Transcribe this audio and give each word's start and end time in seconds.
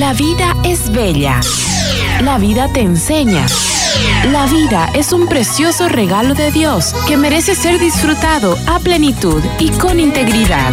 La 0.00 0.14
vida 0.14 0.56
es 0.64 0.90
bella. 0.90 1.40
La 2.22 2.38
vida 2.38 2.72
te 2.72 2.80
enseña. 2.80 3.44
La 4.32 4.46
vida 4.46 4.88
es 4.94 5.12
un 5.12 5.26
precioso 5.26 5.90
regalo 5.90 6.32
de 6.32 6.50
Dios 6.50 6.94
que 7.06 7.18
merece 7.18 7.54
ser 7.54 7.78
disfrutado 7.78 8.56
a 8.66 8.78
plenitud 8.78 9.42
y 9.58 9.68
con 9.72 10.00
integridad. 10.00 10.72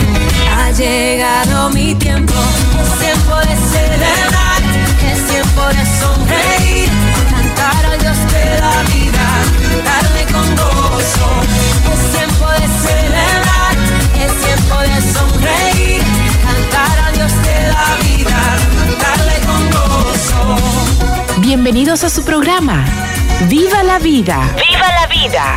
Ha 0.56 0.72
llegado 0.72 1.70
mi 1.72 1.94
tiempo, 1.96 2.36
tiempo 3.02 3.36
de 3.40 3.58
celebrar, 3.68 4.62
es 5.12 5.28
tiempo 5.28 5.62
de 5.76 5.86
sonreír, 6.00 6.90
cantar 7.30 7.86
a 7.86 7.98
Dios 7.98 8.18
de 8.32 8.60
la 8.62 8.82
vida, 8.84 9.28
darle 9.84 10.24
con 10.32 10.56
gozo. 10.56 11.47
Bienvenidos 21.48 22.04
a 22.04 22.10
su 22.10 22.26
programa. 22.26 22.86
¡Viva 23.48 23.82
la 23.82 24.00
vida! 24.00 24.54
¡Viva 24.58 24.86
la 25.00 25.08
vida! 25.08 25.56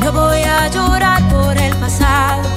No 0.00 0.12
voy 0.12 0.42
a 0.42 0.68
llorar 0.68 1.28
por 1.28 1.58
el 1.58 1.74
pasado, 1.74 2.48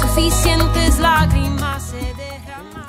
suficientes 0.00 1.00
lágrimas 1.00 1.82
se 1.82 1.96
derraman. 2.14 2.86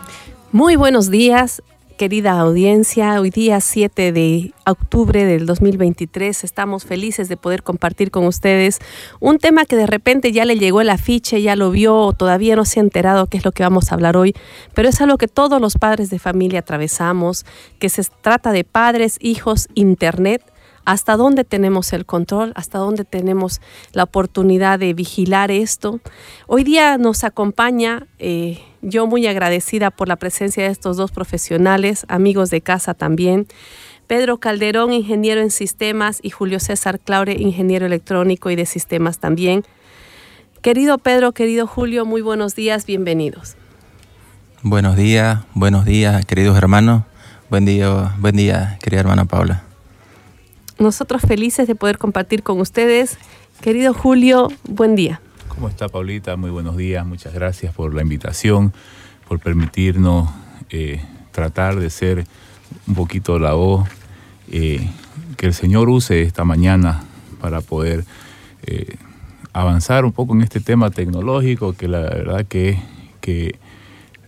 Muy 0.52 0.76
buenos 0.76 1.10
días, 1.10 1.64
querida 1.96 2.40
audiencia. 2.40 3.20
Hoy 3.20 3.30
día 3.30 3.62
7 3.62 4.12
de 4.12 4.54
octubre 4.66 5.26
del 5.26 5.46
2023 5.46 6.44
estamos 6.44 6.84
felices 6.84 7.30
de 7.30 7.38
poder 7.38 7.64
compartir 7.64 8.12
con 8.12 8.26
ustedes 8.26 8.80
un 9.20 9.40
tema 9.40 9.66
que 9.66 9.76
de 9.76 9.88
repente 9.88 10.32
ya 10.32 10.46
le 10.46 10.58
llegó 10.58 10.82
el 10.82 10.90
afiche, 10.90 11.42
ya 11.42 11.56
lo 11.56 11.72
vio 11.72 11.96
o 11.98 12.14
todavía 12.14 12.56
no 12.56 12.66
se 12.66 12.80
ha 12.80 12.84
enterado 12.84 13.28
qué 13.28 13.38
es 13.38 13.46
lo 13.46 13.52
que 13.52 13.64
vamos 13.64 13.92
a 13.92 13.96
hablar 13.96 14.18
hoy, 14.18 14.36
pero 14.74 14.90
es 14.90 15.00
algo 15.00 15.18
que 15.18 15.28
todos 15.28 15.62
los 15.62 15.76
padres 15.76 16.10
de 16.10 16.20
familia 16.20 16.60
atravesamos, 16.60 17.46
que 17.80 17.90
se 17.90 18.04
trata 18.22 18.52
de 18.52 18.64
padres, 18.66 19.18
hijos, 19.22 19.68
internet 19.74 20.44
hasta 20.86 21.18
dónde 21.18 21.44
tenemos 21.44 21.94
el 21.94 22.06
control, 22.06 22.52
hasta 22.56 22.78
dónde 22.78 23.06
tenemos 23.06 23.60
la 23.92 24.04
oportunidad 24.04 24.80
de 24.80 24.94
vigilar 24.94 25.50
esto. 25.50 26.00
Hoy 26.48 26.64
día 26.64 26.98
nos 26.98 27.24
acompaña, 27.24 28.08
eh, 28.20 28.60
yo 28.86 29.08
muy 29.08 29.26
agradecida 29.28 29.92
por 29.92 30.08
la 30.08 30.16
presencia 30.16 30.64
de 30.64 30.70
estos 30.70 30.96
dos 30.96 31.12
profesionales, 31.12 32.06
amigos 32.08 32.50
de 32.50 32.62
casa 32.62 32.94
también. 32.94 33.48
Pedro 34.08 34.38
Calderón, 34.38 34.94
ingeniero 34.94 35.42
en 35.42 35.50
sistemas, 35.50 36.20
y 36.22 36.30
Julio 36.30 36.60
César 36.60 37.00
Claure, 37.00 37.34
ingeniero 37.34 37.88
electrónico 37.88 38.52
y 38.52 38.56
de 38.56 38.68
sistemas 38.68 39.18
también. 39.20 39.66
Querido 40.62 41.00
Pedro, 41.00 41.32
querido 41.32 41.66
Julio, 41.66 42.06
muy 42.06 42.22
buenos 42.22 42.56
días, 42.56 42.86
bienvenidos. 42.86 43.56
Buenos 44.62 44.96
días, 44.96 45.40
buenos 45.54 45.86
días, 45.86 46.24
queridos 46.26 46.58
hermanos. 46.58 47.04
Buen 47.50 47.66
día, 47.66 48.16
buen 48.20 48.36
día, 48.36 48.78
querida 48.82 49.02
hermana 49.02 49.26
Paula. 49.26 49.64
Nosotros 50.78 51.22
felices 51.22 51.68
de 51.68 51.76
poder 51.76 51.98
compartir 51.98 52.44
con 52.44 52.60
ustedes. 52.60 53.18
Querido 53.62 53.94
Julio, 53.94 54.50
buen 54.68 54.96
día. 54.96 55.22
¿Cómo 55.56 55.70
está 55.70 55.88
Paulita? 55.88 56.36
Muy 56.36 56.50
buenos 56.50 56.76
días, 56.76 57.06
muchas 57.06 57.34
gracias 57.34 57.74
por 57.74 57.94
la 57.94 58.02
invitación, 58.02 58.74
por 59.26 59.40
permitirnos 59.40 60.30
eh, 60.70 61.02
tratar 61.32 61.80
de 61.80 61.90
ser 61.90 62.28
un 62.86 62.94
poquito 62.94 63.40
la 63.40 63.54
voz 63.54 63.88
eh, 64.52 64.86
que 65.38 65.46
el 65.46 65.54
Señor 65.54 65.88
use 65.88 66.24
esta 66.24 66.44
mañana 66.44 67.06
para 67.40 67.62
poder 67.62 68.04
eh, 68.64 68.98
avanzar 69.54 70.04
un 70.04 70.12
poco 70.12 70.36
en 70.36 70.42
este 70.42 70.60
tema 70.60 70.92
tecnológico 70.92 71.72
que 71.72 71.88
la 71.88 72.02
verdad 72.02 72.46
que, 72.46 72.78
que 73.22 73.58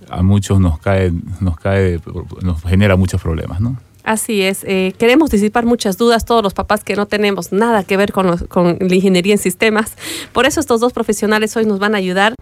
a 0.09 0.23
muchos 0.23 0.62
nos 0.62 0.79
cae, 0.79 1.12
nos 1.41 1.57
cae, 1.57 2.00
nos 2.41 2.63
genera 2.63 2.96
muchos 2.96 3.22
problemas, 3.22 3.59
¿no? 3.59 3.75
Así 4.07 4.41
es, 4.41 4.63
eh, 4.63 4.94
queremos 4.97 5.31
disipar 5.31 5.66
muchas 5.66 5.97
dudas, 5.97 6.23
todos 6.23 6.41
los 6.41 6.53
papás 6.53 6.85
que 6.85 6.95
no 6.95 7.07
tenemos 7.07 7.51
nada 7.51 7.84
que 7.84 7.97
ver 7.97 8.13
con, 8.13 8.25
los- 8.25 8.44
con 8.44 8.78
la 8.79 8.95
ingeniería 8.95 9.34
en 9.34 9.38
sistemas. 9.38 9.97
Por 10.31 10.45
eso 10.45 10.62
estos 10.62 10.79
dos 10.79 10.94
profesionales 10.94 11.57
hoy 11.57 11.66
nos 11.66 11.78
van 11.78 11.94
a 11.94 11.97
ayudar. 11.97 12.34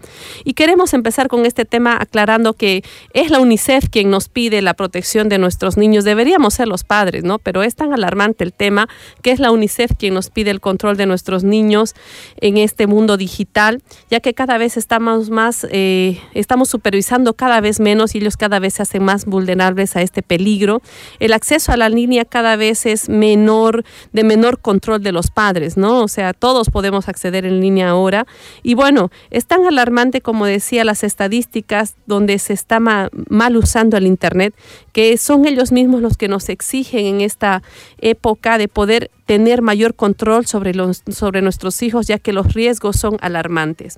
Y 0.44 0.52
queremos 0.54 0.94
empezar 0.94 1.26
con 1.26 1.44
este 1.44 1.64
tema 1.64 1.98
aclarando 2.00 2.52
que 2.52 2.84
es 3.14 3.30
la 3.32 3.40
UNICEF 3.40 3.88
quien 3.90 4.10
nos 4.10 4.28
pide 4.28 4.62
la 4.62 4.74
protección 4.74 5.28
de 5.28 5.38
nuestros 5.38 5.76
niños. 5.76 6.04
Deberíamos 6.04 6.54
ser 6.54 6.68
los 6.68 6.84
padres, 6.84 7.24
¿no? 7.24 7.40
Pero 7.40 7.64
es 7.64 7.74
tan 7.74 7.92
alarmante 7.92 8.44
el 8.44 8.52
tema 8.52 8.88
que 9.20 9.32
es 9.32 9.40
la 9.40 9.50
UNICEF 9.50 9.90
quien 9.98 10.14
nos 10.14 10.30
pide 10.30 10.52
el 10.52 10.60
control 10.60 10.96
de 10.96 11.06
nuestros 11.06 11.42
niños 11.42 11.96
en 12.40 12.58
este 12.58 12.86
mundo 12.86 13.16
digital, 13.16 13.82
ya 14.08 14.20
que 14.20 14.34
cada 14.34 14.56
vez 14.56 14.76
estamos 14.76 15.30
más, 15.30 15.66
eh, 15.72 16.20
estamos 16.32 16.68
supervisando 16.68 17.34
cada 17.34 17.60
vez 17.60 17.80
menos 17.80 18.14
y 18.14 18.18
ellos 18.18 18.36
cada 18.36 18.60
vez 18.60 18.74
se 18.74 18.82
hacen 18.82 19.02
más 19.02 19.24
vulnerables 19.24 19.96
a 19.96 20.02
este 20.02 20.22
peligro. 20.22 20.80
El 21.18 21.32
acceso 21.32 21.55
a 21.68 21.76
la 21.76 21.88
línea 21.88 22.24
cada 22.24 22.56
vez 22.56 22.86
es 22.86 23.08
menor, 23.08 23.84
de 24.12 24.24
menor 24.24 24.60
control 24.60 25.02
de 25.02 25.12
los 25.12 25.30
padres, 25.30 25.76
¿no? 25.76 26.02
O 26.02 26.08
sea, 26.08 26.32
todos 26.32 26.70
podemos 26.70 27.08
acceder 27.08 27.44
en 27.46 27.60
línea 27.60 27.88
ahora. 27.90 28.26
Y 28.62 28.74
bueno, 28.74 29.10
es 29.30 29.46
tan 29.46 29.66
alarmante 29.66 30.20
como 30.20 30.46
decía 30.46 30.84
las 30.84 31.02
estadísticas 31.02 31.94
donde 32.06 32.38
se 32.38 32.52
está 32.52 32.78
ma- 32.80 33.08
mal 33.28 33.56
usando 33.56 33.96
el 33.96 34.06
Internet, 34.06 34.54
que 34.92 35.16
son 35.18 35.46
ellos 35.46 35.72
mismos 35.72 36.00
los 36.02 36.16
que 36.16 36.28
nos 36.28 36.48
exigen 36.48 37.06
en 37.06 37.20
esta 37.20 37.62
época 38.00 38.58
de 38.58 38.68
poder 38.68 39.10
tener 39.24 39.62
mayor 39.62 39.94
control 39.94 40.46
sobre, 40.46 40.74
los, 40.74 41.02
sobre 41.10 41.42
nuestros 41.42 41.82
hijos, 41.82 42.06
ya 42.06 42.18
que 42.18 42.32
los 42.32 42.52
riesgos 42.54 42.96
son 42.96 43.16
alarmantes. 43.20 43.96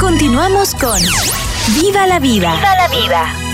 Continuamos 0.00 0.74
con 0.74 0.98
¡Viva 1.80 2.06
la 2.06 2.18
vida! 2.20 2.54
¡Viva 2.54 2.76
la 2.76 2.88
vida! 2.88 3.45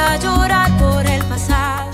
A 0.00 0.16
llorar 0.16 0.78
por 0.78 1.06
el 1.06 1.22
pasado. 1.24 1.90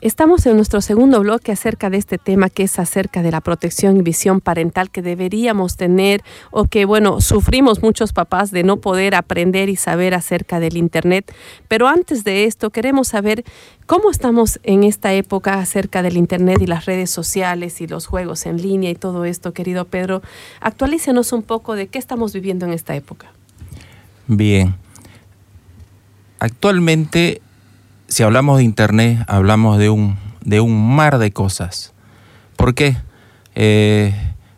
Estamos 0.00 0.46
en 0.46 0.56
nuestro 0.56 0.80
segundo 0.80 1.20
bloque 1.20 1.52
acerca 1.52 1.90
de 1.90 1.98
este 1.98 2.16
tema 2.16 2.48
que 2.48 2.62
es 2.62 2.78
acerca 2.78 3.22
de 3.22 3.30
la 3.30 3.42
protección 3.42 3.98
y 3.98 4.02
visión 4.02 4.40
parental 4.40 4.90
que 4.90 5.02
deberíamos 5.02 5.76
tener 5.76 6.22
o 6.50 6.64
que, 6.64 6.86
bueno, 6.86 7.20
sufrimos 7.20 7.82
muchos 7.82 8.14
papás 8.14 8.50
de 8.50 8.62
no 8.62 8.78
poder 8.78 9.14
aprender 9.14 9.68
y 9.68 9.76
saber 9.76 10.14
acerca 10.14 10.58
del 10.58 10.78
Internet. 10.78 11.30
Pero 11.68 11.86
antes 11.86 12.24
de 12.24 12.44
esto, 12.44 12.70
queremos 12.70 13.08
saber 13.08 13.44
cómo 13.84 14.10
estamos 14.10 14.58
en 14.62 14.84
esta 14.84 15.12
época 15.12 15.58
acerca 15.58 16.02
del 16.02 16.16
Internet 16.16 16.62
y 16.62 16.66
las 16.66 16.86
redes 16.86 17.10
sociales 17.10 17.82
y 17.82 17.86
los 17.86 18.06
juegos 18.06 18.46
en 18.46 18.56
línea 18.56 18.90
y 18.90 18.94
todo 18.94 19.26
esto, 19.26 19.52
querido 19.52 19.84
Pedro. 19.84 20.22
Actualícenos 20.62 21.34
un 21.34 21.42
poco 21.42 21.74
de 21.74 21.88
qué 21.88 21.98
estamos 21.98 22.32
viviendo 22.32 22.64
en 22.64 22.72
esta 22.72 22.96
época. 22.96 23.32
Bien. 24.26 24.76
Actualmente, 26.40 27.42
si 28.08 28.22
hablamos 28.22 28.58
de 28.58 28.64
Internet, 28.64 29.24
hablamos 29.28 29.76
de 29.76 29.90
un, 29.90 30.16
de 30.42 30.60
un 30.60 30.96
mar 30.96 31.18
de 31.18 31.32
cosas. 31.32 31.92
¿Por 32.56 32.74
qué? 32.74 32.96
Eh, 33.54 34.14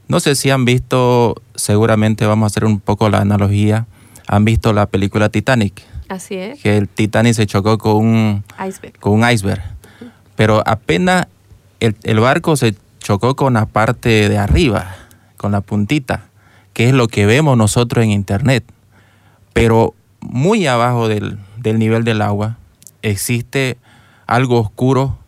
no 0.07 0.21
sé 0.21 0.37
si 0.37 0.51
han 0.51 0.65
visto, 0.65 1.43
seguramente 1.57 2.25
vamos 2.25 2.47
a 2.47 2.49
hacer 2.53 2.65
un 2.65 2.79
poco 2.79 3.11
la 3.11 3.19
analogía, 3.19 3.87
han 4.29 4.45
visto 4.45 4.73
la 4.73 4.87
película 4.87 5.29
Titanic, 5.29 5.83
Así 6.09 6.37
es. 6.37 6.61
que 6.61 6.77
el 6.77 6.89
Titanic 6.89 7.35
se 7.35 7.47
chocó 7.47 7.79
con 7.79 7.97
un, 7.97 8.45
Iceberg. 8.65 8.99
con 9.01 9.15
un 9.15 9.29
iceberg. 9.29 9.63
Pero 10.37 10.63
apenas 10.65 11.27
el, 11.81 11.97
el 12.05 12.21
barco 12.21 12.55
se 12.57 12.77
chocó 13.01 13.35
con 13.35 13.55
la 13.55 13.67
parte 13.67 14.29
de 14.29 14.39
arriba, 14.39 14.95
con 15.37 15.51
la 15.51 15.63
puntita, 15.63 16.27
que 16.75 16.89
es 16.89 16.95
lo 16.95 17.09
que 17.09 17.27
vemos 17.27 17.57
nosotros 17.59 18.05
en 18.05 18.13
internet. 18.13 18.65
Pero 19.53 19.95
muy 20.21 20.67
abajo 20.67 21.09
del, 21.09 21.39
del 21.63 21.79
nivel 21.79 22.05
del 22.05 22.23
agua 22.23 22.59
existe 23.03 23.79
algo 24.27 24.61
oscuro 24.61 25.19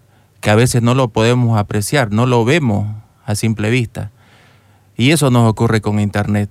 que 0.40 0.50
a 0.50 0.54
veces 0.54 0.82
no 0.82 0.94
lo 0.94 1.08
podemos 1.08 1.58
apreciar, 1.58 2.12
no 2.12 2.26
lo 2.26 2.44
vemos 2.44 2.86
a 3.24 3.34
simple 3.34 3.70
vista. 3.70 4.10
Y 4.96 5.10
eso 5.10 5.30
nos 5.30 5.48
ocurre 5.48 5.80
con 5.80 5.98
internet. 5.98 6.50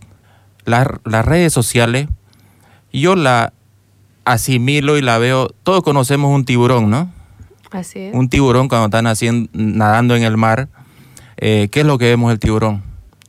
Las, 0.65 0.87
las 1.05 1.25
redes 1.25 1.53
sociales, 1.53 2.07
yo 2.91 3.15
la 3.15 3.53
asimilo 4.25 4.97
y 4.97 5.01
la 5.01 5.17
veo, 5.17 5.49
todos 5.63 5.83
conocemos 5.83 6.33
un 6.33 6.45
tiburón, 6.45 6.89
¿no? 6.89 7.11
Así 7.71 7.99
es. 7.99 8.15
Un 8.15 8.29
tiburón 8.29 8.67
cuando 8.67 8.85
están 8.85 9.07
haciendo, 9.07 9.49
nadando 9.53 10.15
en 10.15 10.23
el 10.23 10.37
mar, 10.37 10.69
eh, 11.37 11.69
¿qué 11.71 11.81
es 11.81 11.85
lo 11.85 11.97
que 11.97 12.05
vemos 12.05 12.29
del 12.29 12.39
tiburón? 12.39 12.83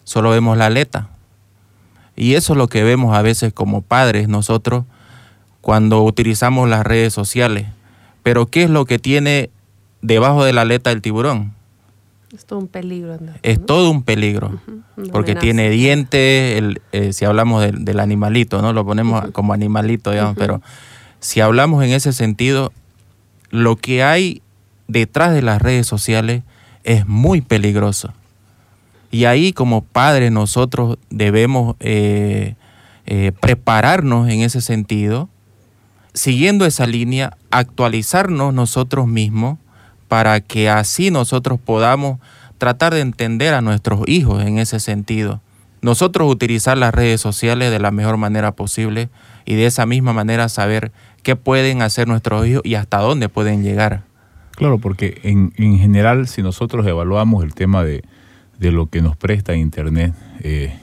Solo 0.05 0.31
vemos 0.31 0.57
la 0.57 0.67
aleta. 0.67 1.09
Y 2.17 2.35
eso 2.35 2.53
es 2.53 2.57
lo 2.57 2.69
que 2.69 2.85
vemos 2.85 3.17
a 3.17 3.23
veces 3.23 3.53
como 3.53 3.83
padres 3.83 4.29
nosotros 4.29 4.85
cuando 5.65 6.03
utilizamos 6.03 6.69
las 6.69 6.85
redes 6.85 7.15
sociales. 7.15 7.67
Pero 8.23 8.47
¿qué 8.47 8.65
es 8.65 8.71
lo 8.71 8.85
que 8.85 8.99
tiene 8.99 9.49
debajo 10.03 10.45
de 10.45 10.53
la 10.53 10.61
aleta 10.61 10.91
del 10.91 11.01
tiburón? 11.01 11.55
Es 12.35 12.45
todo 12.45 12.59
un 12.59 12.69
peligro. 12.69 13.17
Es 13.43 13.65
todo 13.65 13.91
un 13.91 14.03
peligro. 14.03 14.61
Porque 15.11 15.31
amenaza. 15.33 15.41
tiene 15.41 15.71
dientes, 15.71 16.59
el- 16.59 16.83
eh, 16.93 17.15
si 17.15 17.25
hablamos 17.25 17.63
del, 17.63 17.83
del 17.87 17.99
animalito, 17.99 18.61
¿no? 18.61 18.75
Lo 18.75 18.85
ponemos 18.85 19.31
como 19.33 19.55
animalito, 19.55 20.11
digamos, 20.11 20.35
pero 20.37 20.61
si 21.19 21.41
hablamos 21.41 21.83
en 21.83 21.93
ese 21.93 22.13
sentido, 22.13 22.71
lo 23.51 23.77
que 23.77 24.03
hay 24.03 24.43
detrás 24.87 25.33
de 25.33 25.41
las 25.41 25.63
redes 25.63 25.87
sociales 25.87 26.43
es 26.83 27.07
muy 27.07 27.41
peligroso. 27.41 28.13
Y 29.11 29.25
ahí 29.25 29.55
como 29.55 29.81
padres 29.83 30.31
nosotros 30.31 30.99
debemos 31.09 31.77
eh, 31.81 32.55
eh, 33.07 33.33
prepararnos 33.41 34.29
en 34.29 34.41
ese 34.43 34.61
sentido, 34.61 35.31
siguiendo 36.15 36.65
esa 36.65 36.87
línea, 36.87 37.37
actualizarnos 37.51 38.55
nosotros 38.55 39.07
mismos 39.07 39.59
para 40.09 40.41
que 40.41 40.71
así 40.71 41.11
nosotros 41.11 41.59
podamos 41.59 42.21
tratar 42.59 42.95
de 42.95 43.01
entender 43.01 43.53
a 43.53 43.61
nuestros 43.61 44.07
hijos 44.07 44.43
en 44.45 44.59
ese 44.59 44.81
sentido. 44.81 45.41
Nosotros 45.83 46.31
utilizar 46.31 46.79
las 46.79 46.95
redes 46.95 47.21
sociales 47.21 47.71
de 47.71 47.79
la 47.79 47.91
mejor 47.91 48.17
manera 48.17 48.53
posible 48.53 49.11
y 49.45 49.55
de 49.55 49.67
esa 49.67 49.85
misma 49.85 50.13
manera 50.13 50.49
saber 50.49 50.93
qué 51.23 51.37
pueden 51.37 51.83
hacer 51.83 52.09
nuestros 52.09 52.47
hijos 52.47 52.63
y 52.65 52.77
hasta 52.77 52.99
dónde 52.99 53.29
pueden 53.29 53.63
llegar. 53.63 54.03
Claro, 54.53 54.79
porque 54.79 55.21
en, 55.25 55.53
en 55.57 55.79
general, 55.79 56.29
si 56.29 56.43
nosotros 56.43 56.87
evaluamos 56.87 57.43
el 57.43 57.55
tema 57.55 57.83
de, 57.85 58.05
de 58.59 58.71
lo 58.71 58.87
que 58.87 59.03
nos 59.03 59.17
presta 59.17 59.57
Internet, 59.57 60.15
eh, 60.41 60.75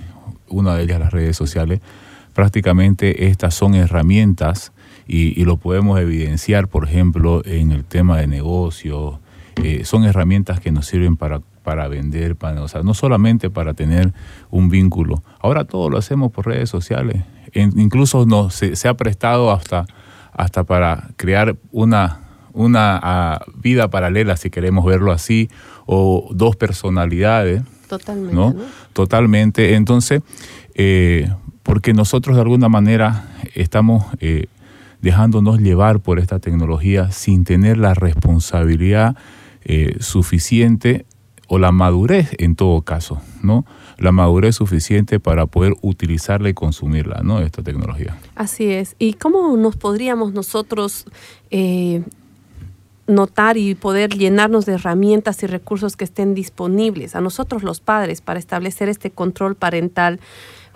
una 0.50 0.76
de 0.76 0.84
ellas 0.84 1.00
las 1.00 1.12
redes 1.12 1.38
sociales, 1.38 1.80
prácticamente 2.34 3.28
estas 3.28 3.56
son 3.56 3.76
herramientas 3.76 4.74
y, 5.12 5.40
y 5.40 5.44
lo 5.46 5.58
podemos 5.58 6.00
evidenciar, 6.00 6.68
por 6.68 6.86
ejemplo, 6.88 7.42
en 7.46 7.72
el 7.72 7.84
tema 7.84 8.18
de 8.18 8.28
negocios, 8.28 9.16
eh, 9.64 9.84
son 9.84 10.06
herramientas 10.06 10.60
que 10.62 10.72
nos 10.72 10.86
sirven 10.86 11.18
para, 11.18 11.42
para 11.64 11.88
vender, 11.90 12.36
para, 12.36 12.62
o 12.64 12.68
sea, 12.68 12.82
no 12.84 12.94
solamente 12.94 13.50
para 13.50 13.74
tener 13.74 14.14
un 14.50 14.70
vínculo. 14.70 15.22
Ahora 15.42 15.66
todo 15.66 15.90
lo 15.90 15.98
hacemos 15.98 16.32
por 16.32 16.46
redes 16.48 16.70
sociales. 16.70 17.24
En- 17.54 17.78
incluso 17.78 18.26
nos, 18.26 18.54
se, 18.54 18.76
se 18.76 18.88
ha 18.88 18.94
prestado 18.94 19.52
hasta, 19.52 19.86
hasta 20.32 20.64
para 20.64 21.10
crear 21.18 21.58
una, 21.74 22.22
una 22.54 22.98
ah, 23.04 23.42
vida 23.62 23.90
paralela, 23.90 24.38
si 24.38 24.50
queremos 24.50 24.86
verlo 24.86 25.12
así, 25.12 25.50
o 25.86 26.30
dos 26.34 26.56
personalidades. 26.56 27.64
Totalmente. 27.90 28.34
¿no? 28.34 28.54
¿no? 28.54 28.64
Totalmente. 28.94 29.76
Entonces, 29.76 30.22
eh, 30.76 31.30
porque 31.64 31.94
nosotros 31.94 32.36
de 32.38 32.42
alguna 32.44 32.70
manera 32.70 33.26
estamos 33.54 34.06
eh, 34.22 34.46
dejándonos 35.02 35.60
llevar 35.60 36.00
por 36.00 36.20
esta 36.20 36.40
tecnología 36.40 37.12
sin 37.12 37.44
tener 37.44 37.78
la 37.78 37.94
responsabilidad 37.94 39.16
eh, 39.64 39.98
suficiente 40.00 41.06
o 41.48 41.60
la 41.60 41.74
madurez 41.74 42.30
en 42.38 42.56
todo 42.56 42.82
caso, 42.82 43.22
¿no? 43.44 43.66
La 43.98 44.14
madurez 44.14 44.56
suficiente 44.56 45.20
para 45.20 45.48
poder 45.48 45.74
utilizarla 45.82 46.48
y 46.48 46.54
consumirla, 46.54 47.22
¿no? 47.24 47.42
Esta 47.42 47.62
tecnología. 47.62 48.18
Así 48.36 48.72
es. 48.72 48.96
¿Y 49.00 49.16
cómo 49.16 49.58
nos 49.58 49.76
podríamos 49.76 50.32
nosotros 50.32 51.06
eh, 51.50 52.04
notar 53.06 53.58
y 53.58 53.76
poder 53.76 54.12
llenarnos 54.18 54.66
de 54.66 54.76
herramientas 54.76 55.44
y 55.44 55.48
recursos 55.48 55.98
que 55.98 56.06
estén 56.06 56.36
disponibles 56.36 57.18
a 57.18 57.22
nosotros 57.22 57.64
los 57.64 57.82
padres 57.82 58.22
para 58.22 58.40
establecer 58.40 58.88
este 58.88 59.12
control 59.12 59.56
parental? 59.56 60.22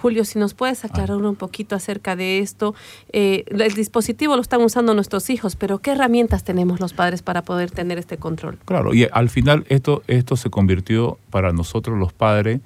Julio, 0.05 0.23
si 0.23 0.37
nos 0.37 0.53
puedes 0.53 0.85
aclarar 0.85 1.17
un 1.17 1.35
poquito 1.35 1.75
acerca 1.75 2.15
de 2.15 2.37
esto. 2.37 2.75
Eh, 3.11 3.43
el 3.47 3.73
dispositivo 3.73 4.35
lo 4.35 4.41
están 4.43 4.61
usando 4.61 4.93
nuestros 4.93 5.31
hijos, 5.31 5.55
pero 5.55 5.79
¿qué 5.79 5.93
herramientas 5.93 6.43
tenemos 6.43 6.79
los 6.79 6.93
padres 6.93 7.23
para 7.23 7.41
poder 7.41 7.71
tener 7.71 7.97
este 7.97 8.17
control? 8.17 8.59
Claro, 8.65 8.93
y 8.93 9.07
al 9.11 9.29
final 9.29 9.65
esto, 9.67 10.03
esto 10.05 10.35
se 10.35 10.51
convirtió 10.51 11.17
para 11.31 11.53
nosotros 11.53 11.97
los 11.97 12.13
padres 12.13 12.59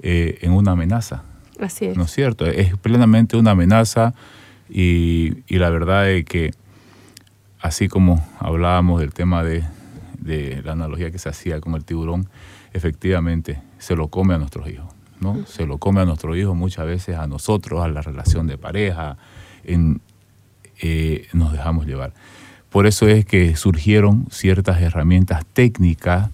eh, 0.00 0.38
en 0.40 0.52
una 0.52 0.72
amenaza. 0.72 1.24
Así 1.60 1.84
es. 1.84 1.94
¿no 1.98 2.04
es 2.04 2.10
cierto? 2.10 2.46
Es 2.46 2.74
plenamente 2.78 3.36
una 3.36 3.50
amenaza 3.50 4.14
y, 4.70 5.42
y 5.46 5.58
la 5.58 5.68
verdad 5.68 6.08
es 6.08 6.24
que 6.24 6.52
así 7.60 7.88
como 7.88 8.26
hablábamos 8.38 9.00
del 9.00 9.12
tema 9.12 9.44
de, 9.44 9.62
de 10.20 10.62
la 10.62 10.72
analogía 10.72 11.10
que 11.10 11.18
se 11.18 11.28
hacía 11.28 11.60
con 11.60 11.74
el 11.74 11.84
tiburón, 11.84 12.30
efectivamente 12.72 13.60
se 13.78 13.94
lo 13.94 14.08
come 14.08 14.32
a 14.32 14.38
nuestros 14.38 14.68
hijos, 14.68 14.86
Se 15.46 15.66
lo 15.66 15.78
come 15.78 16.00
a 16.00 16.04
nuestros 16.04 16.36
hijos 16.36 16.56
muchas 16.56 16.86
veces 16.86 17.16
a 17.16 17.26
nosotros, 17.26 17.82
a 17.82 17.88
la 17.88 18.02
relación 18.02 18.46
de 18.46 18.58
pareja, 18.58 19.16
eh, 19.64 21.26
nos 21.32 21.52
dejamos 21.52 21.86
llevar. 21.86 22.12
Por 22.70 22.86
eso 22.86 23.08
es 23.08 23.24
que 23.24 23.56
surgieron 23.56 24.26
ciertas 24.30 24.80
herramientas 24.80 25.44
técnicas 25.52 26.30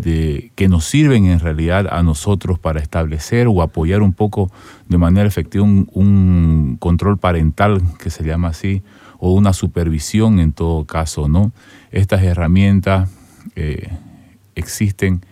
que 0.00 0.68
nos 0.68 0.84
sirven 0.84 1.26
en 1.26 1.40
realidad 1.40 1.88
a 1.90 2.02
nosotros 2.02 2.58
para 2.58 2.80
establecer 2.80 3.48
o 3.48 3.62
apoyar 3.62 4.02
un 4.02 4.12
poco 4.12 4.50
de 4.88 4.98
manera 4.98 5.26
efectiva 5.26 5.64
un, 5.64 6.76
control 6.78 7.18
parental, 7.18 7.82
que 7.98 8.10
se 8.10 8.22
llama 8.24 8.48
así, 8.48 8.82
o 9.18 9.32
una 9.32 9.52
supervisión 9.52 10.38
en 10.38 10.52
todo 10.52 10.84
caso. 10.84 11.28
Estas 11.90 12.22
herramientas 12.22 13.10
eh, 13.56 13.88
existen, 14.54 15.22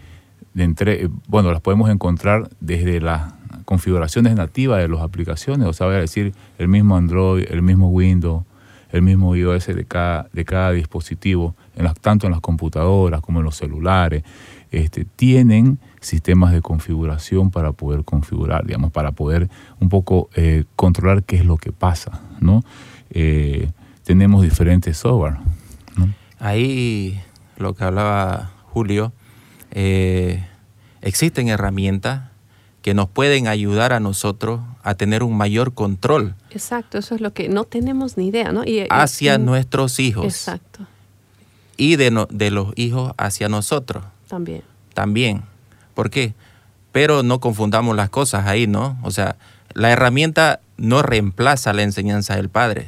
entre, 0.57 1.09
bueno, 1.29 1.53
las 1.53 1.61
podemos 1.61 1.91
encontrar 1.91 2.49
desde 2.61 3.01
las 3.01 3.35
configuraciones 3.65 4.35
nativas 4.35 4.81
de 4.81 4.89
las 4.89 5.01
aplicaciones, 5.01 5.67
o 5.67 5.73
sea, 5.73 5.87
voy 5.87 5.97
a 5.97 6.01
decir 6.01 6.35
el 6.59 6.69
mismo 6.69 6.97
Android, 6.97 7.45
el 7.49 7.63
mismo 7.63 7.89
Windows, 7.91 8.45
el 8.91 9.03
mismo 9.03 9.35
iOS 9.35 9.67
de 9.67 9.85
cada, 9.85 10.29
de 10.33 10.45
cada 10.45 10.73
dispositivo, 10.73 11.55
en 11.75 11.85
las, 11.85 11.95
tanto 11.99 12.27
en 12.27 12.33
las 12.33 12.41
computadoras 12.41 13.21
como 13.21 13.41
en 13.41 13.45
los 13.45 13.57
celulares, 13.57 14.23
este, 14.71 15.05
tienen 15.05 15.79
sistemas 16.01 16.53
de 16.53 16.63
configuración 16.63 17.51
para 17.51 17.73
poder 17.73 18.05
configurar, 18.05 18.65
digamos, 18.65 18.93
para 18.93 19.13
poder 19.13 19.49
un 19.81 19.89
poco 19.89 20.29
eh, 20.35 20.65
controlar 20.77 21.25
qué 21.25 21.37
es 21.37 21.45
lo 21.45 21.57
que 21.57 21.73
pasa, 21.73 22.21
¿no? 22.41 22.63
Eh, 23.11 23.71
tenemos 24.05 24.43
diferentes 24.43 24.97
software. 24.97 25.37
Ahí 26.39 27.21
lo 27.57 27.75
que 27.75 27.85
hablaba 27.85 28.51
Julio, 28.65 29.13
eh, 29.79 30.43
existen 31.03 31.49
herramientas 31.49 32.23
que 32.81 32.95
nos 32.95 33.09
pueden 33.11 33.47
ayudar 33.47 33.93
a 33.93 34.01
nosotros 34.01 34.61
a 34.83 34.95
tener 34.95 35.23
un 35.23 35.37
mayor 35.37 35.75
control 35.75 36.35
Exacto, 36.51 36.97
eso 36.99 37.15
es 37.15 37.21
lo 37.21 37.33
que 37.35 37.49
no 37.51 37.65
tenemos 37.65 38.17
ni 38.17 38.29
idea, 38.29 38.53
¿no? 38.53 38.65
Y, 38.65 38.87
hacia 38.89 39.35
y- 39.35 39.39
nuestros 39.39 39.99
hijos 40.01 40.25
Exacto, 40.25 40.87
y 41.77 41.97
de, 41.97 42.11
no- 42.11 42.27
de 42.31 42.51
los 42.51 42.73
hijos 42.77 43.13
hacia 43.19 43.49
nosotros 43.51 44.03
también. 44.29 44.63
también. 44.95 45.43
¿Por 45.95 46.09
qué? 46.11 46.33
Pero 46.93 47.23
no 47.23 47.39
confundamos 47.41 47.95
las 47.97 48.09
cosas 48.09 48.47
ahí, 48.47 48.67
¿no? 48.67 48.97
O 49.03 49.11
sea, 49.11 49.37
la 49.75 49.91
herramienta 49.91 50.61
no 50.79 51.03
reemplaza 51.03 51.75
la 51.75 51.83
enseñanza 51.83 52.37
del 52.37 52.49
padre, 52.49 52.87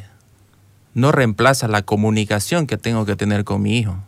no 0.95 1.13
reemplaza 1.13 1.69
la 1.69 1.83
comunicación 1.83 2.67
que 2.67 2.79
tengo 2.79 3.05
que 3.05 3.15
tener 3.17 3.45
con 3.45 3.61
mi 3.61 3.77
hijo. 3.79 3.99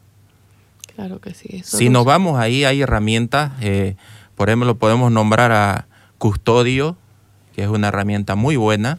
Claro 1.00 1.19
que 1.19 1.33
sí. 1.33 1.49
eso 1.52 1.78
Si 1.78 1.85
nos- 1.87 1.92
nos 1.95 2.04
vamos 2.04 2.38
ahí, 2.38 2.64
hay 2.64 2.83
herramientas, 2.83 3.52
eh, 3.62 3.97
por 4.35 4.50
ejemplo, 4.50 4.76
podemos 4.76 5.11
nombrar 5.11 5.50
a 5.50 5.87
Custodio, 6.19 6.95
que 7.54 7.62
es 7.62 7.69
una 7.69 7.88
herramienta 7.88 8.35
muy 8.35 8.57
buena, 8.57 8.99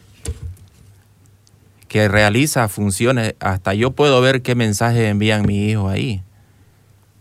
que 1.86 2.08
realiza 2.08 2.66
funciones, 2.68 3.36
hasta 3.38 3.72
yo 3.74 3.92
puedo 3.92 4.20
ver 4.20 4.42
qué 4.42 4.56
mensajes 4.56 5.08
envían 5.08 5.46
mi 5.46 5.68
hijo 5.68 5.88
ahí. 5.88 6.22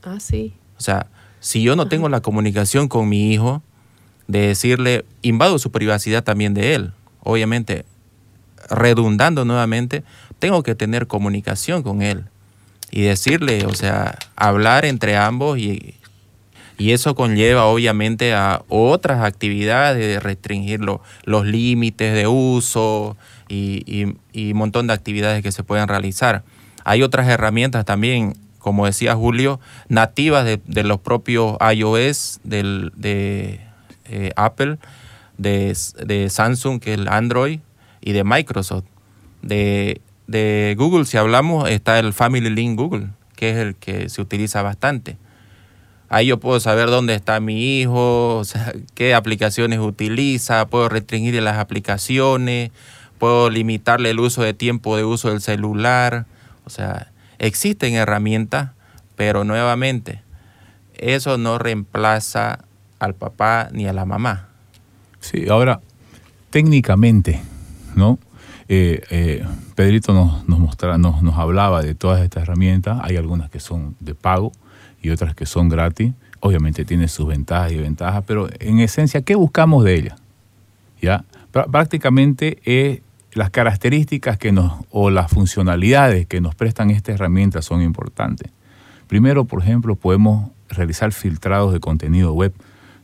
Ah, 0.01 0.17
sí. 0.19 0.55
O 0.79 0.81
sea, 0.81 1.05
si 1.39 1.61
yo 1.61 1.75
no 1.75 1.88
tengo 1.88 2.09
la 2.09 2.21
comunicación 2.21 2.88
con 2.88 3.07
mi 3.07 3.31
hijo, 3.31 3.61
de 4.27 4.47
decirle, 4.47 5.05
invado 5.21 5.59
su 5.59 5.71
privacidad 5.71 6.23
también 6.23 6.55
de 6.55 6.73
él, 6.73 6.93
obviamente, 7.21 7.85
redundando 8.67 9.45
nuevamente, 9.45 10.03
tengo 10.39 10.63
que 10.63 10.73
tener 10.73 11.05
comunicación 11.05 11.83
con 11.83 12.01
él 12.01 12.25
y 12.91 13.01
decirle, 13.03 13.65
o 13.65 13.74
sea, 13.74 14.17
hablar 14.36 14.86
entre 14.86 15.15
ambos 15.17 15.57
y, 15.57 15.95
y 16.77 16.91
eso 16.91 17.15
conlleva 17.15 17.65
obviamente 17.65 18.33
a 18.33 18.63
otras 18.67 19.24
actividades 19.24 20.05
de 20.05 20.19
restringir 20.19 20.81
lo- 20.81 21.01
los 21.24 21.45
límites 21.45 22.13
de 22.13 22.27
uso 22.27 23.15
y, 23.48 23.83
y- 23.86 24.15
y 24.33 24.51
un 24.51 24.57
montón 24.57 24.88
de 24.88 24.93
actividades 24.93 25.41
que 25.43 25.51
se 25.51 25.63
pueden 25.63 25.88
realizar. 25.88 26.43
Hay 26.83 27.03
otras 27.03 27.27
herramientas 27.27 27.86
también, 27.86 28.36
como 28.60 28.86
decía 28.86 29.15
Julio, 29.15 29.60
nativas 29.88 30.45
de, 30.45 30.60
de 30.65 30.83
los 30.83 31.00
propios 31.00 31.57
iOS, 31.74 32.39
del, 32.43 32.91
de 32.95 33.60
eh, 34.05 34.31
Apple, 34.36 34.77
de, 35.38 35.75
de 36.05 36.29
Samsung, 36.29 36.79
que 36.81 36.93
es 36.93 37.00
el 37.00 37.07
Android, 37.07 37.60
y 38.01 38.12
de 38.13 38.24
Microsoft. 38.24 38.86
De, 39.43 40.01
de 40.31 40.75
Google, 40.77 41.05
si 41.05 41.17
hablamos, 41.17 41.69
está 41.69 42.00
el 42.00 42.13
Family 42.13 42.50
Link 42.50 42.77
Google, 42.77 43.09
que 43.35 43.51
es 43.51 43.57
el 43.57 43.75
que 43.75 44.09
se 44.09 44.21
utiliza 44.21 44.61
bastante. 44.61 45.17
Ahí 46.09 46.27
yo 46.27 46.39
puedo 46.39 46.59
saber 46.59 46.89
dónde 46.89 47.13
está 47.13 47.39
mi 47.39 47.79
hijo, 47.79 48.41
qué 48.95 49.13
aplicaciones 49.13 49.79
utiliza, 49.79 50.67
puedo 50.67 50.89
restringir 50.89 51.41
las 51.41 51.57
aplicaciones, 51.57 52.71
puedo 53.17 53.50
limitarle 53.50 54.09
el 54.09 54.19
uso 54.19 54.41
de 54.41 54.53
tiempo 54.53 54.97
de 54.97 55.05
uso 55.05 55.29
del 55.29 55.41
celular. 55.41 56.25
O 56.65 56.69
sea, 56.69 57.11
existen 57.39 57.93
herramientas, 57.93 58.71
pero 59.15 59.43
nuevamente, 59.43 60.21
eso 60.95 61.38
no 61.38 61.57
reemplaza 61.59 62.65
al 63.00 63.15
papá 63.15 63.69
ni 63.71 63.88
a 63.88 63.93
la 63.93 64.05
mamá. 64.05 64.50
Sí, 65.19 65.47
ahora, 65.50 65.81
técnicamente, 66.50 67.41
¿no? 67.95 68.19
Eh, 68.73 69.01
eh, 69.09 69.45
Pedrito 69.75 70.13
nos, 70.13 70.47
mostraba, 70.47 70.97
nos, 70.97 71.21
nos 71.21 71.37
hablaba 71.37 71.81
de 71.81 71.93
todas 71.93 72.21
estas 72.21 72.43
herramientas. 72.43 72.99
Hay 73.03 73.17
algunas 73.17 73.49
que 73.49 73.59
son 73.59 73.97
de 73.99 74.15
pago 74.15 74.53
y 75.01 75.09
otras 75.09 75.35
que 75.35 75.45
son 75.45 75.67
gratis. 75.67 76.13
Obviamente 76.39 76.85
tiene 76.85 77.09
sus 77.09 77.27
ventajas 77.27 77.73
y 77.73 77.79
ventajas, 77.79 78.23
pero 78.25 78.47
en 78.61 78.79
esencia, 78.79 79.23
¿qué 79.23 79.35
buscamos 79.35 79.83
de 79.83 79.95
ella? 79.95 80.15
¿Ya? 81.01 81.25
Prá- 81.51 81.69
Prácticamente 81.69 82.59
es 82.63 83.01
las 83.33 83.49
características 83.49 84.37
que 84.37 84.53
nos, 84.53 84.71
o 84.89 85.09
las 85.09 85.29
funcionalidades 85.29 86.25
que 86.27 86.39
nos 86.39 86.55
prestan 86.55 86.91
estas 86.91 87.15
herramientas 87.15 87.65
son 87.65 87.81
importantes. 87.81 88.49
Primero, 89.07 89.43
por 89.43 89.61
ejemplo, 89.61 89.95
podemos 89.97 90.49
realizar 90.69 91.11
filtrados 91.11 91.73
de 91.73 91.81
contenido 91.81 92.31
web. 92.31 92.53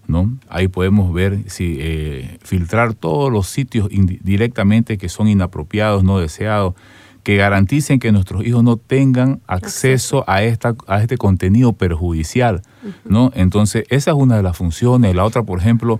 ¿No? 0.07 0.37
Ahí 0.49 0.67
podemos 0.67 1.13
ver 1.13 1.49
si 1.49 1.77
eh, 1.79 2.37
filtrar 2.43 2.93
todos 2.93 3.31
los 3.31 3.47
sitios 3.47 3.89
directamente 3.89 4.97
que 4.97 5.09
son 5.09 5.27
inapropiados, 5.27 6.03
no 6.03 6.19
deseados, 6.19 6.75
que 7.23 7.35
garanticen 7.35 7.99
que 7.99 8.13
nuestros 8.13 8.45
hijos 8.45 8.63
no 8.63 8.77
tengan 8.77 9.41
acceso 9.47 10.23
a, 10.27 10.43
esta, 10.43 10.75
a 10.87 11.01
este 11.01 11.17
contenido 11.17 11.73
perjudicial. 11.73 12.61
¿no? 13.03 13.31
Entonces, 13.35 13.83
esa 13.89 14.11
es 14.11 14.17
una 14.17 14.37
de 14.37 14.43
las 14.43 14.55
funciones. 14.55 15.13
La 15.13 15.25
otra, 15.25 15.43
por 15.43 15.59
ejemplo, 15.59 15.99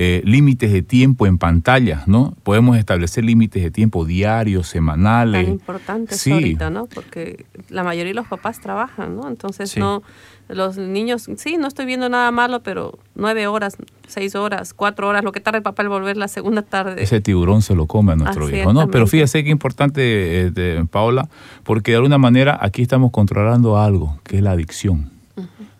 eh, 0.00 0.22
límites 0.24 0.70
de 0.72 0.82
tiempo 0.82 1.26
en 1.26 1.38
pantalla, 1.38 2.04
¿no? 2.06 2.32
Podemos 2.44 2.76
establecer 2.78 3.24
límites 3.24 3.64
de 3.64 3.72
tiempo 3.72 4.04
diarios, 4.04 4.68
semanales. 4.68 5.44
Tan 5.44 5.52
importante 5.52 6.14
Sí. 6.14 6.30
ahorita, 6.30 6.70
¿no? 6.70 6.86
Porque 6.86 7.46
la 7.68 7.82
mayoría 7.82 8.10
de 8.10 8.14
los 8.14 8.28
papás 8.28 8.60
trabajan, 8.60 9.16
¿no? 9.16 9.26
Entonces 9.26 9.70
Sí. 9.72 9.80
no, 9.80 10.04
los 10.48 10.76
niños, 10.78 11.28
sí, 11.36 11.56
no 11.58 11.66
estoy 11.66 11.84
viendo 11.84 12.08
nada 12.08 12.30
malo, 12.30 12.62
pero 12.62 12.96
nueve 13.16 13.48
horas, 13.48 13.76
seis 14.06 14.36
horas, 14.36 14.72
cuatro 14.72 15.08
horas, 15.08 15.24
lo 15.24 15.32
que 15.32 15.40
tarda 15.40 15.56
el 15.58 15.64
papá 15.64 15.82
al 15.82 15.88
volver 15.88 16.16
la 16.16 16.28
segunda 16.28 16.62
tarde. 16.62 17.02
Ese 17.02 17.20
tiburón 17.20 17.60
se 17.60 17.74
lo 17.74 17.86
come 17.86 18.12
a 18.12 18.16
nuestro 18.16 18.48
hijo, 18.48 18.72
¿no? 18.72 18.88
Pero 18.92 19.08
fíjese 19.08 19.42
qué 19.42 19.50
importante, 19.50 20.42
eh, 20.42 20.50
de- 20.52 20.86
Paola, 20.88 21.28
porque 21.64 21.90
de 21.90 21.96
alguna 21.96 22.18
manera 22.18 22.56
aquí 22.62 22.82
estamos 22.82 23.10
controlando 23.10 23.76
algo, 23.78 24.20
que 24.22 24.36
es 24.36 24.42
la 24.44 24.52
adicción, 24.52 25.10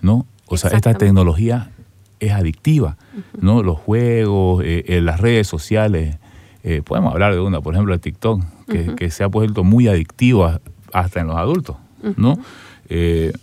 ¿no? 0.03 0.27
O 0.49 0.57
sea, 0.57 0.71
esta 0.71 0.95
tecnología 0.95 1.71
es 2.21 2.33
adictiva, 2.33 2.97
¿no? 3.41 3.63
Los 3.63 3.79
juegos, 3.79 4.65
eh, 4.65 4.85
eh, 4.89 5.01
las 5.01 5.21
redes 5.21 5.47
sociales, 5.47 6.17
eh, 6.65 6.83
podemos 6.85 7.13
hablar 7.13 7.33
de 7.35 7.41
una, 7.41 7.61
por 7.61 7.75
ejemplo, 7.75 7.93
de 7.95 7.99
TikTok, 8.01 8.43
que, 8.69 8.95
que 8.97 9.11
se 9.11 9.25
ha 9.25 9.29
vuelto 9.29 9.65
muy 9.65 9.89
adictiva 9.89 10.61
hasta 10.93 11.21
en 11.21 11.29
los 11.29 11.37
adultos, 11.37 11.77
¿no? 12.17 12.39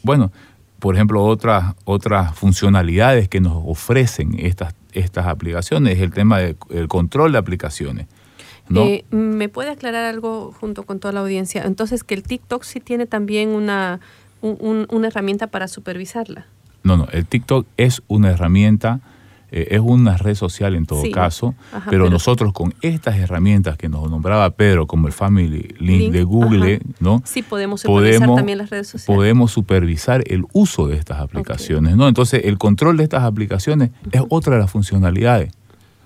Bueno, 0.04 0.32
por 0.80 0.96
ejemplo, 0.96 1.24
otras, 1.24 1.74
otras 1.86 2.36
funcionalidades 2.36 3.28
que 3.30 3.40
nos 3.42 3.64
ofrecen 3.66 4.36
estas, 4.40 4.74
estas 4.94 5.26
aplicaciones 5.28 5.96
es 5.96 6.02
el 6.02 6.12
tema 6.12 6.40
del 6.40 6.58
el 6.70 6.88
control 6.88 7.32
de 7.32 7.38
aplicaciones. 7.40 8.08
¿no? 8.70 8.84
Eh, 8.84 9.06
¿Me 9.12 9.48
puede 9.50 9.70
aclarar 9.72 10.06
algo 10.06 10.52
junto 10.60 10.84
con 10.84 11.00
toda 11.00 11.12
la 11.12 11.20
audiencia? 11.22 11.64
Entonces, 11.66 12.04
que 12.04 12.14
el 12.16 12.24
TikTok 12.24 12.64
sí 12.64 12.80
tiene 12.80 13.06
también 13.06 13.50
una, 13.50 14.00
un- 14.42 14.58
un- 14.60 14.88
una 14.90 15.08
herramienta 15.08 15.48
para 15.48 15.68
supervisarla. 15.68 16.46
No, 16.86 16.96
no, 16.98 17.08
el 17.12 17.26
TikTok 17.26 17.68
es 17.76 18.02
una 18.08 18.30
herramienta, 18.30 19.02
eh, 19.52 19.68
es 19.72 19.80
una 19.80 20.18
red 20.18 20.36
social 20.36 20.76
en 20.76 20.86
todo 20.86 21.02
Sí. 21.02 21.12
caso, 21.12 21.56
Ajá, 21.74 21.86
pero, 21.90 22.04
pero- 22.06 22.10
nosotros 22.10 22.54
con 22.54 22.74
estas 22.82 23.18
herramientas 23.18 23.76
que 23.78 23.90
nos 23.90 24.10
nombraba 24.10 24.50
Pedro, 24.52 24.86
como 24.88 25.08
el 25.08 25.14
Family 25.14 25.76
Link, 25.80 25.82
Link, 25.82 26.14
de 26.14 26.24
Google, 26.24 26.76
ajá. 26.76 26.86
¿no? 27.00 27.22
Sí 27.26 27.42
podemos 27.42 27.82
supervisar 27.82 28.34
también 28.36 28.58
las 28.60 28.70
redes 28.70 28.88
sociales. 28.88 29.06
podemos 29.18 29.52
supervisar 29.52 30.24
el 30.28 30.46
uso 30.54 30.88
de 30.88 30.98
estas 30.98 31.20
aplicaciones, 31.20 31.96
¿no? 31.96 32.08
Entonces, 32.08 32.42
el 32.46 32.58
control 32.58 32.98
de 32.98 33.04
estas 33.04 33.24
aplicaciones 33.24 33.92
es 34.12 34.22
otra 34.30 34.54
de 34.56 34.62
las 34.62 34.72
funcionalidades. 34.72 35.52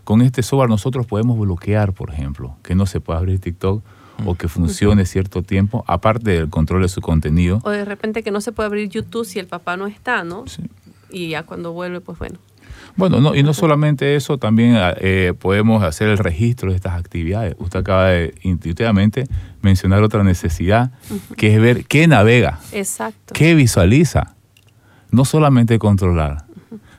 Con 0.03 0.21
este 0.21 0.41
software 0.41 0.69
nosotros 0.69 1.05
podemos 1.05 1.37
bloquear, 1.37 1.93
por 1.93 2.09
ejemplo, 2.11 2.55
que 2.63 2.73
no 2.73 2.85
se 2.87 2.99
pueda 2.99 3.19
abrir 3.19 3.39
TikTok 3.39 3.83
o 4.25 4.35
que 4.35 4.47
funcione 4.47 5.05
cierto 5.05 5.43
tiempo, 5.43 5.83
aparte 5.87 6.31
del 6.31 6.49
control 6.49 6.81
de 6.81 6.89
su 6.89 7.01
contenido. 7.01 7.61
O 7.63 7.69
de 7.69 7.85
repente 7.85 8.23
que 8.23 8.31
no 8.31 8.41
se 8.41 8.51
puede 8.51 8.67
abrir 8.67 8.89
YouTube 8.89 9.25
si 9.25 9.39
el 9.39 9.47
papá 9.47 9.77
no 9.77 9.87
está, 9.87 10.23
¿no? 10.23 10.45
Sí. 10.47 10.63
Y 11.11 11.29
ya 11.29 11.43
cuando 11.43 11.73
vuelve, 11.73 12.01
pues 12.01 12.19
bueno. 12.19 12.39
Bueno, 12.95 13.21
no, 13.21 13.33
y 13.35 13.43
no 13.43 13.53
solamente 13.53 14.15
eso, 14.15 14.37
también 14.37 14.75
eh, 14.77 15.33
podemos 15.39 15.83
hacer 15.83 16.09
el 16.09 16.17
registro 16.17 16.71
de 16.71 16.75
estas 16.75 16.93
actividades. 16.93 17.55
Usted 17.57 17.79
acaba 17.79 18.07
de 18.09 18.35
intuitivamente 18.41 19.25
mencionar 19.61 20.03
otra 20.03 20.23
necesidad, 20.23 20.91
que 21.37 21.55
es 21.55 21.61
ver 21.61 21.85
qué 21.85 22.07
navega, 22.07 22.59
Exacto. 22.71 23.33
qué 23.33 23.55
visualiza, 23.55 24.35
no 25.11 25.23
solamente 25.23 25.79
controlar. 25.79 26.45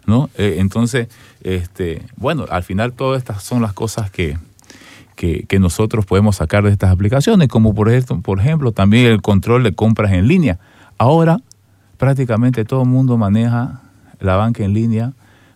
¿no? 0.07 0.31
Eh, 0.37 0.57
entonces, 0.59 1.09
este, 1.43 2.03
bueno, 2.17 2.47
al 2.51 2.63
final 2.63 2.93
todas 2.93 3.19
estas 3.19 3.43
son 3.43 3.63
las 3.63 3.73
cosas 3.73 4.11
que, 4.11 4.39
que, 5.21 5.59
nosotros 5.59 6.07
podemos 6.07 6.37
sacar 6.37 6.65
de 6.65 6.71
estas 6.71 6.91
aplicaciones, 6.91 7.49
como 7.49 7.75
por 7.75 7.91
ejemplo, 7.91 8.23
por 8.23 8.41
ejemplo 8.41 8.73
también 8.73 9.05
el 9.07 9.21
control 9.21 9.63
de 9.63 9.73
compras 9.73 10.13
en 10.13 10.27
línea. 10.27 10.59
Ahora 10.97 11.39
prácticamente 11.99 12.65
todo 12.65 12.83
el 12.85 12.89
mundo 12.89 13.19
maneja 13.19 13.83
la 14.19 14.37
banca 14.37 14.65
en 14.65 14.73
línea, 14.73 15.13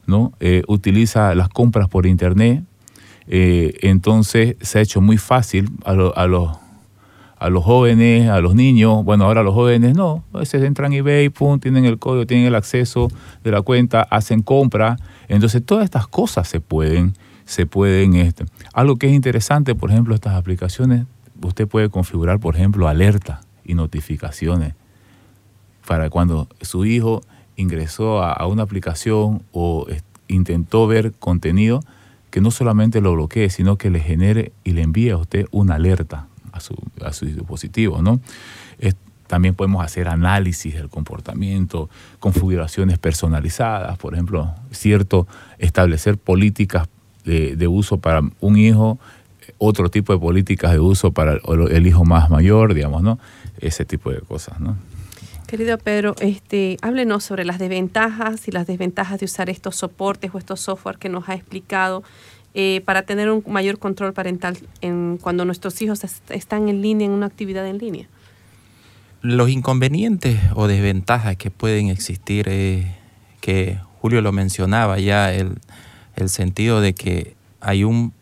¿no? 0.07 0.33
Eh, 0.41 0.63
utiliza 0.69 1.35
las 1.35 1.49
compras 1.49 1.89
por 1.89 2.05
internet, 2.05 2.63
eh, 3.27 3.73
entonces 3.81 4.57
se 4.61 4.79
ha 4.79 4.83
hecho 4.83 5.01
muy 5.01 5.17
fácil 5.17 5.71
a, 5.85 5.95
lo- 5.95 6.17
a 6.17 6.27
los 6.27 6.51
a 7.37 7.51
los 7.51 7.65
jóvenes, 7.65 8.31
a 8.31 8.41
los 8.41 8.55
niños, 8.55 9.05
bueno, 9.05 9.25
ahora 9.25 9.43
los 9.43 9.53
jóvenes 9.55 9.95
no, 9.95 10.25
a 10.33 10.39
veces 10.39 10.63
entran 10.63 10.93
y 10.95 10.99
eBay, 10.99 11.29
pum, 11.29 11.59
tienen 11.59 11.85
el 11.85 11.99
código, 11.99 12.27
tienen 12.27 12.47
el 12.47 12.55
acceso 12.55 13.09
de 13.43 13.51
la 13.51 13.61
cuenta, 13.61 14.03
hacen 14.03 14.41
compra, 14.41 14.97
entonces 15.29 15.63
todas 15.65 15.85
estas 15.85 16.07
cosas 16.07 16.49
se 16.49 16.61
pueden, 16.61 17.13
se 17.45 17.67
pueden, 17.67 18.15
este, 18.15 18.45
algo 18.73 18.97
que 18.97 19.09
es 19.09 19.13
interesante, 19.13 19.75
por 19.75 19.91
ejemplo, 19.91 20.15
estas 20.15 20.35
aplicaciones, 20.35 21.07
usted 21.43 21.69
puede 21.69 21.91
configurar, 21.91 22.41
por 22.41 22.57
ejemplo, 22.57 22.89
alerta 22.89 23.41
y 23.65 23.75
notificaciones 23.75 24.75
para 25.87 26.11
cuando 26.11 26.49
su 26.61 26.85
hijo 26.85 27.21
ingresó 27.57 28.23
a, 28.23 28.47
una 28.47 28.63
aplicación 28.63 29.43
o 29.53 29.87
intentó 30.29 30.87
ver 30.87 31.13
contenido, 31.13 31.81
que 32.31 32.41
no 32.41 32.51
solamente 32.51 33.01
lo 33.01 33.13
bloquee, 33.13 33.51
sino 33.51 33.77
que 33.77 33.91
le 33.91 34.01
genere 34.01 34.53
y 34.65 34.73
le 34.73 34.83
envíe 34.83 35.11
a 35.11 35.19
usted 35.19 35.47
una 35.53 35.75
alerta 35.75 36.27
a 36.53 36.61
su, 36.61 36.75
a 37.05 37.13
su 37.13 37.27
dispositivo, 37.27 38.03
¿no? 38.03 38.21
También 39.27 39.55
podemos 39.55 39.85
hacer 39.85 40.09
análisis 40.09 40.75
del 40.75 40.89
comportamiento, 40.89 41.89
configuraciones 42.21 42.99
personalizadas, 42.99 43.97
por 43.99 44.15
ejemplo, 44.15 44.55
cierto, 44.71 45.27
establecer 45.59 46.19
políticas 46.19 46.89
de, 47.25 47.57
de 47.57 47.67
uso 47.69 47.99
para 47.99 48.23
un 48.41 48.57
hijo, 48.57 48.99
otro 49.59 49.89
tipo 49.91 50.13
de 50.13 50.19
políticas 50.19 50.73
de 50.73 50.81
uso 50.81 51.13
para 51.13 51.33
el, 51.35 51.73
el 51.73 51.87
hijo 51.87 52.05
más 52.05 52.31
mayor, 52.31 52.75
digamos, 52.75 53.03
¿no? 53.03 53.19
Ese 53.61 53.85
tipo 53.85 54.11
de 54.11 54.21
cosas, 54.21 54.61
¿no? 54.61 54.77
Querido 55.47 55.77
Pedro, 55.79 56.15
este, 56.21 56.79
háblenos 56.83 57.23
sobre 57.23 57.45
las 57.45 57.59
desventajas 57.59 58.49
y 58.49 58.51
las 58.51 58.67
desventajas 58.67 59.21
de 59.21 59.27
usar 59.27 59.51
estos 59.51 59.77
soportes 59.77 60.31
o 60.35 60.39
estos 60.39 60.61
software 60.61 60.97
que 60.99 61.09
nos 61.09 61.29
ha 61.29 61.35
explicado 61.35 62.03
eh, 62.55 62.81
para 62.85 63.03
tener 63.03 63.31
un 63.31 63.43
mayor 63.47 63.79
control 63.79 64.13
parental 64.15 64.57
en, 64.81 65.19
cuando 65.21 65.45
nuestros 65.45 65.81
hijos 65.83 66.03
est- 66.03 66.31
están 66.31 66.69
en 66.69 66.81
línea, 66.83 67.07
en 67.07 67.13
una 67.13 67.27
actividad 67.27 67.67
en 67.69 67.79
línea. 67.79 68.07
Los 69.21 69.51
inconvenientes 69.51 70.41
o 70.55 70.67
desventajas 70.67 71.37
que 71.37 71.51
pueden 71.51 71.89
existir, 71.89 72.47
eh, 72.49 72.95
que 73.41 73.79
Julio 74.01 74.21
lo 74.23 74.33
mencionaba 74.33 74.99
ya, 74.99 75.33
el, 75.33 75.59
el 76.17 76.29
sentido 76.29 76.81
de 76.81 76.95
que 76.95 77.35
hay 77.61 77.85
un 77.85 78.13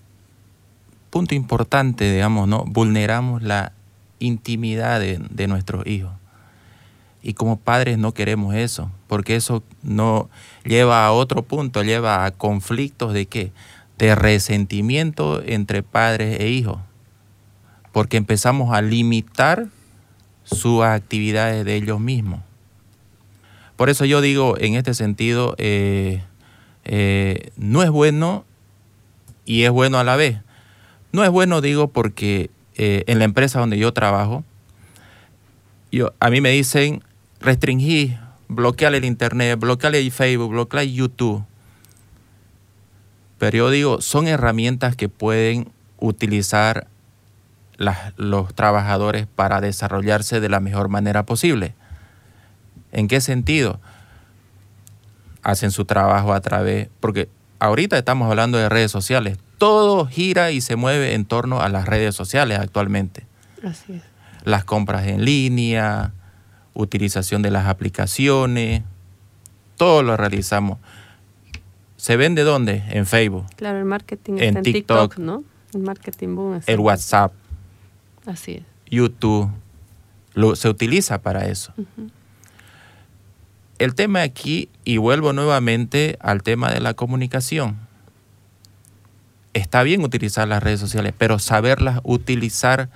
punto 1.11 1.35
importante, 1.35 2.11
digamos, 2.11 2.49
¿no? 2.49 2.65
Vulneramos 2.65 3.43
la 3.43 3.73
intimidad 4.19 5.01
de, 5.01 5.47
nuestros 5.47 5.87
hijos. 5.87 6.13
Y 7.23 7.35
como 7.35 7.59
padres 7.59 7.99
no 7.99 8.13
queremos 8.13 8.55
eso, 8.55 8.91
porque 9.09 9.37
eso 9.37 9.63
no 9.83 10.29
lleva 10.65 11.05
a 11.07 11.13
otro 11.13 11.43
punto, 11.43 11.83
lleva 11.83 12.25
a 12.25 12.31
conflictos 12.31 13.13
de 13.13 13.27
qué? 13.27 13.53
De 13.99 14.15
resentimiento 14.15 15.43
entre 15.45 15.83
padres 15.83 16.41
e 16.41 16.49
hijos. 16.49 16.79
Porque 17.93 18.17
empezamos 18.17 18.75
a 18.75 18.81
limitar 18.81 19.69
sus 20.45 20.83
actividades 20.83 21.65
de 21.65 21.77
ellos 21.77 22.01
mismos. 22.01 22.41
Por 23.77 23.91
eso 23.91 24.05
yo 24.05 24.21
digo, 24.21 24.57
en 24.59 24.75
este 24.75 24.95
sentido, 24.95 25.55
eh, 25.59 26.23
eh, 26.85 27.51
no 27.57 27.83
es 27.83 27.91
bueno 27.91 28.45
y 29.45 29.63
es 29.63 29.71
bueno 29.71 29.99
a 29.99 30.05
la 30.05 30.17
vez. 30.17 30.39
No 31.13 31.25
es 31.25 31.31
bueno, 31.31 31.61
digo, 31.61 31.89
porque 31.89 32.51
eh, 32.77 33.05
en 33.07 33.19
la 33.19 33.25
empresa 33.25 33.61
donde 33.61 33.79
yo 33.79 33.93
trabajo, 33.93 34.45
yo, 35.91 36.13
a 36.21 36.31
mí 36.31 36.41
me 36.41 36.51
dicen 36.51 37.03
restringir, 37.41 38.19
bloquear 38.49 38.95
el 38.95 39.05
internet, 39.05 39.59
bloquear 39.59 39.95
el 39.95 40.11
Facebook, 40.11 40.51
bloquear 40.51 40.85
YouTube. 40.85 41.45
Pero 43.39 43.57
yo 43.59 43.71
digo, 43.71 44.01
son 44.01 44.29
herramientas 44.29 44.97
que 44.97 45.09
pueden 45.09 45.71
utilizar 45.99 46.87
las- 47.77 48.13
los 48.17 48.55
trabajadores 48.55 49.27
para 49.27 49.61
desarrollarse 49.61 50.41
de 50.41 50.49
la 50.49 50.61
mejor 50.61 50.89
manera 50.89 51.25
posible. 51.27 51.75
¿En 52.93 53.09
qué 53.09 53.21
sentido? 53.21 53.81
Hacen 55.43 55.71
su 55.71 55.85
trabajo 55.85 56.33
a 56.33 56.41
través, 56.41 56.89
porque 57.01 57.29
ahorita 57.59 57.99
estamos 57.99 58.29
hablando 58.31 58.59
de 58.59 58.69
redes 58.69 58.91
sociales, 58.91 59.39
todo 59.59 60.07
gira 60.07 60.51
y 60.51 60.61
se 60.61 60.77
mueve 60.77 61.15
en 61.15 61.25
torno 61.25 61.61
a 61.61 61.69
las 61.69 61.87
redes 61.87 62.15
sociales 62.15 62.59
actualmente. 62.59 63.27
Así 63.65 63.95
es. 63.95 64.03
Las 64.45 64.65
compras 64.65 65.07
en 65.07 65.25
línea, 65.25 66.13
utilización 66.75 67.43
de 67.43 67.51
las 67.51 67.67
aplicaciones, 67.67 68.83
todo 69.77 70.03
lo 70.03 70.17
realizamos. 70.17 70.79
¿Se 71.97 72.17
vende 72.17 72.43
dónde? 72.43 72.83
En 72.89 73.07
Facebook, 73.07 73.47
Claro, 73.55 73.79
el 73.79 73.85
marketing 73.85 74.33
En 74.35 74.43
está 74.43 74.59
en 74.59 74.63
TikTok. 74.65 75.11
TikTok, 75.13 75.19
¿no? 75.19 75.45
El 75.73 75.83
marketing 75.83 76.35
boom. 76.35 76.55
está 76.57 76.73
el 76.73 76.81
WhatsApp, 76.81 77.33
Así 78.27 78.55
es. 78.55 78.63
YouTube, 78.91 79.49
lo, 80.35 80.55
se 80.57 80.69
utiliza 80.69 81.23
para 81.23 81.47
eso. 81.47 81.73
El 83.83 83.97
tema 83.97 84.23
aquí, 84.23 84.69
y 84.85 84.99
vuelvo 84.99 85.33
nuevamente 85.33 86.17
al 86.21 86.45
tema 86.45 86.71
de 86.71 86.81
la 86.81 86.95
comunicación. 86.95 87.79
Está 89.55 89.83
bien 89.83 90.03
utilizar 90.05 90.47
las 90.47 90.63
redes 90.63 90.79
sociales, 90.79 91.13
pero 91.19 91.41
saberlas 91.41 91.99
utilizar 92.05 92.91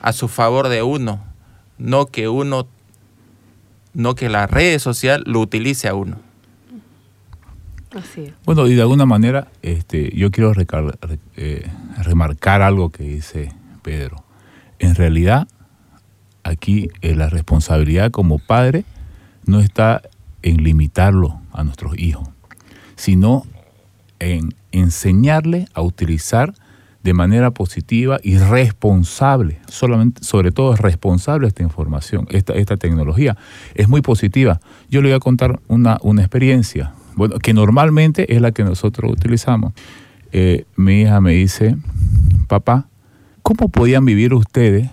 a 0.00 0.12
su 0.12 0.26
favor 0.26 0.66
de 0.68 0.82
uno, 0.82 1.22
no 1.78 2.06
que 2.06 2.28
uno, 2.28 2.66
no 3.94 4.16
que 4.16 4.28
la 4.28 4.48
red 4.48 4.80
social 4.80 5.22
lo 5.26 5.38
utilice 5.38 5.86
a 5.86 5.94
uno. 5.94 6.18
Así 7.94 8.22
es. 8.22 8.32
Bueno, 8.44 8.66
y 8.66 8.74
de 8.74 8.82
alguna 8.82 9.06
manera 9.06 9.46
este, 9.62 10.10
yo 10.16 10.32
quiero 10.32 10.54
recar- 10.54 10.98
re- 11.02 11.18
eh, 11.36 11.70
remarcar 11.98 12.62
algo 12.62 12.90
que 12.90 13.04
dice 13.04 13.52
Pedro. 13.82 14.24
En 14.80 14.96
realidad, 14.96 15.46
aquí 16.42 16.88
eh, 17.00 17.14
la 17.14 17.28
responsabilidad 17.28 18.10
como 18.10 18.40
padre 18.40 18.84
no 19.46 19.60
está 19.60 20.02
en 20.42 20.62
limitarlo 20.62 21.40
a 21.52 21.64
nuestros 21.64 21.98
hijos, 21.98 22.28
sino 22.96 23.44
en 24.18 24.54
enseñarle 24.72 25.66
a 25.74 25.82
utilizar 25.82 26.54
de 27.02 27.14
manera 27.14 27.50
positiva 27.50 28.18
y 28.22 28.38
responsable, 28.38 29.58
sobre 29.68 30.52
todo 30.52 30.76
responsable 30.76 31.48
esta 31.48 31.62
información, 31.62 32.26
esta, 32.30 32.52
esta 32.54 32.76
tecnología. 32.76 33.36
Es 33.74 33.88
muy 33.88 34.02
positiva. 34.02 34.60
Yo 34.88 35.02
le 35.02 35.08
voy 35.08 35.16
a 35.16 35.20
contar 35.20 35.60
una, 35.66 35.98
una 36.02 36.22
experiencia, 36.22 36.92
bueno, 37.16 37.38
que 37.38 37.54
normalmente 37.54 38.32
es 38.34 38.40
la 38.40 38.52
que 38.52 38.62
nosotros 38.62 39.10
utilizamos. 39.10 39.72
Eh, 40.30 40.64
mi 40.76 41.02
hija 41.02 41.20
me 41.20 41.32
dice, 41.32 41.76
papá, 42.46 42.86
¿cómo 43.42 43.68
podían 43.68 44.04
vivir 44.04 44.32
ustedes 44.32 44.88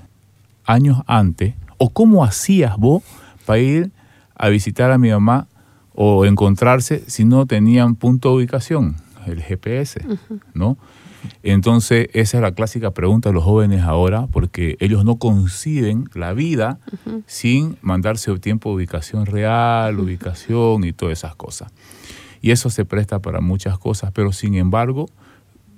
años 0.66 1.02
antes? 1.06 1.54
¿O 1.78 1.92
cómo 1.92 2.24
hacías 2.24 2.76
vos 2.78 3.04
para 3.46 3.60
ir 3.60 3.92
a 4.40 4.50
visitar 4.50 4.90
a 4.90 4.98
mi 4.98 5.12
mamá 5.12 5.48
o 5.94 6.26
encontrarse 6.26 7.04
si 7.08 7.26
no 7.26 7.46
tenían 7.46 7.96
punto 7.96 8.30
de 8.30 8.36
ubicación, 8.38 8.96
el 9.28 9.44
GPS, 9.44 10.00
¿no? 10.54 10.78
Entonces, 11.44 12.08
esa 12.14 12.38
es 12.38 12.42
la 12.42 12.54
clásica 12.54 12.92
pregunta 12.92 13.30
de 13.30 13.34
los 13.34 13.44
jóvenes 13.44 13.84
ahora, 13.84 14.28
porque 14.28 14.78
ellos 14.80 15.04
no 15.04 15.18
conciben 15.18 16.06
la 16.14 16.34
vida 16.34 16.80
sin 17.26 17.78
mandarse 17.82 18.36
tiempo 18.40 18.70
de 18.70 18.76
ubicación 18.78 19.26
real, 19.26 20.00
ubicación 20.00 20.86
y 20.86 20.94
todas 20.94 21.20
esas 21.20 21.36
cosas. 21.36 21.74
Y 22.42 22.52
eso 22.52 22.70
se 22.70 22.86
presta 22.86 23.20
para 23.20 23.42
muchas 23.42 23.78
cosas, 23.78 24.12
pero 24.14 24.32
sin 24.32 24.56
embargo, 24.56 25.08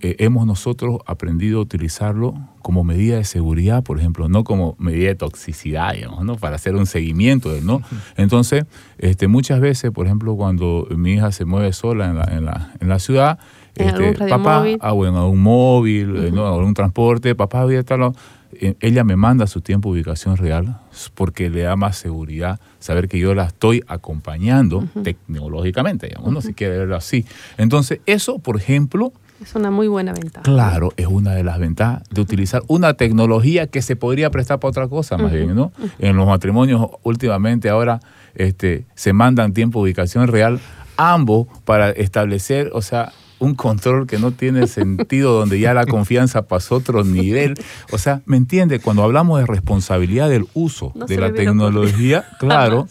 eh, 0.02 0.16
hemos 0.20 0.46
nosotros 0.46 1.00
aprendido 1.06 1.60
a 1.60 1.62
utilizarlo 1.62 2.34
como 2.62 2.84
medida 2.84 3.18
de 3.18 3.24
seguridad, 3.24 3.84
por 3.84 4.00
ejemplo, 4.00 4.30
no 4.30 4.44
como 4.44 4.76
medida 4.80 5.08
de 5.10 5.16
toxicidad, 5.16 5.94
digamos, 5.94 6.24
¿no? 6.26 6.36
Para 6.38 6.56
hacer 6.56 6.76
un 6.76 6.86
seguimiento, 6.86 7.52
de- 7.54 7.62
¿no? 7.62 7.82
Entonces, 8.18 8.66
este, 8.98 9.28
muchas 9.28 9.60
veces, 9.60 9.92
por 9.92 10.06
ejemplo, 10.06 10.36
cuando 10.36 10.88
mi 10.96 11.14
hija 11.14 11.32
se 11.32 11.46
mueve 11.46 11.74
sola 11.74 12.10
en 12.10 12.18
la, 12.18 12.24
en 12.26 12.46
la, 12.46 12.74
en 12.80 12.90
la 12.90 13.00
ciudad, 13.00 13.40
¿En 13.76 13.88
este, 13.88 13.98
algún 14.06 14.14
papá, 14.30 14.60
radiomóvil? 14.60 14.78
ah, 14.82 14.94
o 14.94 15.06
en 15.08 15.16
algún 15.16 15.42
móvil, 15.42 16.16
eh, 16.18 16.32
¿no? 16.32 16.46
algún 16.48 16.74
transporte, 16.74 17.34
papá, 17.36 17.64
voy 17.64 17.78
a 17.78 17.84
tal 17.84 18.00
lado". 18.02 18.16
Eh, 18.60 18.76
ella 18.82 19.06
me 19.06 19.16
manda 19.16 19.48
su 19.48 19.62
tiempo 19.62 19.90
de 19.90 20.02
ubicación 20.02 20.36
real 20.36 20.78
porque 21.16 21.50
le 21.50 21.62
da 21.62 21.78
más 21.78 21.96
seguridad 21.98 22.60
saber 22.80 23.08
que 23.08 23.18
yo 23.18 23.34
la 23.34 23.46
estoy 23.46 23.82
acompañando 23.88 24.84
tecnológicamente, 25.04 26.08
digamos, 26.08 26.34
¿no? 26.34 26.42
si 26.42 26.54
quiere 26.54 26.78
verlo 26.80 26.98
así. 26.98 27.26
Entonces, 27.58 28.02
eso, 28.06 28.40
por 28.40 28.58
ejemplo, 28.58 29.14
Es 29.42 29.56
una 29.56 29.72
muy 29.72 29.88
buena 29.88 30.14
ventaja. 30.14 30.44
Claro, 30.44 30.94
es 30.98 31.08
una 31.08 31.34
de 31.34 31.44
las 31.44 31.58
ventajas 31.58 32.04
de 32.10 32.22
utilizar 32.22 32.62
una 32.68 32.94
tecnología 32.94 33.66
que 33.66 33.82
se 33.82 33.96
podría 33.96 34.30
prestar 34.30 34.60
para 34.60 34.70
otra 34.70 34.88
cosa, 34.88 35.18
más 35.18 35.32
bien, 35.32 35.56
¿no? 35.56 35.72
En 35.98 36.16
los 36.16 36.28
matrimonios 36.28 36.88
últimamente 37.02 37.70
ahora 37.70 38.00
este, 38.36 38.86
se 38.94 39.14
mandan 39.14 39.54
tiempo 39.54 39.80
de 39.80 39.84
ubicación 39.86 40.28
real, 40.28 40.60
ambos 40.96 41.48
para 41.66 41.90
establecer, 41.90 42.70
o 42.74 42.84
sea, 42.84 43.14
un 43.40 43.56
control 43.56 44.06
que 44.06 44.20
no 44.20 44.32
tiene 44.32 44.68
sentido, 44.68 45.34
donde 45.40 45.60
ya 45.60 45.74
la 45.74 45.88
confianza 45.88 46.44
pasó 46.44 46.76
a 46.76 46.78
otro 46.78 47.04
nivel. 47.04 47.56
O 47.92 47.98
sea, 47.98 48.22
¿me 48.26 48.38
entiende? 48.38 48.80
Cuando 48.80 49.04
hablamos 49.04 49.40
de 49.40 49.48
responsabilidad 49.48 50.30
del 50.30 50.48
uso 50.54 50.92
No 50.94 51.08
de 51.08 51.18
la 51.18 51.34
tecnología, 51.34 52.26
claro, 52.40 52.88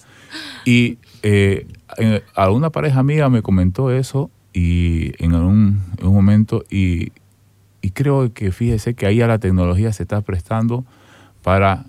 y 0.65 0.99
eh, 1.23 1.69
eh, 1.99 2.25
a 2.35 2.51
una 2.51 2.71
pareja 2.71 2.99
amiga 2.99 3.29
me 3.29 3.43
comentó 3.43 3.93
eso 3.93 4.31
y 4.53 5.13
en 5.23 5.35
un, 5.35 5.83
en 5.99 6.07
un 6.07 6.15
momento 6.15 6.65
y, 6.71 7.13
y 7.83 7.91
creo 7.91 8.33
que 8.33 8.53
fíjese 8.53 8.95
que 8.95 9.07
ahí 9.07 9.21
a 9.23 9.27
la 9.27 9.39
tecnología 9.39 9.93
se 9.93 10.03
está 10.03 10.21
prestando 10.21 10.85
para 11.43 11.85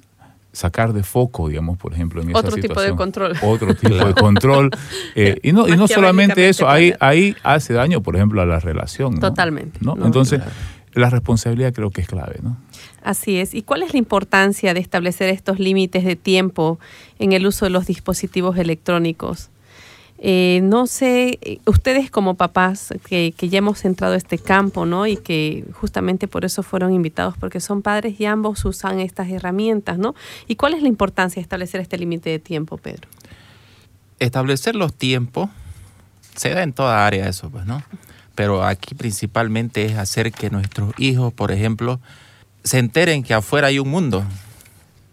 sacar 0.54 0.94
de 0.94 1.04
foco, 1.04 1.48
digamos, 1.48 1.78
por 1.78 1.94
ejemplo, 1.94 2.22
en 2.22 2.30
esa 2.30 2.40
Otro 2.40 2.58
tipo 2.58 2.82
de 2.82 2.96
control. 2.96 3.34
Otro 3.42 3.74
tipo 3.74 3.96
de 3.96 4.14
control. 4.14 4.70
Eh, 5.16 5.40
y, 5.44 5.52
no, 5.52 5.68
y 5.68 5.76
no 5.78 5.88
solamente 5.88 6.50
eso, 6.50 6.70
ahí, 6.70 6.94
ahí 7.00 7.36
hace 7.44 7.74
daño, 7.74 8.02
por 8.02 8.16
ejemplo, 8.16 8.42
a 8.42 8.46
la 8.46 8.60
relación. 8.60 9.16
¿no? 9.16 9.20
Totalmente. 9.20 9.80
¿no? 9.82 9.96
No, 9.96 10.06
Entonces, 10.06 10.42
la 10.94 11.10
responsabilidad 11.10 11.74
creo 11.74 11.90
que 11.90 12.02
es 12.02 12.08
clave, 12.08 12.40
¿no? 12.42 12.58
Así 13.04 13.38
es. 13.38 13.54
¿Y 13.54 13.64
cuál 13.64 13.84
es 13.84 13.94
la 13.94 14.00
importancia 14.00 14.74
de 14.74 14.80
establecer 14.80 15.30
estos 15.30 15.60
límites 15.60 16.04
de 16.04 16.16
tiempo 16.16 16.80
en 17.18 17.32
el 17.32 17.48
uso 17.48 17.66
de 17.66 17.72
los 17.72 17.88
dispositivos 17.88 18.58
electrónicos? 18.58 19.50
Eh, 20.24 20.62
no 20.64 20.86
sé, 20.86 21.40
eh, 21.42 21.60
ustedes 21.66 22.12
como 22.12 22.36
papás 22.36 22.94
que, 23.06 23.34
que 23.36 23.50
ya 23.50 23.58
hemos 23.58 23.84
entrado 23.86 24.14
a 24.14 24.18
este 24.18 24.38
campo, 24.38 24.86
¿no? 24.86 25.08
Y 25.08 25.18
que 25.18 25.66
justamente 25.74 26.28
por 26.28 26.46
eso 26.46 26.62
fueron 26.62 26.94
invitados, 26.94 27.36
porque 27.40 27.60
son 27.60 27.82
padres 27.82 28.20
y 28.20 28.26
ambos 28.26 28.64
usan 28.66 29.00
estas 29.00 29.30
herramientas, 29.30 29.98
¿no? 29.98 30.14
¿Y 30.48 30.56
cuál 30.56 30.76
es 30.76 30.84
la 30.84 30.88
importancia 30.88 31.40
de 31.40 31.42
establecer 31.42 31.82
este 31.82 31.98
límite 31.98 32.30
de 32.30 32.40
tiempo, 32.40 32.78
Pedro? 32.78 33.08
establecer 34.22 34.76
los 34.76 34.94
tiempos 34.94 35.50
se 36.36 36.52
da 36.52 36.64
en 36.64 36.74
toda 36.74 37.06
área 37.06 37.28
eso, 37.28 37.50
pues, 37.50 37.66
¿no? 37.66 37.84
Pero 38.36 38.64
aquí 38.64 38.96
principalmente 38.96 39.86
es 39.86 39.98
hacer 39.98 40.32
que 40.32 40.50
nuestros 40.50 40.94
hijos, 40.98 41.34
por 41.34 41.52
ejemplo, 41.52 42.00
se 42.64 42.80
enteren 42.80 43.24
que 43.24 43.34
afuera 43.34 43.68
hay 43.68 43.80
un 43.80 43.90
mundo, 43.90 44.24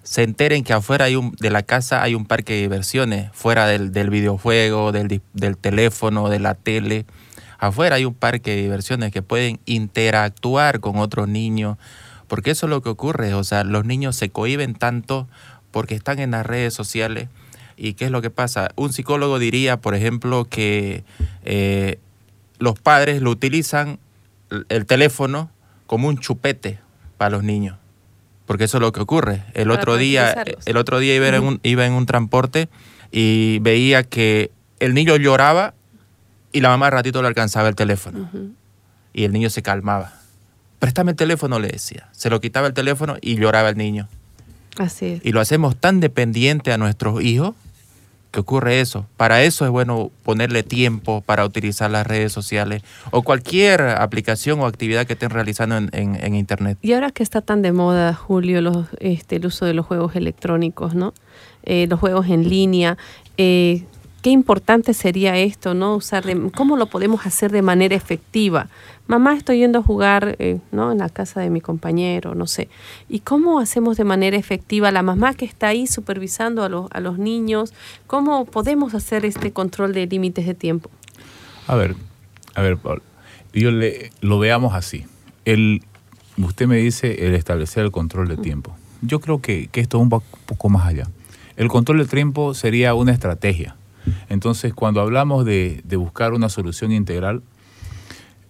se 0.09 0.23
enteren 0.23 0.65
que 0.65 0.73
afuera 0.73 1.05
hay 1.05 1.17
un, 1.17 1.33
de 1.39 1.51
la 1.51 1.63
casa 1.63 2.03
hay 2.03 2.15
un 2.15 2.25
parque 2.25 2.55
de 2.55 2.61
diversiones, 2.63 3.29
fuera 3.35 3.67
del, 3.67 3.93
del 3.93 4.09
videojuego, 4.09 4.91
del, 4.91 5.21
del 5.35 5.59
teléfono, 5.59 6.31
de 6.31 6.39
la 6.39 6.55
tele. 6.55 7.05
Afuera 7.59 7.97
hay 7.97 8.07
un 8.07 8.15
parque 8.15 8.53
de 8.53 8.63
diversiones 8.63 9.13
que 9.13 9.21
pueden 9.21 9.61
interactuar 9.67 10.81
con 10.81 10.97
otros 10.97 11.29
niños, 11.29 11.77
porque 12.27 12.53
eso 12.53 12.65
es 12.65 12.71
lo 12.71 12.81
que 12.81 12.89
ocurre, 12.89 13.35
o 13.35 13.45
sea, 13.45 13.65
los 13.65 13.85
niños 13.85 14.17
se 14.17 14.31
cohiben 14.31 14.75
tanto 14.75 15.29
porque 15.73 15.95
están 15.95 16.21
en 16.21 16.31
las 16.31 16.47
redes 16.47 16.73
sociales. 16.73 17.29
¿Y 17.77 17.93
qué 17.93 18.07
es 18.07 18.11
lo 18.11 18.23
que 18.23 18.31
pasa? 18.31 18.71
Un 18.77 18.95
psicólogo 18.95 19.39
diría, 19.39 19.79
por 19.79 19.95
ejemplo, 19.95 20.47
que 20.47 21.05
eh, 21.45 21.99
los 22.59 22.81
padres 22.81 23.21
lo 23.21 23.31
utilizan 23.31 23.99
el 24.71 24.87
teléfono 24.87 25.51
como 25.87 26.09
un 26.09 26.17
chupete 26.17 26.79
para 27.19 27.29
los 27.29 27.45
niños. 27.45 27.77
Porque 28.49 28.65
eso 28.65 28.79
es 28.79 28.81
lo 28.81 28.93
que 28.93 29.01
ocurre. 29.01 29.45
El 29.53 29.69
Para 29.69 29.79
otro 29.79 29.97
día, 29.99 30.45
el 30.65 30.77
otro 30.79 30.99
día 30.99 31.15
iba 31.15 31.29
en, 31.29 31.45
un, 31.45 31.61
iba 31.63 31.85
en 31.85 31.93
un 31.93 32.07
transporte 32.07 32.71
y 33.13 33.59
veía 33.61 34.03
que 34.05 34.51
el 34.81 34.95
niño 34.95 35.17
lloraba 35.17 35.75
y 36.51 36.63
la 36.63 36.71
mamá 36.71 36.87
al 36.87 36.93
ratito 36.93 37.21
le 37.21 37.29
alcanzaba 37.29 37.69
el 37.69 37.75
teléfono. 37.75 38.31
Y 39.13 39.25
el 39.25 39.33
niño 39.33 39.51
se 39.51 39.63
calmaba. 39.63 40.15
Préstame 40.79 41.11
el 41.11 41.17
teléfono, 41.17 41.59
le 41.59 41.69
decía. 41.69 42.09
Se 42.13 42.31
lo 42.31 42.41
quitaba 42.41 42.67
el 42.67 42.73
teléfono 42.73 43.19
y 43.21 43.37
lloraba 43.37 43.69
el 43.69 43.77
niño. 43.77 44.09
Así 44.79 45.07
es. 45.07 45.21
Y 45.25 45.33
lo 45.33 45.41
hacemos 45.41 45.77
tan 45.77 46.01
dependiente 46.01 46.73
a 46.73 46.79
nuestros 46.79 47.23
hijos 47.23 47.55
ocurre 48.39 48.81
eso. 48.81 49.07
Para 49.17 49.43
eso 49.43 49.65
es 49.65 49.71
bueno 49.71 50.11
ponerle 50.23 50.63
tiempo 50.63 51.21
para 51.21 51.45
utilizar 51.45 51.91
las 51.91 52.07
redes 52.07 52.33
sociales 52.33 52.83
o 53.11 53.23
cualquier 53.23 53.83
aplicación 53.83 54.61
o 54.61 54.67
actividad 54.67 55.07
que 55.07 55.15
estén 55.15 55.31
realizando 55.31 55.77
en, 55.77 55.91
en- 55.93 56.35
Internet. 56.35 56.79
Y 56.83 56.93
ahora 56.93 57.11
que 57.11 57.23
está 57.23 57.41
tan 57.41 57.63
de 57.63 57.73
moda, 57.73 58.15
Julio, 58.15 58.61
los, 58.61 58.87
este, 59.01 59.37
el 59.37 59.47
uso 59.47 59.65
de 59.67 59.75
los 59.75 59.87
juegos 59.87 60.15
electrónicos, 60.17 60.95
¿no? 60.95 61.13
Eh, 61.65 61.87
los 61.91 61.99
juegos 62.01 62.29
en 62.29 62.49
línea, 62.49 62.97
eh, 63.37 63.85
qué 64.23 64.31
importante 64.31 64.95
sería 64.95 65.37
esto, 65.37 65.75
¿no? 65.75 65.97
Usar 65.97 66.25
¿Cómo 66.55 66.77
lo 66.77 66.87
podemos 66.87 67.27
hacer 67.27 67.51
de 67.51 67.63
manera 67.63 67.95
efectiva? 67.95 68.69
Mamá, 69.09 69.35
estoy 69.35 69.59
yendo 69.61 69.79
a 69.79 69.83
jugar, 69.83 70.37
eh, 70.39 70.61
¿no? 70.71 70.93
En 70.93 70.99
la 70.99 71.09
casa 71.09 71.41
de 71.41 71.49
mi 71.49 71.61
compañero, 71.63 72.35
no 72.35 72.47
sé. 72.47 72.69
¿Y 73.09 73.21
cómo 73.21 73.59
hacemos 73.59 73.97
de 73.97 74.05
manera 74.05 74.37
efectiva 74.37 74.91
la 74.91 75.03
mamá 75.03 75.33
que 75.33 75.47
está 75.47 75.69
ahí 75.69 75.87
supervisando 75.87 76.63
a 76.63 76.69
los, 76.69 76.89
a 76.93 77.01
los 77.01 77.19
niños? 77.19 77.73
¿Cómo 78.07 78.45
podemos 78.45 78.95
hacer 78.95 79.25
este 79.25 79.51
control 79.51 79.95
de 79.95 80.07
límites 80.07 80.47
de 80.47 80.53
tiempo? 80.55 80.91
A 81.67 81.75
ver, 81.75 81.97
a 82.55 82.61
ver, 82.63 82.77
Pablo. 82.77 83.03
Yo 83.55 83.71
le, 83.71 84.13
lo 84.21 84.39
veamos 84.39 84.75
así. 84.75 85.07
El, 85.47 85.83
usted 86.37 86.67
me 86.67 86.77
dice 86.77 87.27
el 87.27 87.35
establecer 87.35 87.85
el 87.85 87.91
control 87.91 88.29
de 88.29 88.37
tiempo. 88.37 88.77
Yo 89.01 89.21
creo 89.21 89.41
que, 89.41 89.69
que 89.73 89.81
esto 89.81 89.97
es 89.97 90.03
un 90.03 90.11
po- 90.11 90.23
poco 90.45 90.69
más 90.69 90.87
allá. 90.87 91.07
El 91.57 91.69
control 91.69 91.99
de 91.99 92.05
tiempo 92.05 92.53
sería 92.53 92.93
una 92.95 93.13
estrategia. 93.13 93.75
Entonces, 94.29 94.75
cuando 94.75 95.01
hablamos 95.01 95.47
de, 95.47 95.81
de 95.85 95.97
buscar 95.97 96.35
una 96.35 96.51
solución 96.51 96.93
integral, 96.93 97.43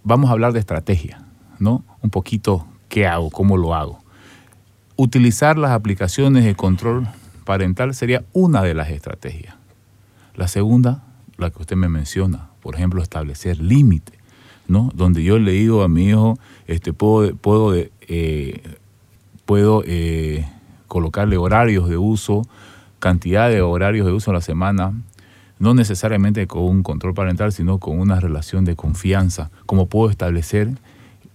vamos 0.09 0.31
a 0.31 0.33
hablar 0.33 0.55
de 0.55 0.59
estrategia, 0.59 1.23
¿no? 1.59 1.85
Un 2.01 2.09
poquito 2.09 2.67
qué 2.89 3.07
hago, 3.07 3.31
cómo 3.31 3.59
lo 3.59 3.75
hago. 3.75 4.03
Utilizar 4.97 5.59
las 5.59 5.73
aplicaciones 5.73 6.45
de 6.45 6.55
control 6.55 7.07
parental 7.45 7.95
sería 7.95 8.25
una 8.33 8.63
de 8.63 8.73
las 8.73 8.89
estrategias. 8.89 9.55
La 10.35 10.49
segunda, 10.49 11.05
la 11.37 11.51
que 11.51 11.61
usted 11.61 11.77
me 11.77 11.91
menciona, 11.91 12.49
por 12.63 12.75
ejemplo, 12.75 13.03
establecer 13.03 13.61
límites, 13.61 14.19
¿no? 14.67 14.91
Donde 14.95 15.23
yo 15.23 15.39
le 15.39 15.53
digo 15.53 15.83
a 15.83 15.89
mi 15.89 16.09
hijo, 16.09 16.39
este, 16.67 16.95
puedo, 16.95 17.37
puedo, 17.37 17.75
eh, 17.75 18.63
puedo 19.45 19.83
eh, 19.87 20.49
colocarle 20.87 21.37
horarios 21.37 21.87
de 21.87 21.99
uso, 21.99 22.47
cantidad 22.99 23.51
de 23.51 23.61
horarios 23.61 24.07
de 24.07 24.13
uso 24.13 24.31
a 24.31 24.35
la 24.35 24.41
semana, 24.41 24.95
no 25.59 25.75
necesariamente 25.75 26.47
con 26.47 26.63
un 26.63 26.83
control 26.83 27.15
parental, 27.15 27.53
sino 27.53 27.79
con 27.79 27.99
una 27.99 28.21
relación 28.21 28.65
de 28.65 28.77
confianza. 28.77 29.51
Como 29.67 29.87
puedo 29.87 30.11
establecer 30.11 30.71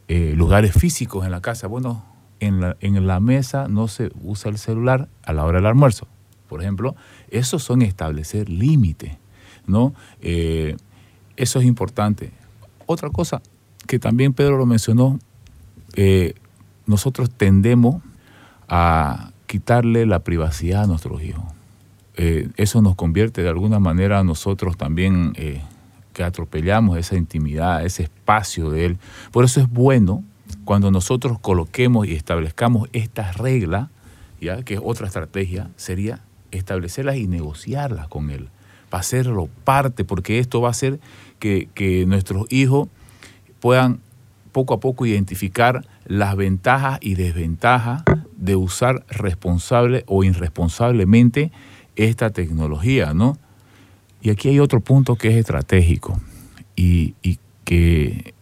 eh, 0.07 0.33
lugares 0.35 0.73
físicos 0.73 1.25
en 1.25 1.31
la 1.31 1.41
casa. 1.41 1.67
Bueno, 1.67 2.05
en 2.39 2.61
la, 2.61 2.77
en 2.81 3.07
la 3.07 3.19
mesa 3.19 3.67
no 3.67 3.87
se 3.87 4.11
usa 4.21 4.51
el 4.51 4.57
celular 4.57 5.07
a 5.23 5.33
la 5.33 5.45
hora 5.45 5.59
del 5.59 5.65
almuerzo, 5.65 6.07
por 6.47 6.61
ejemplo. 6.61 6.95
Esos 7.29 7.63
son 7.63 7.81
establecer 7.81 8.49
límites, 8.49 9.17
¿no? 9.65 9.93
Eh, 10.21 10.75
eso 11.35 11.59
es 11.59 11.65
importante. 11.65 12.31
Otra 12.85 13.09
cosa 13.09 13.41
que 13.87 13.99
también 13.99 14.33
Pedro 14.33 14.57
lo 14.57 14.65
mencionó, 14.65 15.19
eh, 15.95 16.35
nosotros 16.85 17.29
tendemos 17.29 18.01
a 18.67 19.31
quitarle 19.47 20.05
la 20.05 20.19
privacidad 20.19 20.83
a 20.83 20.87
nuestros 20.87 21.21
hijos. 21.23 21.43
Eh, 22.15 22.49
eso 22.57 22.81
nos 22.81 22.95
convierte 22.95 23.41
de 23.41 23.49
alguna 23.49 23.79
manera 23.79 24.19
a 24.19 24.23
nosotros 24.23 24.77
también 24.77 25.33
eh, 25.35 25.61
que 26.13 26.23
atropellamos 26.23 26.97
esa 26.97 27.15
intimidad, 27.15 27.83
ese 27.85 28.03
espacio 28.03 28.69
de 28.69 28.85
él. 28.85 28.97
Por 29.31 29.45
eso 29.45 29.59
es 29.59 29.69
bueno 29.69 30.23
cuando 30.65 30.91
nosotros 30.91 31.39
coloquemos 31.39 32.07
y 32.07 32.13
establezcamos 32.13 32.87
estas 32.93 33.37
reglas, 33.37 33.89
ya 34.39 34.61
que 34.63 34.77
otra 34.77 35.07
estrategia, 35.07 35.69
sería 35.75 36.21
establecerlas 36.51 37.17
y 37.17 37.27
negociarlas 37.27 38.07
con 38.07 38.29
él, 38.29 38.49
para 38.89 39.01
hacerlo 39.01 39.49
parte, 39.63 40.03
porque 40.05 40.37
esto 40.37 40.61
va 40.61 40.67
a 40.67 40.71
hacer 40.71 40.99
que 41.39 42.05
nuestros 42.07 42.45
hijos 42.51 42.87
puedan 43.59 43.99
poco 44.53 44.75
a 44.75 44.79
poco 44.79 45.05
identificar 45.05 45.85
las 46.05 46.37
ventajas 46.37 46.99
y 47.01 47.15
desventajas 47.15 48.03
de 48.37 48.55
usar 48.55 49.03
responsable 49.09 50.03
o 50.07 50.23
irresponsablemente 50.23 51.51
esta 51.95 52.29
tecnología, 52.29 53.13
¿no? 53.13 53.37
Y 54.21 54.29
aquí 54.29 54.49
hay 54.49 54.59
otro 54.59 54.79
punto 54.79 55.15
que 55.15 55.29
es 55.29 55.35
estratégico 55.35 56.19
y, 56.75 57.13
y 57.21 57.39
que, 57.65 58.33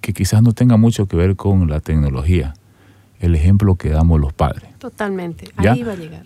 que 0.00 0.12
quizás 0.12 0.42
no 0.42 0.52
tenga 0.52 0.76
mucho 0.76 1.06
que 1.06 1.16
ver 1.16 1.36
con 1.36 1.68
la 1.70 1.80
tecnología, 1.80 2.54
el 3.20 3.34
ejemplo 3.34 3.76
que 3.76 3.88
damos 3.90 4.20
los 4.20 4.32
padres. 4.32 4.70
Totalmente. 4.78 5.48
¿Ya? 5.62 5.72
Ahí 5.72 5.82
va 5.82 5.92
a 5.92 5.96
llegar. 5.96 6.24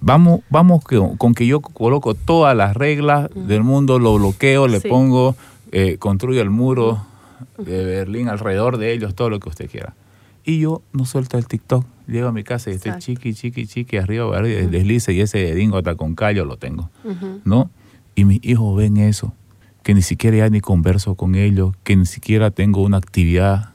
Vamos, 0.00 0.40
vamos 0.48 0.84
con, 0.84 1.16
con 1.16 1.34
que 1.34 1.46
yo 1.46 1.60
coloco 1.60 2.14
todas 2.14 2.56
las 2.56 2.76
reglas 2.76 3.28
del 3.34 3.62
mundo, 3.64 3.98
lo 3.98 4.14
bloqueo, 4.14 4.68
le 4.68 4.80
Sí. 4.80 4.88
pongo, 4.88 5.34
eh, 5.72 5.96
construyo 5.98 6.40
el 6.40 6.50
muro 6.50 7.04
de 7.58 7.84
Berlín 7.84 8.28
alrededor 8.28 8.78
de 8.78 8.92
ellos, 8.92 9.14
todo 9.14 9.28
lo 9.28 9.40
que 9.40 9.48
usted 9.48 9.68
quiera. 9.68 9.94
Y 10.46 10.60
yo 10.60 10.80
no 10.92 11.04
suelto 11.04 11.36
el 11.38 11.46
TikTok. 11.48 11.84
Llego 12.06 12.28
a 12.28 12.32
mi 12.32 12.44
casa 12.44 12.70
y 12.70 12.74
estoy 12.74 12.90
Exacto. 12.90 13.06
chiqui, 13.06 13.34
chiqui, 13.34 13.66
chiqui, 13.66 13.96
arriba, 13.96 14.34
arriba, 14.36 14.60
deslice 14.70 15.12
y 15.12 15.20
ese 15.20 15.38
dedingo 15.38 15.76
hasta 15.76 15.96
con 15.96 16.14
callo 16.14 16.44
lo 16.44 16.56
tengo. 16.56 16.88
¿No? 17.44 17.68
Y 18.14 18.24
mis 18.24 18.38
hijos 18.44 18.76
ven 18.76 18.96
eso, 18.96 19.34
que 19.82 19.92
ni 19.92 20.02
siquiera 20.02 20.36
ya 20.36 20.48
ni 20.48 20.60
converso 20.60 21.16
con 21.16 21.34
ellos, 21.34 21.74
que 21.82 21.96
ni 21.96 22.06
siquiera 22.06 22.52
tengo 22.52 22.82
una 22.82 22.96
actividad, 22.96 23.74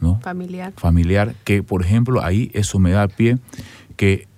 ¿no? 0.00 0.20
Familiar. 0.20 0.72
familiar, 0.76 1.34
que 1.42 1.64
por 1.64 1.82
ejemplo 1.82 2.22
ahí 2.22 2.50
eso 2.54 2.78
me 2.78 2.92
da 2.92 3.08
pie 3.08 3.38
que 3.96 4.28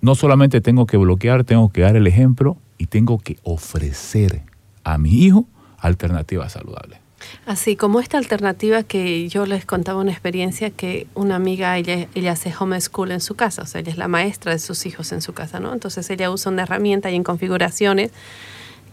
no 0.00 0.14
solamente 0.14 0.60
tengo 0.60 0.86
que 0.86 0.96
bloquear, 0.96 1.42
tengo 1.42 1.70
que 1.70 1.80
dar 1.80 1.96
el 1.96 2.06
ejemplo 2.06 2.56
y 2.78 2.86
tengo 2.86 3.18
que 3.18 3.38
ofrecer 3.42 4.42
a 4.84 4.96
mi 4.96 5.10
hijo 5.24 5.48
alternativas 5.78 6.52
saludables. 6.52 7.00
Así 7.46 7.76
como 7.76 8.00
esta 8.00 8.18
alternativa 8.18 8.82
que 8.82 9.28
yo 9.28 9.46
les 9.46 9.64
contaba 9.64 10.00
una 10.00 10.10
experiencia 10.10 10.70
que 10.70 11.06
una 11.14 11.36
amiga, 11.36 11.76
ella, 11.78 12.08
ella 12.14 12.32
hace 12.32 12.52
homeschool 12.58 13.12
en 13.12 13.20
su 13.20 13.34
casa, 13.34 13.62
o 13.62 13.66
sea, 13.66 13.80
ella 13.80 13.92
es 13.92 13.98
la 13.98 14.08
maestra 14.08 14.52
de 14.52 14.58
sus 14.58 14.86
hijos 14.86 15.12
en 15.12 15.22
su 15.22 15.32
casa, 15.32 15.60
¿no? 15.60 15.72
Entonces 15.72 16.08
ella 16.10 16.30
usa 16.30 16.50
una 16.50 16.62
herramienta 16.62 17.10
y 17.10 17.14
en 17.14 17.22
configuraciones 17.22 18.10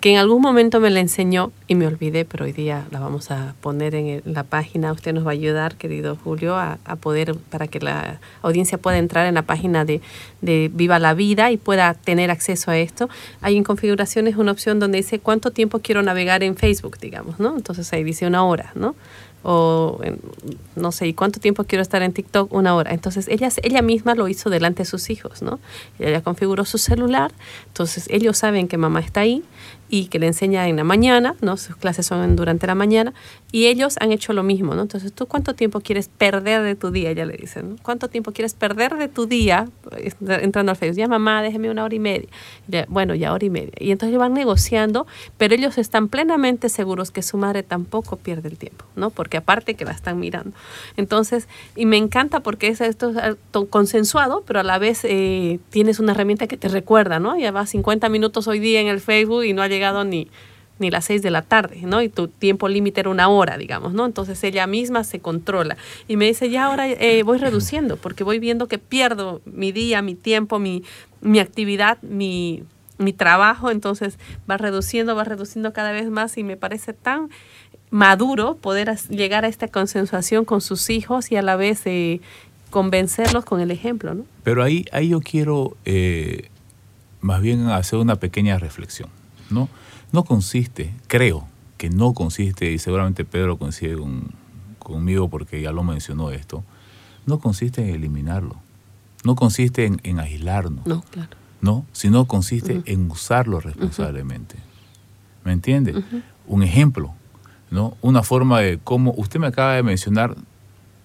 que 0.04 0.12
en 0.12 0.18
algún 0.18 0.42
momento 0.42 0.82
me 0.82 0.90
la 0.90 1.00
enseñó 1.00 1.54
y 1.66 1.76
me 1.76 1.88
olvidé, 1.88 2.26
pero 2.26 2.44
hoy 2.44 2.52
día 2.52 2.86
la 2.92 3.00
vamos 3.00 3.32
a 3.32 3.56
poner 3.62 3.96
en 3.96 4.22
la 4.26 4.44
página. 4.44 4.92
Usted 4.92 5.14
nos 5.14 5.26
va 5.26 5.30
a 5.30 5.32
ayudar, 5.32 5.78
querido 5.78 6.18
Julio, 6.22 6.58
a, 6.58 6.78
a 6.84 6.98
poder, 6.98 7.36
para 7.50 7.70
que 7.70 7.80
la 7.80 8.20
audiencia 8.42 8.78
pueda 8.78 8.98
entrar 8.98 9.28
en 9.28 9.36
la 9.36 9.44
página 9.44 9.86
de, 9.86 10.02
de 10.42 10.70
Viva 10.74 11.00
la 11.00 11.14
Vida 11.14 11.52
y 11.52 11.58
pueda 11.58 11.94
tener 11.94 12.32
acceso 12.32 12.70
a 12.70 12.78
esto. 12.78 13.10
Hay 13.40 13.56
en 13.56 13.64
configuraciones 13.64 14.36
una 14.36 14.52
opción 14.52 14.78
donde 14.78 14.98
dice 14.98 15.20
cuánto 15.20 15.52
tiempo 15.52 15.80
quiero 15.80 16.04
navegar 16.04 16.44
en 16.44 16.58
Facebook, 16.58 16.98
digamos, 17.00 17.40
¿no? 17.40 17.56
Entonces 17.56 17.94
ahí 17.94 18.04
dice 18.04 18.28
una 18.28 18.44
hora, 18.44 18.74
¿no? 18.76 18.96
o 19.44 20.00
no 20.78 20.92
sé, 20.94 21.08
¿y 21.08 21.14
cuánto 21.14 21.40
tiempo 21.42 21.66
quiero 21.66 21.82
estar 21.82 22.02
en 22.02 22.14
TikTok? 22.14 22.52
Una 22.54 22.76
hora. 22.76 22.94
Entonces 22.94 23.28
ella, 23.28 23.50
ella 23.62 23.82
misma 23.82 24.16
lo 24.16 24.30
hizo 24.30 24.50
delante 24.50 24.84
de 24.84 24.86
sus 24.86 25.10
hijos, 25.10 25.42
¿no? 25.42 25.60
Ella 26.00 26.22
configuró 26.22 26.64
su 26.64 26.78
celular, 26.78 27.34
entonces 27.68 28.08
ellos 28.10 28.38
saben 28.38 28.70
que 28.70 28.78
mamá 28.78 29.02
está 29.02 29.22
ahí 29.22 29.44
y 29.94 30.06
que 30.06 30.18
le 30.18 30.26
enseña 30.26 30.68
en 30.68 30.78
la 30.78 30.84
mañana, 30.84 31.36
¿no? 31.42 31.56
Sus 31.56 31.76
clases 31.76 32.08
son 32.08 32.36
durante 32.36 32.66
la 32.66 32.74
mañana 32.74 33.14
y 33.52 33.68
ellos 33.68 33.98
han 34.00 34.12
hecho 34.12 34.34
lo 34.34 34.42
mismo, 34.42 34.74
¿no? 34.74 34.82
Entonces, 34.82 35.14
¿tú 35.14 35.28
cuánto 35.28 35.54
tiempo 35.54 35.82
quieres 35.82 36.08
perder 36.10 36.64
de 36.64 36.74
tu 36.74 36.90
día? 36.90 37.12
Ya 37.12 37.26
le 37.26 37.38
dicen. 37.38 37.78
¿Cuánto 37.84 38.08
tiempo 38.08 38.32
quieres 38.32 38.56
perder 38.56 38.96
de 38.96 39.08
tu 39.08 39.28
día 39.28 39.68
eh, 39.96 40.12
entrando 40.42 40.72
al 40.72 40.78
Facebook? 40.78 40.98
Ya 40.98 41.08
mamá, 41.08 41.44
déjeme 41.44 41.70
una 41.70 41.84
hora 41.84 41.94
y 41.94 42.00
media. 42.00 42.28
Ya, 42.68 42.88
bueno, 42.90 43.14
ya 43.14 43.34
hora 43.34 43.46
y 43.46 43.52
media. 43.52 43.74
Y 43.78 43.92
entonces 43.92 44.18
van 44.18 44.34
negociando, 44.34 45.06
pero 45.38 45.54
ellos 45.54 45.78
están 45.78 46.08
plenamente 46.08 46.70
seguros 46.70 47.12
que 47.12 47.22
su 47.22 47.38
madre 47.38 47.62
tampoco 47.62 48.18
pierde 48.18 48.50
el 48.50 48.58
tiempo, 48.58 48.86
¿no? 48.96 49.12
Porque 49.12 49.38
aparte 49.38 49.76
que 49.76 49.86
la 49.86 49.92
están 49.92 50.20
mirando. 50.20 50.58
Entonces, 50.98 51.48
y 51.76 51.86
me 51.86 51.98
encanta 51.98 52.40
porque 52.40 52.70
es 52.70 52.82
esto 52.82 53.12
es 53.12 53.36
consensuado, 53.70 54.44
pero 54.48 54.60
a 54.60 54.64
la 54.64 54.80
vez 54.80 55.02
eh, 55.04 55.60
tienes 55.70 56.00
una 56.00 56.14
herramienta 56.14 56.48
que 56.48 56.58
te 56.58 56.68
recuerda, 56.68 57.20
¿no? 57.20 57.38
Ya 57.38 57.52
va 57.52 57.68
50 57.68 58.10
minutos 58.10 58.48
hoy 58.48 58.58
día 58.58 58.82
en 58.82 58.88
el 58.88 59.00
Facebook 59.00 59.44
y 59.44 59.54
no 59.54 59.62
ha 59.62 59.68
llegado 59.68 59.83
ni 60.06 60.30
ni 60.80 60.90
las 60.90 61.06
6 61.06 61.22
de 61.22 61.32
la 61.32 61.44
tarde, 61.44 61.82
¿no? 61.84 62.02
Y 62.02 62.10
tu 62.10 62.28
tiempo 62.28 62.68
límite 62.68 63.02
era 63.02 63.10
una 63.10 63.30
hora, 63.30 63.58
digamos, 63.58 63.94
¿no? 63.94 64.06
Entonces 64.06 64.44
ella 64.44 64.68
misma 64.68 65.04
se 65.04 65.20
controla 65.20 65.78
y 66.08 66.18
me 66.18 66.26
dice, 66.26 66.50
ya 66.50 66.66
ahora 66.66 66.90
eh, 66.90 67.24
voy 67.24 67.38
reduciendo 67.38 67.96
porque 67.98 68.24
voy 68.24 68.40
viendo 68.40 68.68
que 68.68 68.80
pierdo 68.80 69.42
mi 69.46 69.72
día, 69.72 70.02
mi 70.02 70.16
tiempo, 70.16 70.60
mi, 70.60 70.84
mi 71.22 71.40
actividad, 71.40 72.02
mi, 72.02 72.64
mi 72.98 73.14
trabajo, 73.14 73.72
entonces 73.72 74.18
va 74.50 74.58
reduciendo, 74.58 75.16
va 75.16 75.24
reduciendo 75.24 75.74
cada 75.74 75.92
vez 75.92 76.10
más 76.10 76.38
y 76.38 76.44
me 76.44 76.58
parece 76.58 76.94
tan 76.94 77.30
maduro 77.90 78.56
poder 78.56 78.98
llegar 79.10 79.46
a 79.46 79.48
esta 79.48 79.68
consensuación 79.68 80.46
con 80.46 80.62
sus 80.62 80.90
hijos 80.90 81.32
y 81.32 81.36
a 81.36 81.44
la 81.44 81.56
vez 81.56 81.82
eh, 81.86 82.22
convencerlos 82.72 83.46
con 83.46 83.62
el 83.62 83.70
ejemplo, 83.70 84.16
¿no? 84.16 84.26
Pero 84.44 84.64
ahí, 84.64 84.86
ahí 84.92 85.10
yo 85.10 85.20
quiero 85.20 85.78
eh, 85.86 86.50
más 87.22 87.42
bien 87.42 87.68
hacer 87.68 88.00
una 88.00 88.16
pequeña 88.16 88.58
reflexión, 88.58 89.10
¿no? 89.54 89.70
No 90.12 90.24
consiste, 90.24 90.94
creo 91.08 91.48
que 91.78 91.90
no 91.90 92.14
consiste, 92.14 92.72
y 92.72 92.80
seguramente 92.80 93.26
Pedro 93.26 93.58
coincide 93.58 93.98
con- 93.98 94.32
conmigo 94.80 95.30
porque 95.30 95.62
ya 95.62 95.72
lo 95.72 95.84
mencionó 95.84 96.32
esto, 96.32 96.64
no 97.26 97.40
consiste 97.40 97.82
en 97.88 97.96
eliminarlo, 97.96 98.56
no 99.24 99.36
consiste 99.36 99.86
en, 99.86 100.00
en 100.04 100.20
aislarnos, 100.20 100.86
No, 100.86 101.02
claro. 101.04 101.30
¿no? 101.62 101.86
Sino 101.94 102.26
consiste 102.26 102.82
en 102.86 103.10
usarlo 103.10 103.60
responsablemente. 103.62 104.56
¿Me 105.46 105.52
entiende? 105.54 106.04
Un 106.48 106.64
ejemplo, 106.64 107.14
¿no? 107.72 107.96
Una 108.02 108.24
forma 108.24 108.60
de 108.60 108.80
cómo, 108.84 109.14
usted 109.18 109.40
me 109.40 109.48
acaba 109.48 109.74
de 109.76 109.84
mencionar, 109.84 110.36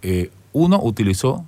eh, 0.03 0.31
uno 0.53 0.81
utilizó 0.83 1.45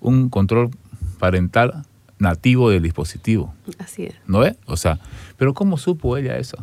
un 0.00 0.28
control 0.28 0.70
parental 1.18 1.84
nativo 2.18 2.70
del 2.70 2.82
dispositivo, 2.82 3.54
Así 3.78 4.04
es. 4.04 4.14
¿no 4.26 4.44
es? 4.44 4.56
O 4.66 4.76
sea, 4.76 4.98
pero 5.36 5.54
¿cómo 5.54 5.76
supo 5.76 6.16
ella 6.16 6.36
eso? 6.36 6.56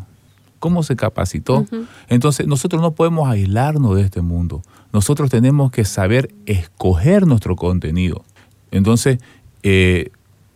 ¿Cómo 0.60 0.84
se 0.84 0.96
capacitó? 0.96 1.66
Entonces, 2.08 2.46
nosotros 2.46 2.82
no 2.82 2.92
podemos 2.92 3.28
aislarnos 3.28 3.96
de 3.96 4.04
este 4.04 4.22
mundo. 4.22 4.62
Nosotros 4.94 5.30
tenemos 5.32 5.72
que 5.72 5.86
saber 5.86 6.34
escoger 6.46 7.26
nuestro 7.26 7.56
contenido. 7.56 8.24
Entonces, 8.70 9.18
eh, 9.64 10.12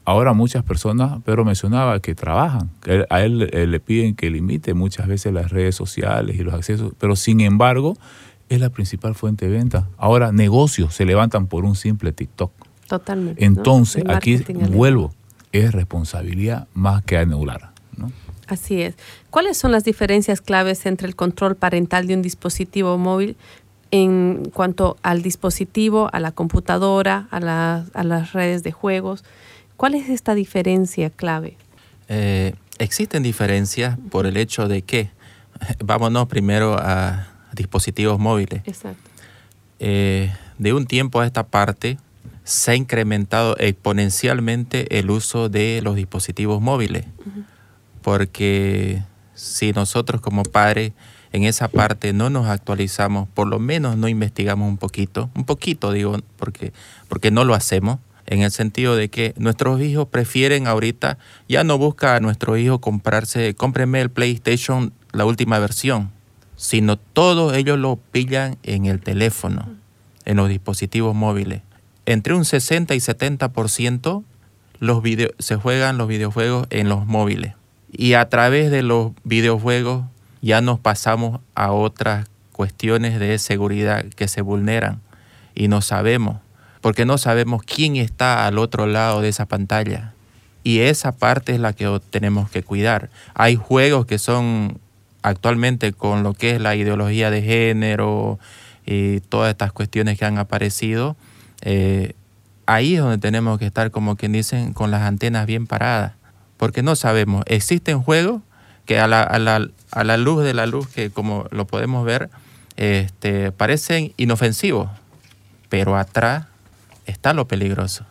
ahora 0.05 0.33
muchas 0.33 0.63
personas, 0.63 1.19
pero 1.25 1.43
mencionaba 1.43 1.99
que 1.99 2.13
trabajan, 2.13 2.69
a 3.09 3.21
él 3.23 3.49
eh, 3.51 3.65
le 3.65 3.79
piden 3.79 4.15
que 4.15 4.29
limite 4.29 4.73
muchas 4.73 5.07
veces 5.07 5.33
las 5.33 5.51
redes 5.51 5.75
sociales 5.75 6.37
y 6.39 6.43
los 6.43 6.53
accesos, 6.53 6.93
pero 6.99 7.15
sin 7.15 7.41
embargo 7.41 7.97
es 8.47 8.59
la 8.59 8.69
principal 8.69 9.15
fuente 9.15 9.49
de 9.49 9.57
venta. 9.57 9.89
Ahora 9.97 10.31
negocios 10.31 10.93
se 10.93 11.05
levantan 11.05 11.47
por 11.47 11.65
un 11.65 11.75
simple 11.75 12.11
TikTok. 12.11 12.51
Totalmente. 12.99 13.43
Entonces, 13.45 14.03
aquí 14.07 14.37
vuelvo, 14.69 15.13
es 15.51 15.71
responsabilidad 15.71 16.67
más 16.73 17.03
que 17.03 17.17
anular. 17.17 17.71
¿no? 17.97 18.11
Así 18.47 18.81
es. 18.81 18.95
¿Cuáles 19.29 19.57
son 19.57 19.71
las 19.71 19.83
diferencias 19.83 20.41
claves 20.41 20.85
entre 20.85 21.07
el 21.07 21.15
control 21.15 21.55
parental 21.55 22.07
de 22.07 22.13
un 22.15 22.21
dispositivo 22.21 22.97
móvil 22.97 23.35
en 23.91 24.49
cuanto 24.53 24.97
al 25.03 25.21
dispositivo, 25.21 26.09
a 26.11 26.19
la 26.19 26.31
computadora, 26.31 27.27
a, 27.31 27.39
la- 27.39 27.85
a 27.93 28.03
las 28.03 28.33
redes 28.33 28.63
de 28.63 28.71
juegos? 28.71 29.23
¿Cuál 29.77 29.95
es 29.95 30.09
esta 30.09 30.35
diferencia 30.35 31.09
clave? 31.09 31.57
Eh, 32.07 32.53
existen 32.79 33.23
diferencias 33.23 33.97
por 34.11 34.25
el 34.25 34.37
hecho 34.37 34.67
de 34.67 34.81
que, 34.83 35.09
vámonos 35.83 36.27
primero 36.27 36.75
a 36.77 37.27
dispositivos 37.53 38.19
móviles. 38.19 38.61
Exacto. 38.65 39.01
Eh, 39.79 40.31
de 40.57 40.73
un 40.73 40.85
tiempo 40.85 41.19
a 41.19 41.25
esta 41.25 41.47
parte 41.47 41.97
se 42.45 42.71
ha 42.71 42.75
incrementado 42.75 43.57
exponencialmente 43.57 44.99
el 44.99 45.09
uso 45.09 45.49
de 45.49 45.81
los 45.83 45.95
dispositivos 45.95 46.61
móviles, 46.61 47.05
porque 48.03 49.01
si 49.33 49.73
nosotros 49.73 50.21
como 50.21 50.43
padres 50.43 50.93
en 51.33 51.43
esa 51.43 51.67
parte 51.67 52.13
no 52.13 52.29
nos 52.29 52.47
actualizamos, 52.47 53.27
por 53.27 53.47
lo 53.47 53.57
menos 53.59 53.97
no 53.97 54.07
investigamos 54.07 54.69
un 54.69 54.77
poquito, 54.77 55.31
un 55.35 55.43
poquito 55.43 55.91
digo, 55.91 56.19
porque, 56.37 56.71
porque 57.09 57.31
no 57.31 57.43
lo 57.43 57.55
hacemos, 57.55 57.99
en 58.27 58.41
el 58.41 58.51
sentido 58.51 58.95
de 58.95 59.09
que 59.09 59.33
nuestros 59.37 59.81
hijos 59.81 60.07
prefieren 60.07 60.67
ahorita, 60.67 61.17
ya 61.49 61.63
no 61.63 61.79
busca 61.79 62.15
a 62.15 62.19
nuestro 62.19 62.57
hijo 62.57 62.79
comprarse, 62.79 63.55
cómpreme 63.55 64.01
el 64.01 64.11
PlayStation, 64.11 64.93
la 65.11 65.25
última 65.25 65.57
versión, 65.57 66.11
sino 66.55 66.97
todos 66.97 67.55
ellos 67.55 67.79
lo 67.79 67.97
pillan 67.97 68.57
en 68.63 68.85
el 68.85 69.01
teléfono, 69.01 69.67
en 70.25 70.37
los 70.37 70.47
dispositivos 70.47 71.15
móviles. 71.15 71.61
Entre 72.05 72.33
un 72.33 72.45
60 72.45 72.93
y 72.93 72.99
70% 72.99 74.23
los 74.79 75.01
video, 75.01 75.29
se 75.39 75.55
juegan 75.55 75.97
los 75.97 76.07
videojuegos 76.07 76.67
en 76.69 76.89
los 76.89 77.05
móviles. 77.05 77.53
Y 77.91 78.13
a 78.13 78.29
través 78.29 78.71
de 78.71 78.83
los 78.83 79.13
videojuegos 79.23 80.05
ya 80.41 80.61
nos 80.61 80.79
pasamos 80.79 81.39
a 81.55 81.71
otras 81.71 82.27
cuestiones 82.51 83.19
de 83.19 83.37
seguridad 83.39 84.05
que 84.15 84.27
se 84.27 84.41
vulneran 84.41 85.01
y 85.55 85.67
no 85.67 85.81
sabemos, 85.81 86.37
porque 86.81 87.05
no 87.05 87.17
sabemos 87.17 87.63
quién 87.63 87.95
está 87.95 88.45
al 88.45 88.59
otro 88.59 88.85
lado 88.85 89.21
de 89.21 89.29
esa 89.29 89.45
pantalla. 89.45 90.13
Y 90.63 90.79
esa 90.79 91.11
parte 91.11 91.53
es 91.53 91.59
la 91.59 91.73
que 91.73 91.99
tenemos 92.09 92.49
que 92.49 92.63
cuidar. 92.63 93.09
Hay 93.33 93.55
juegos 93.55 94.05
que 94.05 94.17
son 94.17 94.79
actualmente 95.21 95.93
con 95.93 96.23
lo 96.23 96.33
que 96.33 96.55
es 96.55 96.61
la 96.61 96.75
ideología 96.75 97.31
de 97.31 97.41
género 97.41 98.39
y 98.85 99.21
todas 99.21 99.51
estas 99.51 99.71
cuestiones 99.71 100.19
que 100.19 100.25
han 100.25 100.37
aparecido, 100.37 101.15
eh, 101.65 102.13
ahí 102.65 102.95
es 102.95 103.01
donde 103.01 103.17
tenemos 103.17 103.59
que 103.59 103.65
estar, 103.65 103.91
como 103.91 104.15
quien 104.15 104.31
dicen, 104.31 104.71
con 104.73 104.89
las 104.91 105.01
antenas 105.01 105.45
bien 105.45 105.67
paradas. 105.67 106.13
Porque 106.57 106.81
no 106.83 106.95
sabemos, 106.95 107.43
existen 107.47 108.01
juegos 108.01 108.41
que 108.85 108.99
a 108.99 109.07
la, 109.07 109.21
a 109.23 109.39
la- 109.39 109.67
a 109.91 110.03
la 110.03 110.15
luz 110.17 110.43
de 110.43 110.53
la 110.53 110.65
luz, 110.65 110.87
que 110.87 111.09
como 111.09 111.45
lo 111.51 111.65
podemos 111.67 112.05
ver, 112.05 112.29
este, 112.77 113.51
parecen 113.51 114.13
inofensivos, 114.17 114.89
pero 115.69 115.97
atrás 115.97 116.45
está 117.05 117.33
lo 117.33 117.47
peligroso. 117.47 118.05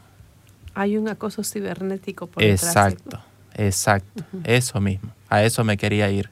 Hay 0.75 0.97
un 0.97 1.09
acoso 1.09 1.45
cibernético 1.45 2.27
por 2.27 2.43
detrás, 2.43 2.62
Exacto, 2.75 3.21
exacto, 3.55 4.25
eso 4.45 4.81
mismo, 4.81 5.11
a 5.31 5.43
eso 5.45 5.62
me 5.64 5.77
quería 5.77 6.11
ir. 6.11 6.31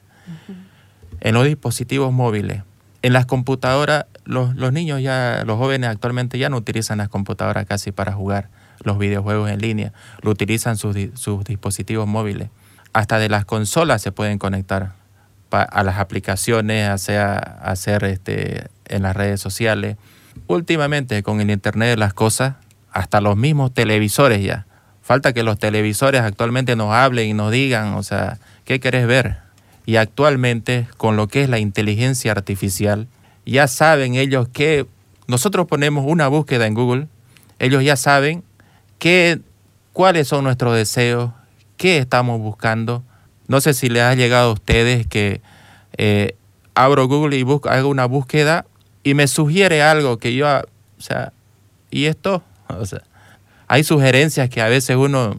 En 1.21 1.35
los 1.35 1.45
dispositivos 1.45 2.11
móviles, 2.11 2.63
en 3.01 3.13
las 3.13 3.25
computadoras, 3.25 4.05
los, 4.25 4.55
los 4.55 4.71
niños 4.73 5.01
ya, 5.01 5.43
los 5.45 5.57
jóvenes 5.57 5.89
actualmente 5.89 6.37
ya 6.37 6.49
no 6.49 6.57
utilizan 6.57 6.97
las 6.97 7.09
computadoras 7.09 7.65
casi 7.65 7.91
para 7.91 8.13
jugar 8.13 8.49
los 8.83 8.97
videojuegos 8.97 9.49
en 9.49 9.59
línea, 9.59 9.93
lo 10.21 10.31
utilizan 10.31 10.77
sus, 10.77 10.95
sus 11.15 11.43
dispositivos 11.43 12.07
móviles. 12.07 12.49
Hasta 12.91 13.17
de 13.19 13.29
las 13.29 13.45
consolas 13.45 14.01
se 14.01 14.11
pueden 14.11 14.37
conectar 14.37 14.93
a 15.51 15.83
las 15.83 15.99
aplicaciones, 15.99 16.89
a 16.89 16.97
sea, 16.97 17.37
hacer 17.37 18.03
este, 18.05 18.67
en 18.85 19.03
las 19.03 19.15
redes 19.15 19.39
sociales. 19.39 19.97
Últimamente, 20.47 21.21
con 21.21 21.41
el 21.41 21.51
Internet 21.51 21.89
de 21.89 21.97
las 21.97 22.13
cosas, 22.13 22.55
hasta 22.91 23.21
los 23.21 23.37
mismos 23.37 23.73
televisores 23.73 24.43
ya. 24.43 24.65
Falta 25.01 25.33
que 25.33 25.43
los 25.43 25.59
televisores 25.59 26.21
actualmente 26.21 26.75
nos 26.75 26.91
hablen 26.93 27.29
y 27.29 27.33
nos 27.33 27.51
digan, 27.51 27.93
o 27.93 28.03
sea, 28.03 28.39
¿qué 28.65 28.79
querés 28.79 29.05
ver? 29.05 29.37
Y 29.85 29.97
actualmente, 29.97 30.87
con 30.97 31.17
lo 31.17 31.27
que 31.27 31.43
es 31.43 31.49
la 31.49 31.59
inteligencia 31.59 32.31
artificial, 32.31 33.07
ya 33.45 33.67
saben 33.67 34.15
ellos 34.15 34.47
que 34.47 34.87
nosotros 35.27 35.67
ponemos 35.67 36.05
una 36.07 36.27
búsqueda 36.27 36.67
en 36.67 36.73
Google, 36.73 37.07
ellos 37.59 37.83
ya 37.83 37.95
saben 37.95 38.43
qué, 38.99 39.39
cuáles 39.93 40.27
son 40.27 40.43
nuestros 40.43 40.75
deseos, 40.75 41.31
qué 41.77 41.97
estamos 41.97 42.39
buscando. 42.39 43.03
No 43.47 43.61
sé 43.61 43.73
si 43.73 43.89
les 43.89 44.03
ha 44.03 44.15
llegado 44.15 44.49
a 44.49 44.53
ustedes 44.53 45.07
que 45.07 45.41
eh, 45.97 46.35
abro 46.75 47.07
Google 47.07 47.37
y 47.37 47.43
busco, 47.43 47.69
hago 47.69 47.89
una 47.89 48.05
búsqueda 48.05 48.65
y 49.03 49.13
me 49.13 49.27
sugiere 49.27 49.81
algo 49.81 50.17
que 50.17 50.33
yo, 50.35 50.47
ah, 50.47 50.65
o 50.97 51.01
sea, 51.01 51.33
¿y 51.91 52.05
esto? 52.05 52.43
O 52.69 52.85
sea, 52.87 53.03
hay 53.67 53.83
sugerencias 53.83 54.49
que 54.49 54.59
a 54.61 54.67
veces 54.67 54.95
uno 54.95 55.37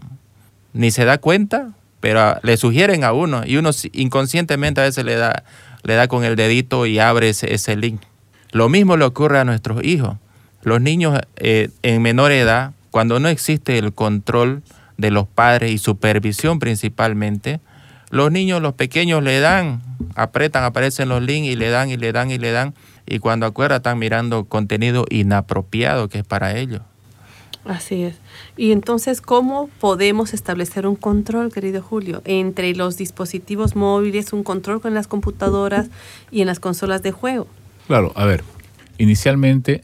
ni 0.73 0.93
se 0.93 1.05
da 1.05 1.19
cuenta, 1.19 1.73
pero 2.01 2.21
ah, 2.21 2.41
le 2.43 2.57
sugieren 2.57 3.03
a 3.03 3.13
uno 3.13 3.43
y 3.45 3.57
uno 3.57 3.71
inconscientemente 3.93 4.81
a 4.81 4.85
veces 4.85 5.05
le 5.05 5.17
da, 5.17 5.43
le 5.85 5.95
da 5.95 6.09
con 6.09 6.25
el 6.25 6.35
dedito 6.35 6.87
y 6.87 6.99
abre 6.99 7.29
ese, 7.29 7.77
link. 7.77 8.01
Lo 8.51 8.69
mismo 8.69 8.97
le 8.97 9.05
ocurre 9.05 9.39
a 9.39 9.45
nuestros 9.45 9.85
hijos. 9.85 10.17
Los 10.63 10.81
niños 10.81 11.21
eh, 11.37 11.69
en 11.83 12.03
menor 12.03 12.33
edad, 12.33 12.73
cuando 12.91 13.21
no 13.21 13.29
existe 13.29 13.79
el 13.79 13.93
control 13.93 14.63
de 14.97 15.11
los 15.11 15.29
padres 15.29 15.71
y 15.73 15.79
supervisión 15.79 16.59
principalmente, 16.59 17.61
los 18.11 18.31
niños, 18.31 18.63
los 18.63 18.75
pequeños 18.75 19.23
le 19.23 19.41
dan, 19.41 19.83
apretan, 20.15 20.65
aparecen 20.65 21.09
los 21.09 21.23
links 21.23 21.49
y 21.49 21.57
le 21.57 21.69
dan 21.69 21.91
y 21.91 21.97
le 21.97 22.13
dan 22.13 22.31
y 22.31 22.39
le 22.39 22.53
dan. 22.53 22.75
Y 23.07 23.19
cuando 23.19 23.45
acuerdan 23.45 23.79
están 23.79 23.99
mirando 23.99 24.45
contenido 24.45 25.05
inapropiado 25.11 26.09
que 26.09 26.19
es 26.19 26.25
para 26.25 26.57
ellos. 26.57 26.81
Así 27.65 28.03
es. 28.03 28.17
Y 28.57 28.73
entonces, 28.73 29.21
¿cómo 29.23 29.71
podemos 29.81 30.35
establecer 30.35 30.87
un 30.87 30.97
control, 30.97 31.51
querido 31.51 31.81
Julio, 31.81 32.21
entre 32.27 32.75
los 32.75 32.97
dispositivos 32.99 33.75
móviles, 33.75 34.33
un 34.35 34.43
control 34.43 34.81
con 34.83 34.93
las 34.93 35.07
computadoras 35.07 35.89
y 36.31 36.43
en 36.43 36.47
las 36.47 36.61
consolas 36.61 37.03
de 37.03 37.13
juego? 37.13 37.47
Claro, 37.87 38.13
a 38.17 38.27
ver, 38.27 38.45
inicialmente 38.99 39.83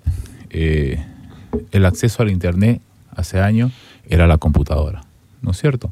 eh, 0.50 1.02
el 1.70 1.86
acceso 1.86 2.22
al 2.22 2.30
Internet 2.30 2.82
hace 3.16 3.40
años 3.40 3.72
era 4.08 4.26
la 4.26 4.36
computadora, 4.36 5.02
¿no 5.40 5.52
es 5.52 5.58
cierto? 5.58 5.90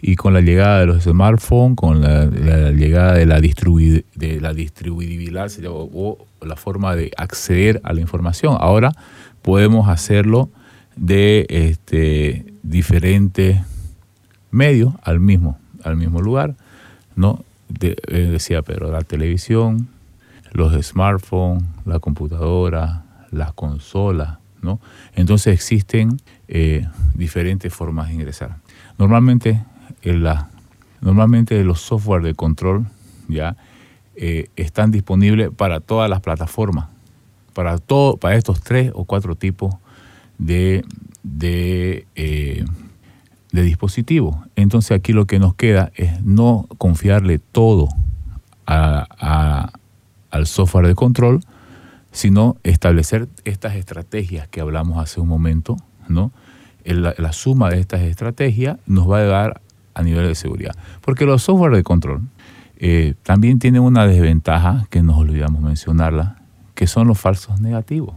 Y 0.00 0.16
con 0.16 0.32
la 0.32 0.40
llegada 0.40 0.80
de 0.80 0.86
los 0.86 1.02
smartphones, 1.02 1.76
con 1.76 2.00
la, 2.00 2.26
llegada 2.70 3.14
de 3.14 3.26
la, 3.26 3.40
distribu- 3.40 4.04
de 4.14 4.40
la 4.40 4.54
distribuibilidad 4.54 5.50
o 5.66 6.18
la 6.40 6.56
forma 6.56 6.94
de 6.94 7.10
acceder 7.16 7.80
a 7.84 7.92
la 7.92 8.00
información, 8.00 8.56
ahora 8.60 8.92
podemos 9.42 9.88
hacerlo 9.88 10.50
de 10.98 11.46
este, 11.48 12.44
diferentes 12.62 13.60
medios 14.50 14.94
al 15.02 15.20
mismo, 15.20 15.58
al 15.84 15.96
mismo 15.96 16.20
lugar, 16.20 16.56
¿no? 17.14 17.44
Eh, 17.80 17.94
decía 18.30 18.62
Pedro, 18.62 18.90
la 18.90 19.02
televisión, 19.02 19.88
los 20.52 20.72
smartphones, 20.84 21.64
la 21.84 22.00
computadora, 22.00 23.04
las 23.30 23.52
consolas, 23.52 24.38
¿no? 24.62 24.80
Entonces 25.14 25.54
existen 25.54 26.20
eh, 26.48 26.86
diferentes 27.14 27.72
formas 27.72 28.08
de 28.08 28.14
ingresar. 28.14 28.56
Normalmente, 28.98 29.62
en 30.02 30.22
la, 30.24 30.48
normalmente 31.00 31.62
los 31.62 31.80
software 31.80 32.22
de 32.22 32.34
control 32.34 32.86
ya 33.28 33.56
eh, 34.16 34.48
están 34.56 34.90
disponibles 34.90 35.50
para 35.50 35.80
todas 35.80 36.10
las 36.10 36.20
plataformas, 36.20 36.88
para 37.52 37.78
todo, 37.78 38.16
para 38.16 38.36
estos 38.36 38.62
tres 38.62 38.90
o 38.94 39.04
cuatro 39.04 39.36
tipos 39.36 39.74
de, 40.38 40.84
de, 41.22 42.06
eh, 42.14 42.64
de 43.52 43.62
dispositivos. 43.62 44.36
Entonces 44.56 44.92
aquí 44.92 45.12
lo 45.12 45.26
que 45.26 45.38
nos 45.38 45.54
queda 45.54 45.90
es 45.94 46.22
no 46.22 46.66
confiarle 46.78 47.38
todo 47.38 47.88
a- 48.66 49.70
al 50.30 50.46
software 50.46 50.86
de 50.86 50.94
control, 50.94 51.40
sino 52.12 52.56
establecer 52.62 53.28
estas 53.44 53.74
estrategias 53.76 54.48
que 54.48 54.60
hablamos 54.60 54.98
hace 55.02 55.20
un 55.20 55.28
momento, 55.28 55.76
¿no? 56.08 56.32
La 56.84 57.32
suma 57.32 57.68
de 57.70 57.80
estas 57.80 58.00
estrategias 58.02 58.78
nos 58.86 59.10
va 59.10 59.18
a 59.18 59.24
dar 59.24 59.60
a 59.94 60.02
nivel 60.02 60.26
de 60.26 60.34
seguridad. 60.34 60.74
Porque 61.02 61.26
los 61.26 61.42
software 61.42 61.74
de 61.74 61.82
control 61.82 62.22
eh, 62.76 63.14
también 63.24 63.58
tienen 63.58 63.82
una 63.82 64.06
desventaja, 64.06 64.86
que 64.90 65.02
nos 65.02 65.16
olvidamos 65.18 65.60
mencionarla, 65.60 66.36
que 66.74 66.86
son 66.86 67.08
los 67.08 67.18
falsos 67.18 67.60
negativos. 67.60 68.14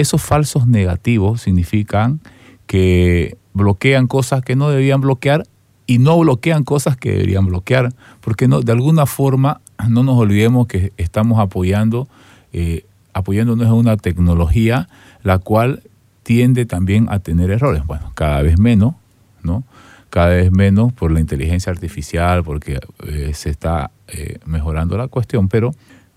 Esos 0.00 0.22
falsos 0.22 0.66
negativos 0.66 1.42
significan 1.42 2.20
que 2.66 3.36
bloquean 3.52 4.06
cosas 4.06 4.40
que 4.40 4.56
no 4.56 4.70
debían 4.70 5.02
bloquear 5.02 5.42
y 5.86 5.98
no 5.98 6.18
bloquean 6.18 6.64
cosas 6.64 6.96
que 6.96 7.10
deberían 7.10 7.44
bloquear, 7.44 7.92
porque 8.22 8.48
no, 8.48 8.62
de 8.62 8.72
alguna 8.72 9.04
forma 9.04 9.60
no 9.90 10.02
nos 10.02 10.16
olvidemos 10.16 10.68
que 10.68 10.94
estamos 10.96 11.38
apoyando, 11.38 12.08
eh, 12.54 12.86
apoyándonos 13.12 13.66
en 13.66 13.74
una 13.74 13.98
tecnología 13.98 14.88
la 15.22 15.36
cual 15.36 15.82
tiende 16.22 16.64
también 16.64 17.06
a 17.10 17.18
tener 17.18 17.50
errores. 17.50 17.84
Bueno, 17.84 18.10
cada 18.14 18.40
vez 18.40 18.58
menos, 18.58 18.94
¿no? 19.42 19.64
Cada 20.08 20.28
vez 20.28 20.50
menos 20.50 20.94
por 20.94 21.12
la 21.12 21.20
inteligencia 21.20 21.70
artificial, 21.72 22.42
porque 22.42 22.80
eh, 23.06 23.32
se 23.34 23.50
está 23.50 23.90
eh, 24.08 24.38
mejorando 24.46 24.96
la 24.96 25.08
cuestión, 25.08 25.48
pero, 25.48 25.74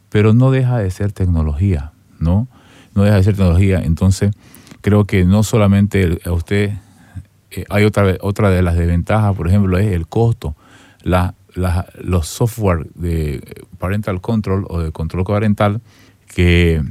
pero 0.08 0.34
no 0.34 0.52
deja 0.52 0.78
de 0.78 0.90
ser 0.90 1.12
tecnología, 1.12 1.92
¿no? 2.18 2.48
No 2.96 3.04
deja 3.04 3.18
de 3.18 3.24
ser 3.24 3.36
tecnología. 3.36 3.82
Entonces, 3.84 4.32
creo 4.82 5.06
que 5.06 5.26
no 5.26 5.44
solamente 5.44 6.20
a 6.26 6.32
usted 6.32 6.74
eh, 7.52 7.66
hay 7.70 7.84
otra, 7.86 8.16
otra 8.22 8.50
de 8.50 8.62
las 8.62 8.76
desventajas, 8.76 9.36
por 9.36 9.48
ejemplo, 9.48 9.78
es 9.78 9.92
el 9.92 10.08
costo. 10.08 10.56
La, 11.04 11.36
los 12.02 12.28
software 12.28 12.88
de 12.96 13.66
parental 13.78 14.22
control 14.22 14.66
o 14.70 14.80
de 14.80 14.92
control 14.92 15.24
parental 15.24 15.82
que 16.28 16.82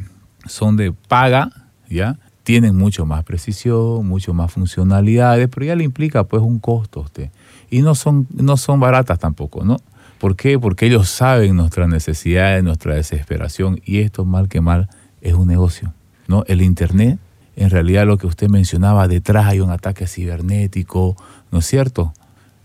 son 0.46 0.76
de 0.76 0.92
paga, 0.92 1.50
¿ya? 1.88 2.18
Tienen 2.44 2.76
mucho 2.76 3.06
más 3.06 3.24
precisión, 3.24 4.06
mucho 4.06 4.34
más 4.34 4.52
funcionalidades, 4.52 5.48
pero 5.48 5.66
ya 5.66 5.76
le 5.76 5.84
implica 5.84 6.24
pues 6.24 6.42
un 6.42 6.58
costo 6.58 7.00
a 7.00 7.02
usted. 7.04 7.30
Y 7.70 7.82
no 7.82 7.94
son, 7.94 8.26
no 8.32 8.56
son 8.56 8.78
baratas 8.78 9.18
tampoco, 9.18 9.64
¿no? 9.64 9.78
¿Por 10.18 10.36
qué? 10.36 10.58
Porque 10.58 10.86
ellos 10.86 11.08
saben 11.08 11.56
nuestras 11.56 11.88
necesidades, 11.88 12.62
nuestra 12.62 12.94
desesperación, 12.94 13.80
y 13.84 13.98
esto 13.98 14.24
mal 14.24 14.48
que 14.48 14.60
mal 14.60 14.88
es 15.22 15.34
un 15.34 15.48
negocio, 15.48 15.94
¿no? 16.28 16.44
El 16.46 16.60
Internet 16.60 17.18
en 17.56 17.70
realidad 17.70 18.06
lo 18.06 18.18
que 18.18 18.26
usted 18.26 18.48
mencionaba, 18.48 19.08
detrás 19.08 19.46
hay 19.46 19.60
un 19.60 19.70
ataque 19.70 20.06
cibernético, 20.06 21.16
¿no 21.50 21.58
es 21.58 21.66
cierto? 21.66 22.14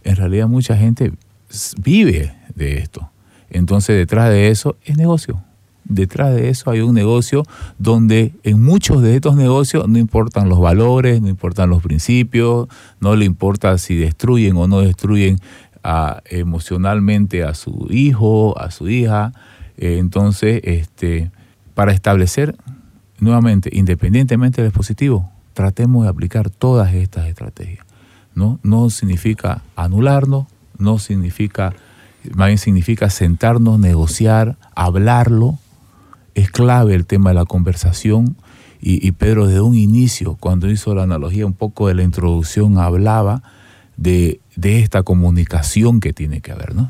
En 0.03 0.15
realidad 0.15 0.47
mucha 0.47 0.77
gente 0.77 1.11
vive 1.81 2.33
de 2.55 2.77
esto. 2.77 3.09
Entonces 3.49 3.97
detrás 3.97 4.29
de 4.29 4.49
eso 4.49 4.77
es 4.85 4.97
negocio. 4.97 5.41
Detrás 5.83 6.35
de 6.35 6.49
eso 6.49 6.69
hay 6.69 6.81
un 6.81 6.93
negocio 6.93 7.43
donde 7.79 8.33
en 8.43 8.61
muchos 8.61 9.01
de 9.01 9.15
estos 9.15 9.35
negocios 9.35 9.87
no 9.87 9.97
importan 9.97 10.49
los 10.49 10.59
valores, 10.59 11.21
no 11.21 11.29
importan 11.29 11.69
los 11.69 11.81
principios, 11.81 12.67
no 12.99 13.15
le 13.15 13.25
importa 13.25 13.77
si 13.77 13.95
destruyen 13.95 14.57
o 14.57 14.67
no 14.67 14.81
destruyen 14.81 15.37
emocionalmente 16.25 17.43
a 17.43 17.53
su 17.53 17.87
hijo, 17.89 18.57
a 18.59 18.71
su 18.71 18.89
hija. 18.89 19.31
Eh, 19.77 19.97
entonces, 19.99 20.59
este, 20.65 21.31
para 21.77 21.91
establecer 21.91 22.55
nuevamente, 23.19 23.69
independientemente 23.71 24.63
del 24.63 24.71
dispositivo, 24.71 25.29
tratemos 25.53 26.05
de 26.05 26.09
aplicar 26.09 26.49
todas 26.49 26.91
estas 26.95 27.27
estrategias. 27.27 27.85
No, 28.33 28.59
no 28.63 28.89
significa 28.89 29.61
anularnos, 29.75 30.47
no 30.79 30.97
significa, 30.97 31.75
más 32.33 32.47
bien 32.47 32.57
significa 32.57 33.11
sentarnos, 33.11 33.79
negociar, 33.79 34.57
hablarlo. 34.73 35.59
Es 36.33 36.49
clave 36.49 36.95
el 36.95 37.05
tema 37.05 37.29
de 37.29 37.35
la 37.35 37.45
conversación. 37.45 38.37
Y, 38.81 39.11
Pedro 39.11 39.45
desde 39.45 39.61
un 39.61 39.75
inicio, 39.75 40.35
cuando 40.39 40.71
hizo 40.71 40.95
la 40.95 41.03
analogía 41.03 41.45
un 41.45 41.53
poco 41.53 41.89
de 41.89 41.93
la 41.93 42.01
introducción, 42.01 42.79
hablaba 42.79 43.43
de, 43.97 44.39
de 44.55 44.79
esta 44.79 45.03
comunicación 45.03 45.99
que 45.99 46.11
tiene 46.11 46.41
que 46.41 46.53
haber, 46.53 46.73
¿no? 46.73 46.89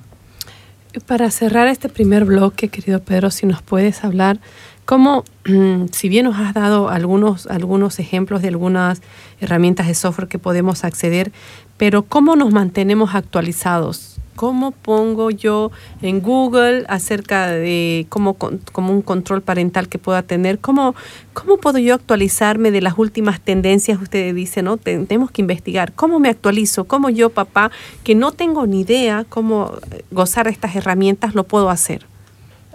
Para 1.05 1.29
cerrar 1.29 1.67
este 1.67 1.89
primer 1.89 2.25
bloque, 2.25 2.69
querido 2.69 3.01
Pedro, 3.01 3.29
si 3.31 3.45
nos 3.45 3.61
puedes 3.61 4.03
hablar, 4.03 4.39
cómo, 4.87 5.25
mm, 5.45 5.87
si 5.91 6.07
bien 6.07 6.23
nos 6.25 6.37
has 6.37 6.53
dado 6.53 6.87
algunos, 6.87 7.45
algunos 7.47 7.99
ejemplos 7.99 8.41
de 8.41 8.47
algunas 8.47 9.01
herramientas 9.41 9.85
de 9.87 9.93
software 9.93 10.29
que 10.29 10.39
podemos 10.39 10.85
acceder, 10.85 11.33
pero 11.75 12.03
cómo 12.03 12.37
nos 12.37 12.51
mantenemos 12.53 13.13
actualizados. 13.13 14.15
¿Cómo 14.37 14.71
pongo 14.71 15.29
yo 15.31 15.71
en 16.01 16.21
Google 16.21 16.85
acerca 16.87 17.47
de 17.47 18.05
cómo, 18.07 18.35
como 18.71 18.93
un 18.93 19.01
control 19.01 19.41
parental 19.41 19.89
que 19.89 19.97
pueda 19.97 20.21
tener? 20.21 20.59
¿Cómo, 20.59 20.95
¿Cómo 21.33 21.57
puedo 21.57 21.79
yo 21.79 21.95
actualizarme 21.95 22.69
de 22.71 22.81
las 22.81 22.97
últimas 22.97 23.41
tendencias? 23.41 23.99
Usted 24.01 24.33
dice, 24.35 24.61
¿no? 24.61 24.77
Ten- 24.77 25.05
tenemos 25.07 25.31
que 25.31 25.41
investigar. 25.41 25.91
¿Cómo 25.93 26.19
me 26.19 26.29
actualizo? 26.29 26.85
¿Cómo 26.85 27.09
yo, 27.09 27.29
papá, 27.31 27.71
que 28.03 28.13
no 28.15 28.31
tengo 28.31 28.67
ni 28.67 28.81
idea 28.81 29.25
cómo 29.27 29.71
gozar 30.11 30.45
de 30.45 30.51
estas 30.51 30.75
herramientas, 30.75 31.33
lo 31.35 31.43
puedo 31.43 31.71
hacer? 31.71 32.05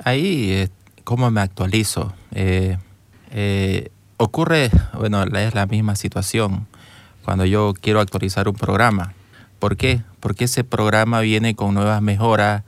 Ahí, 0.04 0.68
¿cómo 1.04 1.30
me 1.30 1.40
actualizo? 1.40 2.12
Eh, 2.32 2.78
eh, 3.30 3.90
ocurre, 4.16 4.70
bueno, 4.94 5.22
es 5.22 5.54
la 5.54 5.66
misma 5.66 5.96
situación 5.96 6.66
cuando 7.24 7.44
yo 7.44 7.74
quiero 7.80 8.00
actualizar 8.00 8.48
un 8.48 8.54
programa. 8.54 9.14
¿Por 9.58 9.76
qué? 9.76 10.02
Porque 10.20 10.44
ese 10.44 10.64
programa 10.64 11.20
viene 11.20 11.54
con 11.54 11.74
nuevas 11.74 12.02
mejoras, 12.02 12.64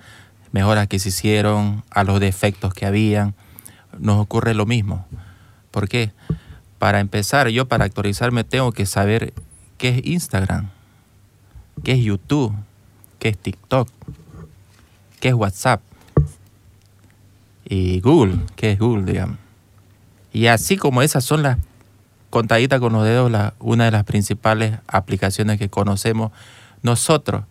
mejoras 0.53 0.87
que 0.87 0.99
se 0.99 1.09
hicieron 1.09 1.83
a 1.91 2.05
los 2.05 2.21
defectos 2.21 2.73
que 2.73 2.87
habían. 2.87 3.35
Nos 3.99 4.21
ocurre 4.21 4.55
lo 4.55 4.67
mismo. 4.67 5.07
¿Por 5.71 5.89
qué? 5.89 6.13
Para 6.79 7.01
empezar, 7.01 7.49
yo 7.49 7.67
para 7.67 7.85
actualizarme 7.85 8.45
tengo 8.45 8.73
que 8.73 8.87
saber 8.87 9.33
qué 9.79 9.89
es 9.89 10.07
Instagram, 10.07 10.71
qué 11.83 11.93
es 11.93 12.05
YouTube, 12.05 12.55
qué 13.19 13.31
es 13.31 13.39
TikTok, 13.39 13.89
qué 15.21 15.29
es 15.29 15.35
WhatsApp 15.35 15.81
y 17.65 18.01
Google, 18.01 18.39
que 18.57 18.73
es 18.73 18.79
Google, 18.79 19.05
digamos. 19.11 19.39
Y 20.33 20.47
así 20.47 20.77
como 20.77 21.03
esas 21.03 21.25
son 21.25 21.43
las 21.43 21.59
contaditas 22.31 22.81
con 22.81 22.93
los 22.93 23.05
dedos, 23.05 23.31
la- 23.31 23.55
una 23.61 23.85
de 23.85 23.91
las 23.93 24.05
principales 24.05 24.79
aplicaciones 24.89 25.59
que 25.59 25.69
conocemos 25.69 26.33
nosotros. 26.83 27.45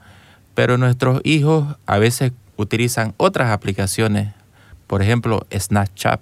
Pero 0.56 0.78
nuestros 0.78 1.22
hijos 1.24 1.78
a 1.86 1.98
veces 1.98 2.32
utilizan 2.58 3.14
otras 3.18 3.52
aplicaciones, 3.52 4.34
por 4.88 5.02
ejemplo, 5.02 5.48
Snapchat, 5.58 6.20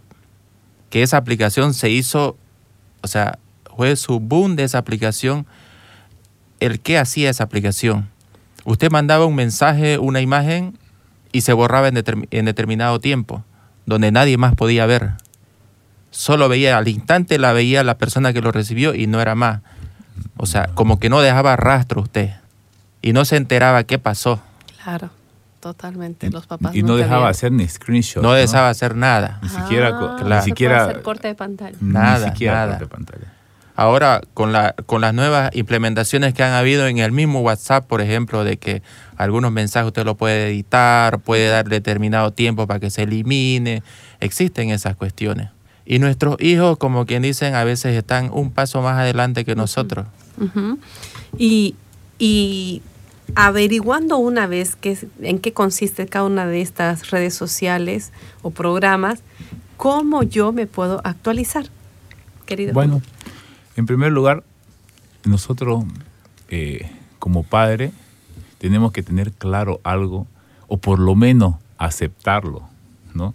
que 0.89 1.03
esa 1.03 1.17
aplicación 1.17 1.73
se 1.73 1.89
hizo, 1.89 2.37
o 3.01 3.07
sea, 3.07 3.39
fue 3.75 3.95
su 3.95 4.19
boom 4.19 4.55
de 4.55 4.63
esa 4.63 4.77
aplicación. 4.77 5.45
El 6.59 6.79
que 6.79 6.97
hacía 6.99 7.29
esa 7.31 7.43
aplicación. 7.43 8.09
Usted 8.65 8.91
mandaba 8.91 9.25
un 9.25 9.33
mensaje, 9.35 9.97
una 9.97 10.21
imagen 10.21 10.77
y 11.31 11.41
se 11.41 11.53
borraba 11.53 11.87
en, 11.87 12.03
en 12.29 12.45
determinado 12.45 12.99
tiempo, 12.99 13.43
donde 13.85 14.11
nadie 14.11 14.37
más 14.37 14.55
podía 14.55 14.85
ver. 14.85 15.11
Solo 16.09 16.49
veía 16.49 16.77
al 16.77 16.87
instante, 16.87 17.39
la 17.39 17.53
veía 17.53 17.83
la 17.83 17.97
persona 17.97 18.33
que 18.33 18.41
lo 18.41 18.51
recibió 18.51 18.93
y 18.93 19.07
no 19.07 19.21
era 19.21 19.35
más. 19.35 19.61
O 20.37 20.45
sea, 20.45 20.67
como 20.73 20.99
que 20.99 21.09
no 21.09 21.21
dejaba 21.21 21.55
rastro 21.55 22.01
usted 22.01 22.31
y 23.01 23.13
no 23.13 23.23
se 23.25 23.37
enteraba 23.37 23.83
qué 23.85 23.97
pasó. 23.97 24.41
Claro, 24.83 25.09
totalmente. 25.59 26.29
Los 26.29 26.47
papás 26.47 26.75
y 26.75 26.83
no 26.83 26.95
dejaba 26.97 27.29
hacer 27.29 27.51
ni 27.51 27.67
screenshot. 27.67 28.21
No 28.23 28.33
dejaba 28.33 28.69
hacer 28.69 28.95
nada. 28.95 29.39
Ni 29.41 29.49
siquiera, 29.49 29.87
Ah, 29.89 29.91
no 29.91 30.17
ni 30.17 30.23
puede 30.23 30.41
siquiera, 30.41 30.83
hacer 30.83 31.01
corte 31.01 31.27
de 31.29 31.35
pantalla. 31.35 31.77
Nada, 31.79 32.25
ni 32.25 32.31
siquiera 32.31 32.53
nada. 32.55 32.67
corte 32.79 32.83
de 32.83 32.89
pantalla. 32.89 33.33
Ahora, 33.75 34.21
con, 34.33 34.51
la, 34.51 34.75
con 34.85 34.99
las 35.01 35.13
nuevas 35.13 35.49
implementaciones 35.55 36.33
que 36.33 36.43
han 36.43 36.51
habido 36.53 36.87
en 36.87 36.97
el 36.97 37.11
mismo 37.13 37.39
WhatsApp, 37.41 37.87
por 37.87 38.01
ejemplo, 38.01 38.43
de 38.43 38.57
que 38.57 38.83
algunos 39.23 39.51
mensajes 39.51 39.87
usted 39.87 40.03
lo 40.03 40.15
puede 40.15 40.49
editar, 40.49 41.19
puede 41.19 41.47
dar 41.47 41.69
determinado 41.69 42.31
tiempo 42.31 42.65
para 42.67 42.79
que 42.79 42.89
se 42.89 43.03
elimine, 43.03 43.83
existen 44.19 44.69
esas 44.71 44.95
cuestiones. 44.95 45.49
Y 45.85 45.99
nuestros 45.99 46.37
hijos, 46.41 46.77
como 46.77 47.05
quien 47.05 47.21
dicen, 47.21 47.53
a 47.55 47.63
veces 47.63 47.95
están 47.95 48.29
un 48.33 48.51
paso 48.51 48.81
más 48.81 48.97
adelante 48.97 49.45
que 49.45 49.55
nosotros. 49.55 50.07
Y, 51.37 51.75
y 52.17 52.81
averiguando 53.35 54.17
una 54.17 54.47
vez 54.47 54.75
qué 54.75 54.91
es- 54.91 55.05
en 55.21 55.39
qué 55.39 55.53
consiste 55.53 56.05
cada 56.07 56.25
una 56.25 56.45
de 56.47 56.61
estas 56.61 57.11
redes 57.11 57.33
sociales 57.33 58.11
o 58.41 58.51
programas, 58.51 59.21
¿cómo 59.77 60.23
yo 60.23 60.51
me 60.51 60.65
puedo 60.67 61.01
actualizar, 61.03 61.65
querido? 62.45 62.73
Bueno, 62.73 63.01
en 63.75 63.85
primer 63.85 64.11
lugar, 64.11 64.43
nosotros 65.25 65.83
eh, 66.49 66.89
como 67.19 67.43
padre 67.43 67.91
tenemos 68.61 68.91
que 68.91 69.01
tener 69.01 69.31
claro 69.31 69.81
algo 69.83 70.27
o 70.67 70.77
por 70.77 70.99
lo 70.99 71.15
menos 71.15 71.55
aceptarlo, 71.79 72.61
¿no? 73.15 73.33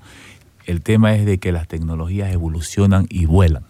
El 0.67 0.83
tema 0.83 1.17
es 1.17 1.27
de 1.27 1.39
que 1.39 1.51
las 1.51 1.67
tecnologías 1.67 2.33
evolucionan 2.33 3.07
y 3.09 3.27
vuelan. 3.27 3.65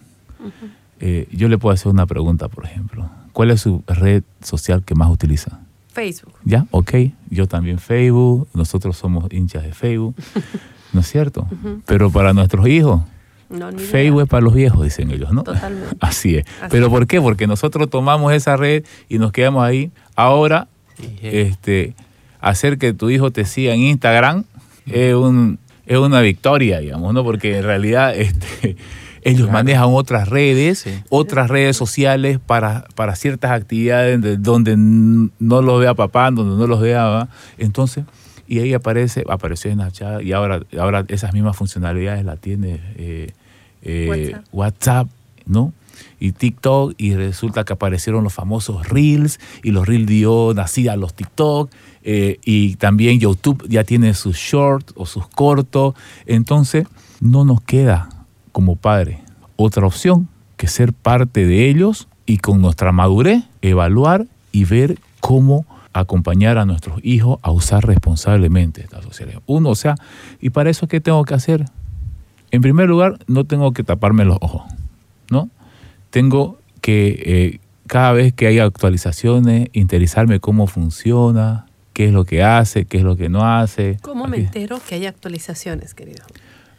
Eh, 0.99 1.27
yo 1.31 1.47
le 1.47 1.57
puedo 1.57 1.73
hacer 1.73 1.91
una 1.91 2.05
pregunta, 2.05 2.47
por 2.47 2.65
ejemplo. 2.65 3.09
¿Cuál 3.33 3.49
es 3.49 3.61
su 3.61 3.83
red 3.87 4.21
social 4.43 4.83
que 4.83 4.93
más 4.93 5.09
utiliza? 5.09 5.59
Facebook. 5.93 6.35
¿Ya? 6.43 6.67
Ok. 6.69 6.93
Yo 7.31 7.47
también 7.47 7.79
Facebook. 7.79 8.47
Nosotros 8.53 8.95
somos 8.95 9.25
hinchas 9.33 9.63
de 9.63 9.73
Facebook. 9.73 10.15
¿No 10.93 10.99
es 11.01 11.07
cierto? 11.07 11.47
Pero 11.87 12.11
para 12.11 12.33
nuestros 12.33 12.67
hijos, 12.67 13.01
No, 13.49 13.71
idea. 13.71 13.79
Facebook 13.79 14.21
es 14.21 14.27
para 14.29 14.41
los 14.41 14.53
viejos, 14.53 14.83
dicen 14.83 15.09
ellos, 15.09 15.31
¿no? 15.33 15.41
Totalmente. 15.41 15.97
Así 16.01 16.35
es. 16.35 16.45
Así 16.61 16.69
¿Pero 16.69 16.85
es. 16.85 16.91
por 16.91 17.07
qué? 17.07 17.19
Porque 17.19 17.47
nosotros 17.47 17.89
tomamos 17.89 18.31
esa 18.33 18.57
red 18.57 18.85
y 19.09 19.17
nos 19.17 19.31
quedamos 19.31 19.63
ahí. 19.63 19.91
Ahora, 20.15 20.67
este, 21.21 21.93
hacer 22.39 22.77
que 22.77 22.93
tu 22.93 23.09
hijo 23.09 23.31
te 23.31 23.45
siga 23.45 23.73
en 23.73 23.81
Instagram 23.81 24.43
es, 24.85 25.13
un, 25.15 25.59
es 25.85 25.97
una 25.97 26.21
victoria, 26.21 26.79
digamos, 26.79 27.13
¿no? 27.13 27.23
Porque 27.23 27.57
en 27.57 27.63
realidad 27.63 28.15
este, 28.15 28.77
ellos 29.23 29.41
Claro. 29.47 29.51
manejan 29.53 29.89
otras 29.89 30.29
redes, 30.29 30.79
Sí. 30.79 30.91
otras 31.09 31.49
redes 31.49 31.75
sociales 31.75 32.39
para, 32.45 32.85
para 32.95 33.15
ciertas 33.15 33.51
actividades 33.51 34.21
de- 34.21 34.37
donde 34.37 34.75
no 34.77 35.61
los 35.61 35.79
vea 35.81 35.93
papá, 35.93 36.31
donde 36.31 36.55
no 36.55 36.67
los 36.67 36.79
vea 36.79 37.03
mamá. 37.03 37.29
Entonces, 37.57 38.05
y 38.47 38.59
ahí 38.59 38.73
aparece, 38.73 39.23
apareció 39.29 39.71
Snapchat 39.73 40.21
y 40.21 40.31
ahora, 40.31 40.61
ahora 40.79 41.03
esas 41.09 41.33
mismas 41.33 41.57
funcionalidades 41.57 42.23
la 42.23 42.37
tiene 42.37 42.79
eh, 42.95 43.31
eh, 43.81 44.07
WhatsApp. 44.07 44.45
WhatsApp, 44.53 45.07
¿no? 45.45 45.73
Y 46.19 46.31
TikTok, 46.31 46.93
y 46.97 47.15
resulta 47.15 47.63
que 47.63 47.73
aparecieron 47.73 48.23
los 48.23 48.33
famosos 48.33 48.87
Reels, 48.89 49.39
y 49.63 49.71
los 49.71 49.87
Reels 49.87 50.07
dio 50.07 50.53
nacida 50.55 50.93
a 50.93 50.95
los 50.95 51.13
TikTok, 51.13 51.71
eh, 52.03 52.39
y 52.43 52.75
también 52.75 53.19
YouTube 53.19 53.67
ya 53.67 53.83
tiene 53.83 54.13
sus 54.13 54.37
shorts 54.37 54.93
o 54.95 55.05
sus 55.05 55.27
cortos. 55.27 55.93
Entonces, 56.25 56.87
no 57.19 57.45
nos 57.45 57.61
queda 57.61 58.09
como 58.51 58.75
padre 58.75 59.21
otra 59.55 59.85
opción 59.85 60.29
que 60.55 60.67
ser 60.67 60.93
parte 60.93 61.45
de 61.45 61.69
ellos 61.69 62.07
y 62.25 62.37
con 62.37 62.61
nuestra 62.61 62.91
madurez 62.91 63.43
evaluar 63.61 64.25
y 64.51 64.65
ver 64.65 64.99
cómo 65.19 65.65
acompañar 65.93 66.57
a 66.57 66.65
nuestros 66.65 66.99
hijos 67.03 67.39
a 67.41 67.51
usar 67.51 67.85
responsablemente 67.85 68.81
estas 68.81 69.03
sociales. 69.03 69.37
Uno, 69.45 69.69
o 69.69 69.75
sea, 69.75 69.95
¿y 70.39 70.49
para 70.51 70.69
eso 70.69 70.87
qué 70.87 71.01
tengo 71.01 71.23
que 71.25 71.33
hacer? 71.33 71.65
En 72.51 72.61
primer 72.61 72.87
lugar, 72.87 73.19
no 73.27 73.45
tengo 73.45 73.73
que 73.73 73.83
taparme 73.83 74.25
los 74.25 74.37
ojos. 74.41 74.63
Tengo 76.21 76.59
que 76.81 77.21
eh, 77.25 77.59
cada 77.87 78.11
vez 78.13 78.33
que 78.33 78.47
hay 78.47 78.59
actualizaciones, 78.59 79.69
interesarme 79.73 80.39
cómo 80.39 80.67
funciona, 80.67 81.65
qué 81.93 82.05
es 82.07 82.13
lo 82.13 82.25
que 82.25 82.43
hace, 82.43 82.85
qué 82.85 82.97
es 82.97 83.03
lo 83.03 83.15
que 83.15 83.29
no 83.29 83.45
hace. 83.45 83.97
¿Cómo 84.01 84.27
me 84.27 84.37
entero 84.37 84.79
que 84.87 84.95
hay 84.95 85.05
actualizaciones, 85.05 85.93
querido? 85.93 86.23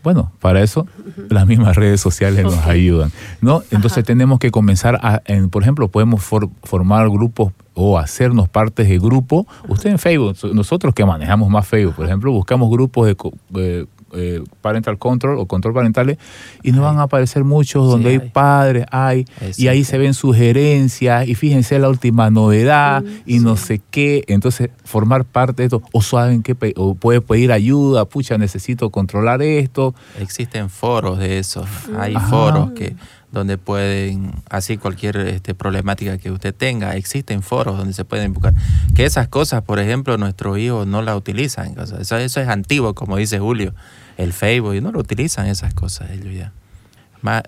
bueno, 0.01 0.33
para 0.41 0.63
eso 0.63 0.87
las 1.29 1.47
mismas 1.47 1.77
redes 1.77 2.01
sociales 2.01 2.43
nos 2.45 2.65
ayudan, 2.67 3.11
¿no? 3.43 3.63
Entonces 3.73 3.99
Ajá. 3.99 4.03
tenemos 4.05 4.39
que 4.39 4.51
comenzar 4.51 4.99
a, 5.03 5.21
en- 5.27 5.51
por 5.51 5.63
ejemplo, 5.63 5.89
podemos 5.89 6.23
for- 6.23 6.49
formar 6.63 7.11
grupos 7.11 7.53
o 7.75 7.99
hacernos 7.99 8.49
partes 8.49 8.89
de 8.89 8.99
grupo. 8.99 9.47
Usted 9.69 9.91
en 9.91 9.99
Facebook, 9.99 10.37
so- 10.37 10.55
nosotros 10.55 10.95
que 10.95 11.05
manejamos 11.05 11.51
más 11.51 11.67
Facebook, 11.67 11.97
por 11.97 12.07
ejemplo, 12.07 12.33
buscamos 12.33 12.71
grupos 12.71 13.07
de 13.07 13.17
eh, 13.57 13.87
eh, 14.13 14.43
parental 14.61 14.99
control 14.99 15.39
o 15.39 15.47
control 15.47 15.75
parentales 15.75 16.19
y 16.63 16.73
nos 16.73 16.81
van 16.83 16.99
a 16.99 17.03
aparecer 17.03 17.45
muchos 17.45 17.85
Sí, 17.85 17.91
donde 17.91 18.09
hay, 18.11 18.17
hay. 18.17 18.29
padres, 18.31 18.87
hay, 18.91 19.25
y 19.57 19.69
ahí 19.69 19.85
se 19.85 19.99
ven 19.99 20.15
sugerencias 20.15 21.29
y 21.29 21.35
fíjense 21.35 21.79
la 21.79 21.89
última 21.89 22.31
novedad 22.31 23.05
y 23.27 23.39
no 23.41 23.57
sé 23.57 23.81
qué. 23.91 24.25
Entonces, 24.29 24.71
formar 24.85 25.25
parte 25.25 25.63
de 25.63 25.67
esto, 25.67 25.83
o 25.93 26.03
saben 26.03 26.43
que 26.43 26.57
o 26.77 26.95
puede 26.95 27.21
pedir 27.21 27.53
ayuda, 27.53 28.05
pucha, 28.07 28.39
necesito 28.39 28.91
controlar 28.91 29.43
esto. 29.43 29.95
Existen 30.21 30.71
foros 30.71 31.19
de 31.19 31.39
eso. 31.39 31.65
Hay 31.99 32.15
Ajá. 32.15 32.27
foros 32.29 32.71
que 32.73 32.97
donde 33.31 33.59
pueden, 33.59 34.33
así 34.49 34.79
cualquier 34.79 35.17
este, 35.19 35.55
problemática 35.55 36.17
que 36.19 36.31
usted 36.31 36.55
tenga, 36.55 36.97
existen 36.97 37.43
foros 37.43 37.77
donde 37.77 37.93
se 37.93 38.05
pueden 38.05 38.33
buscar. 38.33 38.55
Que 38.95 39.05
esas 39.05 39.29
cosas, 39.29 39.63
por 39.63 39.79
ejemplo, 39.79 40.17
nuestros 40.17 40.59
hijos 40.59 40.87
no 40.87 41.03
la 41.03 41.17
utilizan. 41.17 41.75
eso, 41.79 41.99
eso 41.99 42.41
es 42.41 42.49
antiguo, 42.49 42.95
como 42.95 43.17
dice 43.17 43.39
Julio. 43.39 43.75
El 44.17 44.33
Facebook, 44.33 44.75
y 44.75 44.81
no 44.81 44.91
lo 44.93 45.01
utilizan 45.01 45.47
esas 45.47 45.75
cosas 45.75 46.11
ellos 46.11 46.35
ya. 46.35 46.53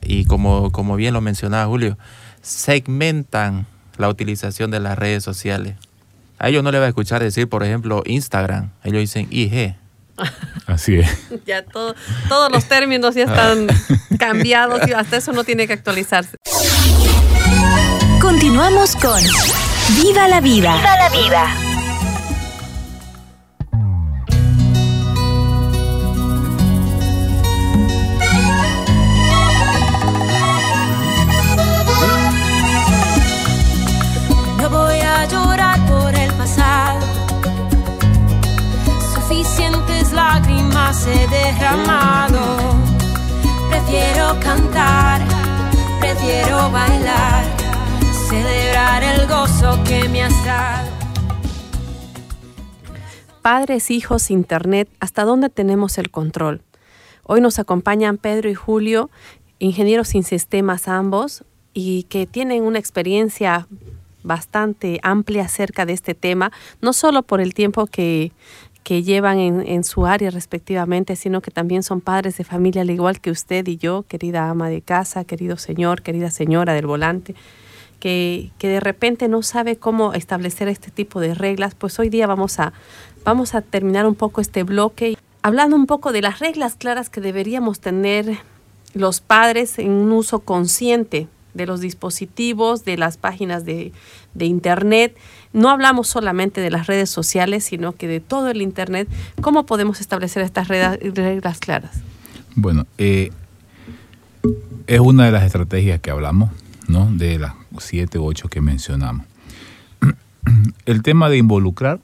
Y 0.03 0.25
como, 0.25 0.71
como 0.73 0.97
bien 0.97 1.15
lo 1.15 1.21
mencionaba 1.21 1.67
Julio, 1.67 1.97
segmentan 2.43 3.67
la 3.97 4.09
utilización 4.09 4.71
de 4.71 4.81
las 4.81 4.99
redes 4.99 5.23
sociales. 5.23 5.77
A 6.39 6.49
ellos 6.49 6.65
no 6.65 6.73
le 6.73 6.79
va 6.79 6.87
a 6.87 6.89
escuchar 6.89 7.23
decir, 7.23 7.49
por 7.49 7.63
ejemplo, 7.65 8.03
Instagram. 8.07 8.71
Ellos 8.83 9.01
dicen 9.01 9.29
IG. 9.31 9.77
Así 10.67 10.97
es. 10.97 11.09
Ya 11.47 11.65
todo, 11.65 11.95
todos 12.29 12.51
los 12.53 12.65
términos 12.67 13.15
ya 13.15 13.25
están 13.25 13.67
cambiados 14.19 14.87
y 14.89 14.93
hasta 14.93 15.17
eso 15.17 15.33
no 15.33 15.45
tiene 15.45 15.67
que 15.67 15.73
actualizarse. 15.73 16.37
Continuamos 18.21 18.95
con 18.97 19.21
Viva 19.97 20.29
la 20.29 20.41
vida. 20.41 20.77
Viva 20.77 20.97
la 20.97 21.09
vida. 21.09 21.70
Cantar, 44.39 45.21
prefiero 45.99 46.71
bailar, 46.71 47.45
celebrar 48.29 49.03
el 49.03 49.27
gozo 49.27 49.83
que 49.85 50.09
me 50.09 50.21
dado. 50.21 50.89
Padres, 53.43 53.91
hijos, 53.91 54.31
Internet, 54.31 54.89
¿hasta 55.01 55.25
dónde 55.25 55.51
tenemos 55.51 55.99
el 55.99 56.11
control? 56.11 56.63
Hoy 57.25 57.41
nos 57.41 57.59
acompañan 57.59 58.19
Pedro 58.19 58.49
y 58.49 58.55
Julio, 58.55 59.11
ingenieros 59.59 60.09
sin 60.09 60.23
sistemas 60.23 60.87
ambos, 60.87 61.45
y 61.75 62.05
que 62.05 62.27
tienen 62.27 62.63
una 62.63 62.79
experiencia 62.79 63.67
bastante 64.23 65.01
amplia 65.03 65.45
acerca 65.45 65.87
de 65.87 65.93
este 65.93 66.15
tema, 66.15 66.53
no 66.81 66.93
solo 66.93 67.25
por 67.25 67.41
el 67.41 67.53
tiempo 67.53 67.87
que, 67.87 68.33
que 68.83 69.03
llevan 69.03 69.39
en, 69.39 69.67
en 69.67 69.85
su 69.85 70.07
área 70.07 70.31
respectivamente, 70.31 71.17
sino 71.17 71.41
que 71.43 71.51
también 71.51 71.83
son 71.83 72.01
padres 72.01 72.37
de 72.39 72.45
familia 72.45 72.83
al 72.83 72.91
igual 72.91 73.21
que 73.21 73.31
usted 73.31 73.67
y 73.69 73.77
yo, 73.77 74.05
querida 74.09 74.49
ama 74.49 74.69
de 74.69 74.83
casa, 74.83 75.25
querido 75.25 75.57
señor, 75.57 76.03
querida 76.03 76.31
señora 76.31 76.73
del 76.73 76.87
volante 76.87 77.35
que, 78.01 78.51
que 78.59 78.69
de 78.69 78.81
repente 78.81 79.29
no 79.29 79.43
sabe 79.43 79.77
cómo 79.77 80.15
establecer 80.15 80.67
este 80.69 80.91
tipo 80.91 81.21
de 81.21 81.35
reglas, 81.35 81.75
pues 81.77 81.99
hoy 81.99 82.09
día 82.09 82.27
vamos 82.27 82.59
a, 82.59 82.73
vamos 83.25 83.55
a 83.55 83.61
terminar 83.61 84.07
un 84.07 84.15
poco 84.17 84.41
este 84.41 84.65
bloque 84.65 85.17
hablando 85.43 85.77
un 85.77 85.87
poco 85.87 86.13
de 86.13 86.23
las 86.23 86.41
reglas 86.41 86.75
claras 86.75 87.09
que 87.09 87.21
deberíamos 87.21 87.81
tener 87.81 88.39
los 88.95 89.21
padres 89.21 89.79
en 89.79 89.91
un 89.93 90.13
uso 90.13 90.41
consciente 90.41 91.29
de 91.55 91.67
los 91.67 91.81
dispositivos, 91.81 92.85
de 92.85 92.97
las 92.97 93.17
páginas 93.17 93.65
de, 93.65 93.93
de 94.35 94.45
Internet. 94.45 95.17
No 95.53 95.71
hablamos 95.71 96.09
solamente 96.09 96.61
de 96.61 96.71
las 96.71 96.87
redes 96.87 97.11
sociales, 97.11 97.65
sino 97.65 97.93
que 97.93 98.07
de 98.07 98.21
todo 98.21 98.51
el 98.51 98.63
Internet. 98.63 99.09
¿Cómo 99.41 99.67
podemos 99.67 100.01
establecer 100.01 100.43
estas 100.43 100.69
reglas 100.69 101.59
claras? 101.59 102.01
Bueno, 102.55 102.87
eh, 102.99 103.31
es 104.87 105.01
una 105.01 105.27
de 105.27 105.33
las 105.33 105.45
estrategias 105.45 106.01
que 106.01 106.11
hablamos, 106.11 106.51
¿no? 106.89 107.11
De 107.13 107.39
las 107.39 107.55
siete 107.79 108.19
u 108.19 108.25
ocho 108.25 108.49
que 108.49 108.61
mencionamos. 108.61 109.27
El 110.87 111.03
tema 111.03 111.29
de 111.29 111.39
involucrar 111.39 112.01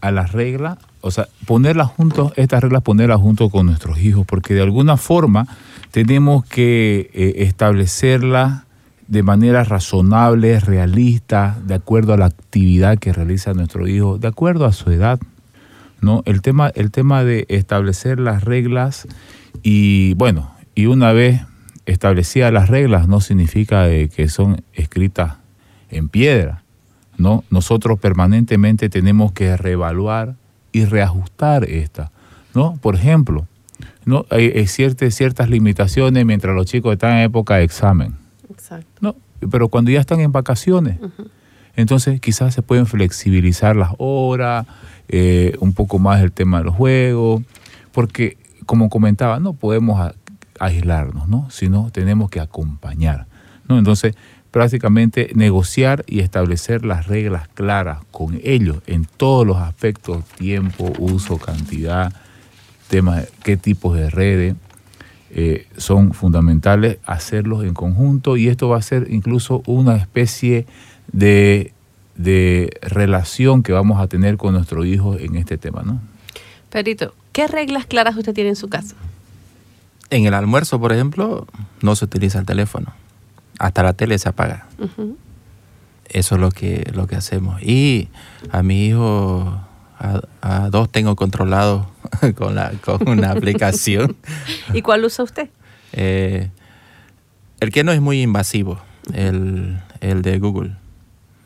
a 0.00 0.10
las 0.10 0.32
reglas, 0.32 0.78
o 1.00 1.10
sea, 1.10 1.28
ponerlas 1.46 1.88
juntos, 1.88 2.32
estas 2.36 2.62
reglas 2.62 2.82
ponerlas 2.82 3.20
junto 3.20 3.50
con 3.50 3.66
nuestros 3.66 4.00
hijos, 4.00 4.26
porque 4.26 4.54
de 4.54 4.62
alguna 4.62 4.96
forma 4.96 5.46
tenemos 5.92 6.44
que 6.44 7.10
eh, 7.14 7.34
establecerlas 7.44 8.64
de 9.12 9.22
manera 9.22 9.62
razonable, 9.62 10.58
realista, 10.58 11.58
de 11.66 11.74
acuerdo 11.74 12.14
a 12.14 12.16
la 12.16 12.24
actividad 12.24 12.96
que 12.96 13.12
realiza 13.12 13.52
nuestro 13.52 13.86
hijo, 13.86 14.16
de 14.16 14.28
acuerdo 14.28 14.64
a 14.64 14.72
su 14.72 14.90
edad. 14.90 15.20
¿no? 16.00 16.22
El 16.24 16.40
tema, 16.40 16.72
el 16.74 16.90
tema 16.90 17.22
de 17.22 17.44
establecer 17.50 18.18
las 18.18 18.42
reglas 18.42 19.06
y 19.62 20.14
bueno, 20.14 20.54
y 20.74 20.86
una 20.86 21.12
vez 21.12 21.42
establecidas 21.84 22.54
las 22.54 22.70
reglas 22.70 23.06
no 23.06 23.20
significa 23.20 23.86
que 23.86 24.28
son 24.30 24.62
escritas 24.72 25.34
en 25.90 26.08
piedra, 26.08 26.62
¿no? 27.18 27.44
Nosotros 27.50 28.00
permanentemente 28.00 28.88
tenemos 28.88 29.32
que 29.32 29.58
reevaluar 29.58 30.36
y 30.72 30.86
reajustar 30.86 31.64
esta, 31.64 32.12
¿no? 32.54 32.78
Por 32.80 32.94
ejemplo, 32.94 33.46
¿no? 34.06 34.24
Hay, 34.30 34.46
hay 34.46 34.66
ciertas, 34.68 35.14
ciertas 35.14 35.50
limitaciones 35.50 36.24
mientras 36.24 36.56
los 36.56 36.64
chicos 36.64 36.94
están 36.94 37.18
en 37.18 37.24
época 37.24 37.56
de 37.56 37.64
examen, 37.64 38.21
Exacto. 38.52 38.86
¿no? 39.00 39.16
Pero 39.50 39.68
cuando 39.68 39.90
ya 39.90 40.00
están 40.00 40.20
en 40.20 40.32
vacaciones, 40.32 40.98
entonces 41.76 42.20
quizás 42.20 42.54
se 42.54 42.62
pueden 42.62 42.86
flexibilizar 42.86 43.76
las 43.76 43.92
horas, 43.98 44.66
eh, 45.08 45.56
un 45.60 45.72
poco 45.72 45.98
más 45.98 46.22
el 46.22 46.32
tema 46.32 46.58
de 46.58 46.64
los 46.64 46.76
juegos, 46.76 47.42
porque 47.92 48.36
como 48.66 48.88
comentaba, 48.88 49.40
no 49.40 49.54
podemos 49.54 50.12
aislarnos, 50.58 51.28
¿no? 51.28 51.50
Sino 51.50 51.90
tenemos 51.90 52.30
que 52.30 52.40
acompañar, 52.40 53.26
¿no? 53.68 53.78
Entonces, 53.78 54.14
prácticamente 54.50 55.30
negociar 55.34 56.04
y 56.06 56.20
establecer 56.20 56.84
las 56.84 57.06
reglas 57.06 57.48
claras 57.48 57.98
con 58.10 58.38
ellos 58.44 58.78
en 58.86 59.06
todos 59.06 59.46
los 59.46 59.56
aspectos, 59.56 60.24
tiempo, 60.36 60.92
uso, 60.98 61.38
cantidad, 61.38 62.12
temas, 62.88 63.26
qué 63.42 63.56
tipos 63.56 63.96
de 63.96 64.10
redes, 64.10 64.54
eh, 65.34 65.66
son 65.78 66.12
fundamentales 66.12 66.98
hacerlos 67.06 67.64
en 67.64 67.72
conjunto 67.72 68.36
y 68.36 68.48
esto 68.48 68.68
va 68.68 68.76
a 68.76 68.82
ser 68.82 69.06
incluso 69.10 69.62
una 69.66 69.96
especie 69.96 70.66
de, 71.10 71.72
de 72.16 72.70
relación 72.82 73.62
que 73.62 73.72
vamos 73.72 73.98
a 73.98 74.08
tener 74.08 74.36
con 74.36 74.52
nuestro 74.52 74.84
hijo 74.84 75.16
en 75.18 75.36
este 75.36 75.56
tema, 75.56 75.82
¿no? 75.84 76.00
Perito, 76.68 77.14
¿qué 77.32 77.48
reglas 77.48 77.86
claras 77.86 78.14
usted 78.16 78.34
tiene 78.34 78.50
en 78.50 78.56
su 78.56 78.68
casa? 78.68 78.94
En 80.10 80.26
el 80.26 80.34
almuerzo, 80.34 80.78
por 80.78 80.92
ejemplo, 80.92 81.46
no 81.80 81.96
se 81.96 82.04
utiliza 82.04 82.38
el 82.38 82.44
teléfono. 82.44 82.92
Hasta 83.58 83.82
la 83.82 83.94
tele 83.94 84.18
se 84.18 84.28
apaga. 84.28 84.66
Eso 86.10 86.34
es 86.34 86.40
lo 86.42 86.50
que, 86.50 86.90
lo 86.92 87.06
que 87.06 87.16
hacemos. 87.16 87.62
Y 87.62 88.08
a 88.50 88.62
mi 88.62 88.86
hijo, 88.86 89.62
a, 90.02 90.20
a 90.64 90.70
dos 90.70 90.90
tengo 90.90 91.14
controlado 91.16 91.88
con, 92.36 92.54
la, 92.54 92.72
con 92.84 93.08
una 93.08 93.30
aplicación. 93.36 94.16
¿Y 94.74 94.82
cuál 94.82 95.04
usa 95.04 95.24
usted? 95.24 95.48
Eh, 95.92 96.50
el 97.60 97.70
que 97.70 97.84
no 97.84 97.92
es 97.92 98.00
muy 98.00 98.20
invasivo, 98.22 98.80
el, 99.14 99.78
el 100.00 100.22
de 100.22 100.38
Google, 100.38 100.72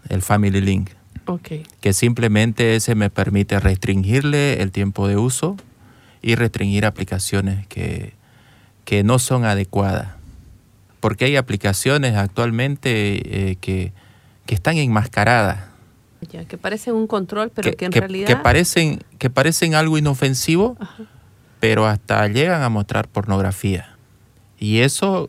el 0.09 0.23
Family 0.23 0.61
Link, 0.61 0.91
Ok. 1.27 1.51
que 1.81 1.93
simplemente 1.93 2.77
ese 2.77 2.95
me 2.95 3.11
permite 3.11 3.61
restringirle 3.61 4.63
el 4.63 4.71
tiempo 4.73 5.09
de 5.09 5.17
uso 5.17 5.57
y 6.23 6.35
restringir 6.37 6.87
aplicaciones 6.87 7.67
que, 7.67 8.15
que 8.85 9.03
no 9.05 9.19
son 9.19 9.45
adecuadas. 9.45 10.09
Porque 11.01 11.27
hay 11.27 11.37
aplicaciones 11.37 12.15
actualmente 12.17 13.51
eh, 13.51 13.57
que, 13.61 13.93
que 14.47 14.55
están 14.55 14.77
enmascaradas. 14.79 15.59
Ya, 16.31 16.45
que 16.45 16.57
parece 16.59 16.93
un 16.93 17.07
control, 17.07 17.51
pero 17.55 17.71
que, 17.77 17.85
en 17.85 17.91
que- 17.93 18.01
realidad... 18.01 18.27
que 18.27 18.37
parecen, 18.37 19.01
que 19.19 19.31
parecen 19.31 19.75
algo 19.75 19.99
inofensivo, 19.99 20.77
Ajá. 20.81 21.05
pero 21.61 21.87
hasta 21.87 22.27
llegan 22.29 22.62
a 22.62 22.69
mostrar 22.69 23.07
pornografía. 23.09 23.97
Y 24.59 24.79
eso, 24.81 25.29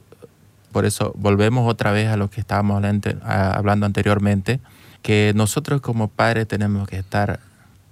por 0.72 0.86
eso 0.86 1.14
volvemos 1.18 1.70
otra 1.70 1.92
vez 1.92 2.08
a 2.08 2.18
lo 2.18 2.30
que 2.30 2.40
estábamos 2.40 2.82
hablando 3.24 3.86
anteriormente, 3.86 4.60
que 5.02 5.34
nosotros 5.36 5.82
como 5.82 6.08
padres 6.08 6.48
tenemos 6.48 6.88
que 6.88 6.98
estar, 6.98 7.40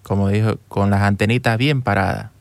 como 0.04 0.30
dijo, 0.30 0.58
con 0.68 0.90
las 0.90 1.02
antenitas 1.02 1.58
bien 1.58 1.82
paradas. 1.82 2.32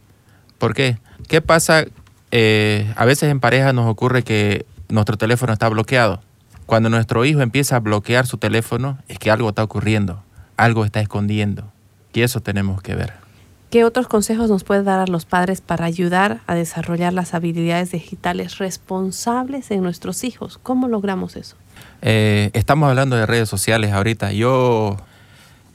¿Por 0.59 0.75
qué? 0.75 0.99
¿Qué 1.29 1.41
pasa? 1.41 1.85
Eh, 2.31 2.93
a 2.97 3.05
veces 3.05 3.31
en 3.31 3.41
pareja 3.41 3.73
nos 3.73 3.89
ocurre 3.91 4.23
que 4.23 4.67
nuestro 4.89 5.17
teléfono 5.17 5.53
está 5.53 5.69
bloqueado. 5.69 6.23
Cuando 6.67 6.89
nuestro 6.89 7.25
hijo 7.25 7.43
empieza 7.43 7.77
a 7.77 7.81
bloquear 7.81 8.27
su 8.27 8.39
teléfono, 8.39 8.99
es 9.09 9.19
que 9.19 9.31
algo 9.31 9.49
está 9.51 9.63
ocurriendo, 9.63 10.23
algo 10.57 10.85
está 10.85 11.01
escondiendo. 11.01 11.71
Y 12.13 12.23
eso 12.23 12.41
tenemos 12.41 12.81
que 12.83 12.95
ver. 12.95 13.25
¿Qué 13.71 13.85
otros 13.85 14.07
consejos 14.07 14.49
nos 14.49 14.63
puede 14.63 14.85
dar 14.85 15.01
a 15.01 15.07
los 15.07 15.25
padres 15.25 15.61
para 15.61 15.85
ayudar 15.85 16.41
a 16.47 16.55
desarrollar 16.55 17.13
las 17.13 17.35
habilidades 17.35 17.91
digitales 17.91 18.59
responsables 18.59 19.73
en 19.73 19.83
nuestros 19.83 20.23
hijos? 20.23 20.61
¿Cómo 20.63 20.87
logramos 20.87 21.35
eso? 21.35 21.57
Eh, 22.01 22.51
estamos 22.53 22.89
hablando 22.89 23.17
de 23.17 23.27
redes 23.27 23.49
sociales 23.49 23.93
ahorita. 23.93 24.31
Yo, 24.33 24.97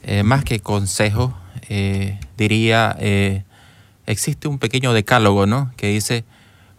eh, 0.02 0.22
más 0.22 0.44
que 0.44 0.60
consejo, 0.60 1.34
eh, 1.68 2.18
diría, 2.38 2.96
existe 4.06 4.48
un 4.48 4.58
pequeño 4.58 4.94
decálogo, 4.94 5.44
¿no? 5.44 5.70
Que 5.76 5.88
dice, 5.88 6.24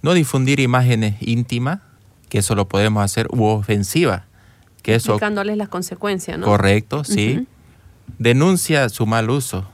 no 0.02 0.14
difundir 0.16 0.60
imágenes 0.60 1.18
íntimas, 1.20 1.82
que 2.30 2.40
eso 2.40 2.56
lo 2.56 2.68
podemos 2.68 3.04
hacer, 3.04 3.28
u 3.30 3.44
ofensivas, 3.44 4.24
que 4.82 4.96
eso... 4.96 5.12
Explicándoles 5.12 5.58
las 5.58 5.70
consecuencias, 5.70 6.40
¿no? 6.40 6.48
Correcto, 6.48 7.04
sí. 7.04 7.46
Denuncia 8.22 8.88
su 8.90 9.08
mal 9.08 9.32
uso, 9.32 9.68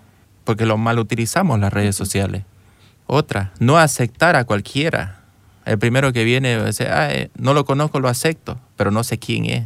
porque 0.46 0.66
lo 0.66 0.78
mal 0.78 1.00
utilizamos 1.00 1.60
las 1.60 1.74
redes 1.74 1.98
sociales. 1.98 2.44
Otra, 3.06 3.52
no 3.60 3.78
aceptar 3.78 4.38
a 4.38 4.46
cualquiera. 4.46 5.20
El 5.66 5.78
primero 5.80 6.14
que 6.14 6.24
viene 6.24 6.64
dice, 6.64 6.88
"Ah, 6.88 7.14
eh, 7.14 7.30
no 7.38 7.54
lo 7.54 7.66
conozco, 7.66 8.00
lo 8.00 8.08
acepto, 8.08 8.58
pero 8.78 8.90
no 8.90 9.04
sé 9.04 9.18
quién 9.20 9.48
es. 9.48 9.66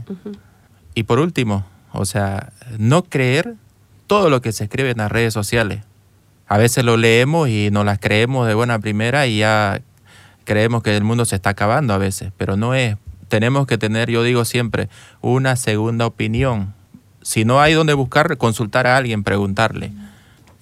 Y 0.96 1.04
por 1.04 1.20
último, 1.20 1.64
o 1.92 2.06
sea, 2.06 2.54
no 2.80 3.04
creer 3.04 3.54
todo 4.08 4.32
lo 4.32 4.42
que 4.42 4.52
se 4.52 4.64
escribe 4.64 4.90
en 4.90 4.98
las 4.98 5.12
redes 5.12 5.32
sociales. 5.32 5.84
A 6.48 6.58
veces 6.58 6.84
lo 6.84 6.98
leemos 6.98 7.50
y 7.50 7.70
nos 7.70 7.86
las 7.86 8.00
creemos 8.00 8.48
de 8.48 8.56
buena 8.56 8.80
primera 8.80 9.28
y 9.28 9.38
ya 9.38 9.80
creemos 10.44 10.82
que 10.82 10.98
el 10.98 11.04
mundo 11.04 11.26
se 11.26 11.36
está 11.36 11.52
acabando 11.52 11.94
a 11.94 12.00
veces, 12.00 12.32
pero 12.36 12.58
no 12.58 12.74
es. 12.74 12.98
Tenemos 13.28 13.68
que 13.68 13.78
tener, 13.78 14.10
yo 14.10 14.24
digo 14.24 14.44
siempre, 14.44 14.90
una 15.22 15.56
segunda 15.56 16.08
opinión. 16.08 16.74
Si 17.22 17.46
no 17.46 17.62
hay 17.62 17.74
donde 17.74 17.94
buscar, 17.94 18.38
consultar 18.38 18.88
a 18.88 18.98
alguien, 18.98 19.24
preguntarle. 19.24 19.92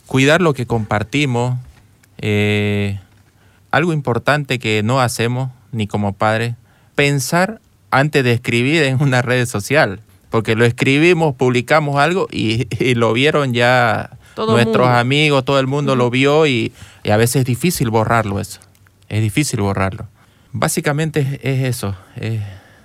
Cuidar 0.06 0.42
lo 0.42 0.54
que 0.54 0.66
compartimos. 0.66 1.58
eh, 2.18 3.00
algo 3.72 3.94
importante 3.94 4.58
que 4.60 4.82
no 4.84 5.00
hacemos, 5.00 5.52
ni 5.72 5.86
como 5.88 6.14
padres, 6.14 6.56
pensar 6.96 7.62
antes 7.92 8.24
de 8.24 8.34
escribir 8.34 8.84
en 8.84 9.02
una 9.02 9.22
red 9.22 9.46
social. 9.46 10.02
Porque 10.30 10.56
lo 10.56 10.66
escribimos, 10.66 11.36
publicamos 11.36 11.98
algo 11.98 12.28
y, 12.32 12.68
y 12.84 12.96
lo 12.96 13.14
vieron 13.14 13.54
ya 13.54 14.12
Todo 14.36 14.54
nuestros 14.54 14.88
mundo. 14.88 15.00
amigos, 15.00 15.46
todo 15.46 15.60
el 15.60 15.68
mundo 15.68 15.96
lo 15.96 16.10
vio 16.10 16.46
y, 16.48 16.72
y 17.04 17.10
a 17.12 17.18
veces 17.18 17.38
es 17.38 17.46
difícil 17.46 17.90
borrarlo 17.90 18.40
eso. 18.40 18.60
Es 19.08 19.22
difícil 19.22 19.62
borrarlo. 19.62 20.08
Básicamente 20.52 21.20
es, 21.22 21.40
es 21.44 21.64
eso, 21.68 21.96
es 22.16 22.42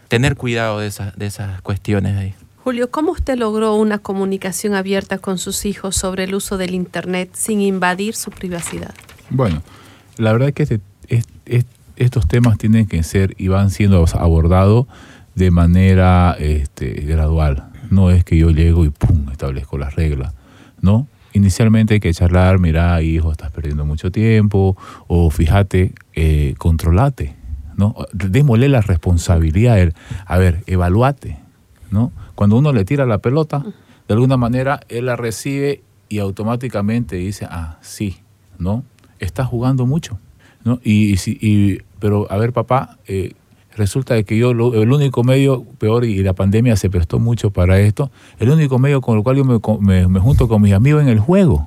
tener 0.09 0.37
cuidado 0.37 0.79
de, 0.81 0.87
esas 0.87 1.17
de 1.17 1.27
esas 1.27 1.61
cuestiones 1.63 2.17
ahí. 2.17 2.35
Julio, 2.65 2.91
¿cómo 2.91 3.13
usted 3.13 3.37
logró 3.37 3.75
una 3.75 3.99
comunicación 3.99 4.75
abierta 4.75 5.19
con 5.19 5.37
sus 5.37 5.67
hijos 5.67 5.97
sobre 5.97 6.25
el 6.25 6.35
uso 6.35 6.57
del 6.57 6.75
Internet 6.75 7.29
sin 7.35 7.61
invadir 7.61 8.15
su 8.15 8.31
privacidad? 8.31 8.95
Bueno, 9.29 9.63
la 10.17 10.33
verdad 10.33 10.49
es 10.49 10.55
que 10.55 10.63
este- 10.63 10.81
es- 11.09 11.27
es- 11.45 11.67
estos 11.97 12.27
temas 12.27 12.57
tienen 12.57 12.87
que 12.87 13.03
ser 13.03 13.35
y 13.37 13.49
van 13.49 13.69
siendo 13.71 14.03
abordados 14.15 14.87
de 15.35 15.51
manera 15.51 16.37
este, 16.39 16.91
gradual. 17.03 17.65
No 17.91 18.11
es 18.11 18.25
que 18.25 18.39
yo 18.39 18.49
llego 18.51 18.87
y 18.87 18.89
pum, 18.89 19.29
establezco 19.31 19.77
las 19.77 19.95
reglas. 19.95 20.33
No, 20.81 21.07
inicialmente 21.35 21.95
hay 21.95 22.01
que 22.01 22.15
charlar, 22.15 22.59
mira, 22.59 23.03
hijo, 23.03 23.31
estás 23.31 23.51
perdiendo 23.51 23.85
mucho 23.85 24.11
tiempo, 24.11 24.75
o 25.07 25.29
fíjate, 25.31 25.93
eh, 26.15 26.55
controlate, 26.57 27.37
¿no? 27.77 27.95
Démosle 28.15 28.71
la 28.71 28.81
responsabilidad, 28.81 29.79
el- 29.79 29.93
a 30.25 30.39
ver, 30.39 30.63
evaluate, 30.67 31.37
¿no? 31.91 32.11
Cuando 32.35 32.57
uno 32.57 32.73
le 32.73 32.85
tira 32.85 33.07
la 33.07 33.19
pelota, 33.19 33.65
de 34.09 34.15
alguna 34.15 34.37
manera 34.37 34.81
él 34.89 35.07
la 35.07 35.17
recibe 35.17 35.83
y 36.09 36.19
automáticamente 36.19 37.17
dice, 37.17 37.47
ah, 37.51 37.79
sí, 37.81 38.17
¿no? 38.59 38.85
Estás 39.19 39.47
jugando 39.47 39.87
mucho, 39.87 40.19
¿no? 40.65 40.81
Y, 40.85 41.15
y 41.15 41.19
y- 41.41 41.79
pero, 42.01 42.27
a 42.31 42.37
ver, 42.37 42.53
papá, 42.53 42.99
eh, 43.07 43.33
resulta 43.77 44.15
de 44.15 44.25
que 44.25 44.37
yo, 44.37 44.53
lo- 44.53 44.75
el 44.83 44.93
único 44.93 45.25
medio, 45.25 45.65
peor, 45.79 46.05
y 46.05 46.23
la 46.23 46.35
pandemia 46.35 46.77
se 46.77 46.91
prestó 46.91 47.19
mucho 47.19 47.51
para 47.51 47.81
esto, 47.81 48.11
el 48.39 48.51
único 48.51 48.79
medio 48.79 49.01
con 49.01 49.17
el 49.17 49.25
cual 49.25 49.37
yo 49.37 49.45
me, 49.45 49.59
me- 49.81 50.07
me 50.09 50.21
junto 50.21 50.47
con 50.49 50.61
mis 50.61 50.75
amigos 50.75 51.03
en 51.03 51.09
el 51.09 51.19
juego. 51.19 51.67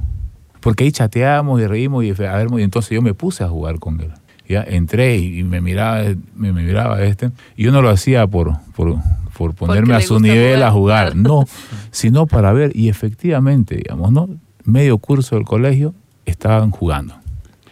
Porque 0.61 0.84
ahí 0.84 0.91
chateamos 0.91 1.59
y 1.61 1.65
reímos 1.68 2.03
y, 2.03 2.11
a 2.11 2.36
ver, 2.36 2.47
y 2.57 2.61
entonces 2.61 2.91
yo 2.91 3.01
me 3.01 3.13
puse 3.13 3.43
a 3.43 3.47
jugar 3.47 3.80
con 3.80 3.99
él. 4.01 4.11
Ya 4.47 4.63
entré 4.63 5.18
y, 5.18 5.39
y 5.39 5.43
me 5.43 5.59
miraba, 5.59 6.03
me, 6.36 6.53
me 6.53 6.63
miraba 6.63 7.01
este. 7.03 7.32
Y 7.55 7.63
yo 7.63 7.72
no 7.72 7.82
lo 7.82 7.89
hacía 7.89 8.28
por, 8.28 8.53
por, 8.76 8.95
por 9.38 9.54
ponerme 9.54 9.94
a 9.94 10.02
su 10.02 10.20
nivel 10.20 10.56
jugar, 10.56 10.68
a 10.68 10.72
jugar. 10.72 11.16
No, 11.16 11.46
sino 11.92 12.26
para 12.26 12.52
ver. 12.54 12.76
Y 12.76 12.90
efectivamente, 12.90 13.76
digamos, 13.76 14.12
¿no? 14.12 14.30
Medio 14.64 14.98
curso 14.98 15.36
del 15.36 15.46
colegio 15.46 15.94
estaban 16.26 16.72
jugando. 16.72 17.14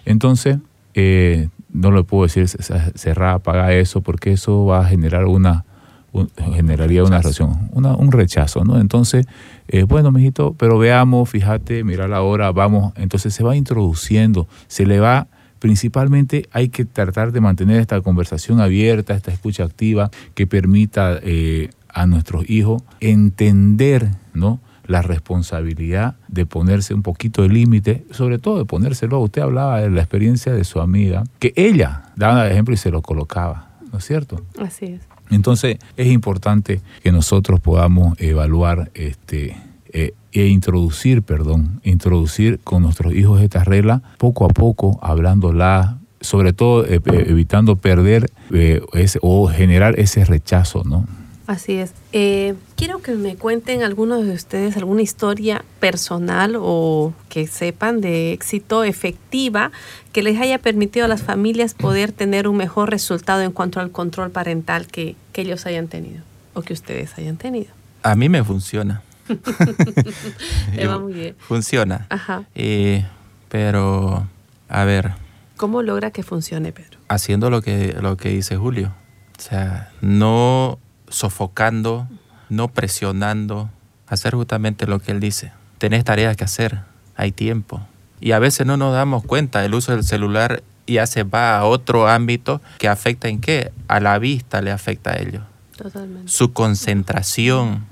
Entonces, 0.06 0.58
eh, 0.94 1.50
no 1.74 1.92
le 1.92 2.04
puedo 2.04 2.24
decir 2.24 2.48
"Ce- 2.48 2.62
ce- 2.62 2.92
cerrar, 2.98 3.36
apaga 3.36 3.74
eso, 3.74 4.02
porque 4.02 4.32
eso 4.32 4.66
va 4.66 4.80
a 4.82 4.86
generar 4.86 5.26
una, 5.26 5.66
un- 6.14 6.30
generaría 6.54 7.04
una 7.04 7.22
reacción, 7.22 7.70
una- 7.74 7.96
un 7.96 8.12
rechazo, 8.12 8.64
¿no? 8.64 8.80
Entonces, 8.80 9.26
eh, 9.68 9.84
bueno, 9.84 10.12
mijito, 10.12 10.54
pero 10.58 10.78
veamos, 10.78 11.30
fíjate, 11.30 11.84
mira 11.84 12.08
la 12.08 12.22
hora, 12.22 12.52
vamos. 12.52 12.94
Entonces 12.96 13.34
se 13.34 13.44
va 13.44 13.56
introduciendo, 13.58 14.48
se 14.68 14.86
le 14.86 15.00
va, 15.00 15.28
principalmente 15.60 16.48
hay 16.52 16.70
que 16.70 16.86
tratar 16.86 17.32
de 17.32 17.42
mantener 17.42 17.80
esta 17.80 18.02
conversación 18.02 18.60
abierta, 18.60 19.14
esta 19.14 19.32
escucha 19.32 19.64
activa, 19.64 20.12
que 20.34 20.48
permita 20.48 21.20
eh, 21.22 21.70
a 21.90 22.06
nuestros 22.06 22.50
hijos 22.50 22.84
entender, 23.00 24.10
¿no? 24.34 24.60
la 24.88 25.02
responsabilidad 25.02 26.16
de 26.28 26.46
ponerse 26.46 26.94
un 26.94 27.02
poquito 27.02 27.42
de 27.42 27.50
límite, 27.50 28.06
sobre 28.12 28.38
todo 28.38 28.58
de 28.58 28.66
ponérselo. 28.66 29.20
Usted 29.20 29.42
hablaba 29.42 29.82
de 29.82 29.90
la 29.90 30.02
experiencia 30.02 30.54
de 30.54 30.64
su 30.64 30.80
amiga, 30.80 31.24
que 31.40 31.54
ella 31.56 32.12
daba 32.16 32.46
el 32.46 32.52
ejemplo 32.52 32.74
y 32.74 32.78
se 32.78 32.92
lo 32.92 33.02
colocaba, 33.02 33.72
¿no 33.92 34.00
es 34.00 34.06
cierto? 34.06 34.44
Así 34.60 34.86
es. 34.86 35.02
Entonces 35.32 35.78
es 35.98 36.08
importante 36.08 36.82
que 37.02 37.12
nosotros 37.12 37.60
podamos 37.60 38.20
evaluar 38.20 38.92
este 38.94 39.58
eh, 39.96 40.14
e 40.34 40.48
introducir, 40.48 41.22
perdón, 41.22 41.80
introducir 41.84 42.60
con 42.64 42.84
nuestros 42.84 43.14
hijos 43.14 43.42
estas 43.42 43.66
reglas 43.66 44.02
poco 44.18 44.44
a 44.46 44.50
poco, 44.50 45.00
hablándola, 45.02 45.98
sobre 46.22 46.52
todo 46.54 46.86
eh, 46.86 47.00
eh, 47.06 47.26
evitando 47.30 47.76
perder 47.78 48.30
eh, 48.52 48.82
ese- 48.94 49.20
o 49.22 49.48
generar 49.48 49.98
ese 50.00 50.26
rechazo, 50.26 50.84
¿no? 50.84 51.06
Así 51.48 51.74
es. 51.74 51.94
Eh, 52.12 52.56
quiero 52.76 53.00
que 53.04 53.12
me 53.14 53.36
cuenten 53.36 53.84
algunos 53.84 54.26
de 54.26 54.34
ustedes 54.34 54.76
alguna 54.78 55.04
historia 55.04 55.64
personal 55.80 56.56
o 56.60 57.14
que 57.30 57.46
sepan 57.46 58.02
de 58.02 58.34
éxito 58.34 58.84
efectiva 58.84 59.72
que 60.12 60.24
les 60.24 60.40
haya 60.42 60.58
permitido 60.58 61.06
a 61.06 61.08
las 61.08 61.22
familias 61.22 61.76
poder 61.76 62.12
tener 62.12 62.48
un 62.48 62.58
mejor 62.58 62.90
resultado 62.90 63.44
en 63.44 63.52
cuanto 63.52 63.80
al 63.80 63.92
control 63.92 64.32
parental 64.32 64.88
que, 64.88 65.16
que 65.34 65.42
ellos 65.44 65.68
hayan 65.68 65.88
tenido 65.88 66.24
o 66.56 66.64
que 66.64 66.74
ustedes 66.74 67.16
hayan 67.20 67.38
tenido. 67.38 67.68
A 68.02 68.16
mí 68.16 68.28
me 68.28 68.44
funciona. 68.44 69.04
Me 70.76 70.88
va 70.88 71.00
muy 71.00 71.14
bien. 71.14 71.36
Funciona. 71.40 72.08
Ajá. 72.10 72.44
Eh, 72.56 73.06
pero, 73.50 74.28
a 74.70 74.84
ver, 74.84 75.14
¿Cómo 75.58 75.82
logra 75.82 76.12
que 76.12 76.24
funcione, 76.24 76.72
Pedro? 76.74 77.00
haciendo 77.08 77.50
lo 77.50 77.62
que, 77.62 77.96
lo 78.02 78.18
que 78.18 78.30
dice 78.30 78.58
Julio. 78.58 78.94
O 79.38 79.42
sea, 79.42 79.92
no 80.02 80.80
sofocando, 81.08 82.08
no 82.50 82.68
presionando, 82.68 83.70
hacer 84.08 84.34
justamente 84.36 84.88
lo 84.88 85.00
que 85.00 85.12
él 85.12 85.20
dice. 85.20 85.52
Tenés 85.78 86.04
tareas 86.04 86.36
que 86.36 86.44
hacer, 86.44 86.82
hay 87.16 87.32
tiempo. 87.32 87.82
Y 88.20 88.32
a 88.32 88.40
veces 88.40 88.66
no 88.66 88.76
nos 88.78 88.94
damos 88.94 89.24
cuenta, 89.24 89.64
el 89.64 89.74
uso 89.76 89.92
del 89.92 90.04
celular 90.04 90.64
ya 90.88 91.06
se 91.08 91.24
va 91.24 91.58
a 91.58 91.66
otro 91.66 92.08
ámbito 92.08 92.62
que 92.78 92.88
afecta 92.88 93.28
en 93.28 93.40
qué? 93.42 93.72
A 93.88 94.00
la 94.00 94.20
vista 94.20 94.62
le 94.62 94.72
afecta 94.72 95.12
a 95.12 95.16
ellos. 95.18 95.44
Totalmente. 95.78 96.32
Su 96.32 96.54
concentración. 96.54 97.86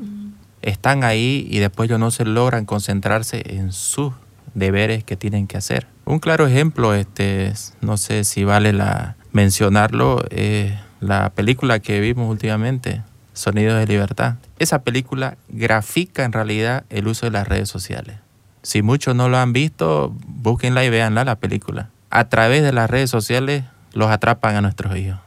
Están 0.63 1.03
ahí 1.03 1.47
y 1.51 1.59
después 1.59 1.87
ellos 1.89 1.99
no 1.99 2.09
se 2.09 2.25
logran 2.25 2.65
concentrarse 2.65 3.43
en 3.45 3.71
sus 3.71 4.13
deberes 4.55 5.03
que 5.03 5.15
tienen 5.15 5.45
que 5.45 5.57
hacer. 5.57 5.87
Un 6.05 6.19
claro 6.19 6.47
ejemplo, 6.47 6.93
este, 6.93 7.53
no 7.81 7.97
sé 7.97 8.23
si 8.23 8.43
vale 8.43 8.73
la 8.73 9.15
mencionarlo, 9.31 10.23
eh, 10.29 10.79
la 10.99 11.31
película 11.31 11.79
que 11.79 11.99
vimos 11.99 12.29
últimamente, 12.29 13.01
Sonidos 13.33 13.79
de 13.79 13.87
Libertad. 13.87 14.35
Esa 14.59 14.83
película 14.83 15.37
grafica 15.49 16.23
en 16.23 16.31
realidad 16.31 16.85
el 16.89 17.07
uso 17.07 17.25
de 17.25 17.31
las 17.31 17.47
redes 17.47 17.67
sociales. 17.67 18.17
Si 18.61 18.81
muchos 18.81 19.15
no 19.15 19.27
lo 19.27 19.37
han 19.37 19.51
visto, 19.51 20.15
búsquenla 20.25 20.85
y 20.85 20.89
véanla 20.89 21.25
la 21.25 21.35
película. 21.35 21.89
A 22.09 22.29
través 22.29 22.63
de 22.63 22.71
las 22.71 22.89
redes 22.89 23.09
sociales 23.09 23.65
los 23.93 24.09
atrapan 24.09 24.55
a 24.55 24.61
nuestros 24.61 24.95
hijos. 24.95 25.19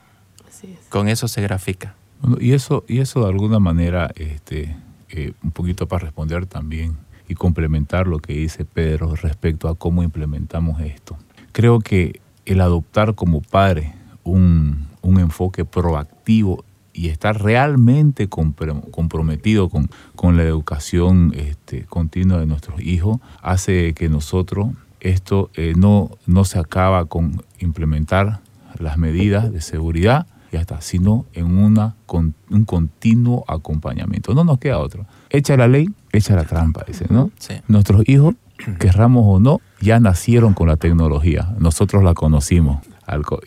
Así 0.48 0.68
es. 0.72 0.88
Con 0.88 1.08
eso 1.08 1.28
se 1.28 1.42
grafica. 1.42 1.94
Bueno, 2.22 2.38
y 2.40 2.52
eso, 2.52 2.84
y 2.88 3.00
eso 3.00 3.20
de 3.20 3.28
alguna 3.28 3.58
manera, 3.58 4.10
este, 4.14 4.76
eh, 5.16 5.32
un 5.42 5.50
poquito 5.50 5.88
para 5.88 6.04
responder 6.04 6.46
también 6.46 6.96
y 7.26 7.34
complementar 7.34 8.06
lo 8.06 8.18
que 8.18 8.34
dice 8.34 8.66
Pedro 8.66 9.16
respecto 9.16 9.68
a 9.68 9.74
cómo 9.74 10.02
implementamos 10.02 10.80
esto. 10.82 11.16
Creo 11.52 11.80
que 11.80 12.20
el 12.44 12.60
adoptar 12.60 13.14
como 13.14 13.40
padre 13.40 13.94
un, 14.24 14.86
un 15.00 15.18
enfoque 15.18 15.64
proactivo 15.64 16.64
y 16.92 17.08
estar 17.08 17.42
realmente 17.42 18.28
comprometido 18.28 19.68
con, 19.68 19.88
con 20.14 20.36
la 20.36 20.42
educación 20.42 21.32
este, 21.34 21.84
continua 21.84 22.38
de 22.38 22.46
nuestros 22.46 22.80
hijos 22.82 23.18
hace 23.42 23.94
que 23.94 24.08
nosotros 24.08 24.68
esto 25.00 25.50
eh, 25.54 25.72
no, 25.76 26.10
no 26.26 26.44
se 26.44 26.58
acaba 26.58 27.06
con 27.06 27.42
implementar 27.58 28.40
las 28.78 28.98
medidas 28.98 29.52
de 29.52 29.60
seguridad 29.60 30.26
y 30.56 30.60
hasta, 30.60 30.80
sino 30.80 31.26
en 31.32 31.56
una, 31.56 31.94
con, 32.06 32.34
un 32.50 32.64
continuo 32.64 33.44
acompañamiento. 33.48 34.34
No 34.34 34.44
nos 34.44 34.58
queda 34.58 34.78
otro. 34.78 35.06
Echa 35.30 35.56
la 35.56 35.68
ley, 35.68 35.88
echa 36.12 36.34
la 36.34 36.44
trampa, 36.44 36.84
dice, 36.86 37.06
¿no? 37.10 37.30
Sí. 37.38 37.54
Nuestros 37.68 38.08
hijos, 38.08 38.34
querramos 38.80 39.22
o 39.26 39.38
no, 39.40 39.60
ya 39.80 40.00
nacieron 40.00 40.54
con 40.54 40.68
la 40.68 40.76
tecnología. 40.76 41.54
Nosotros 41.58 42.02
la 42.02 42.14
conocimos 42.14 42.80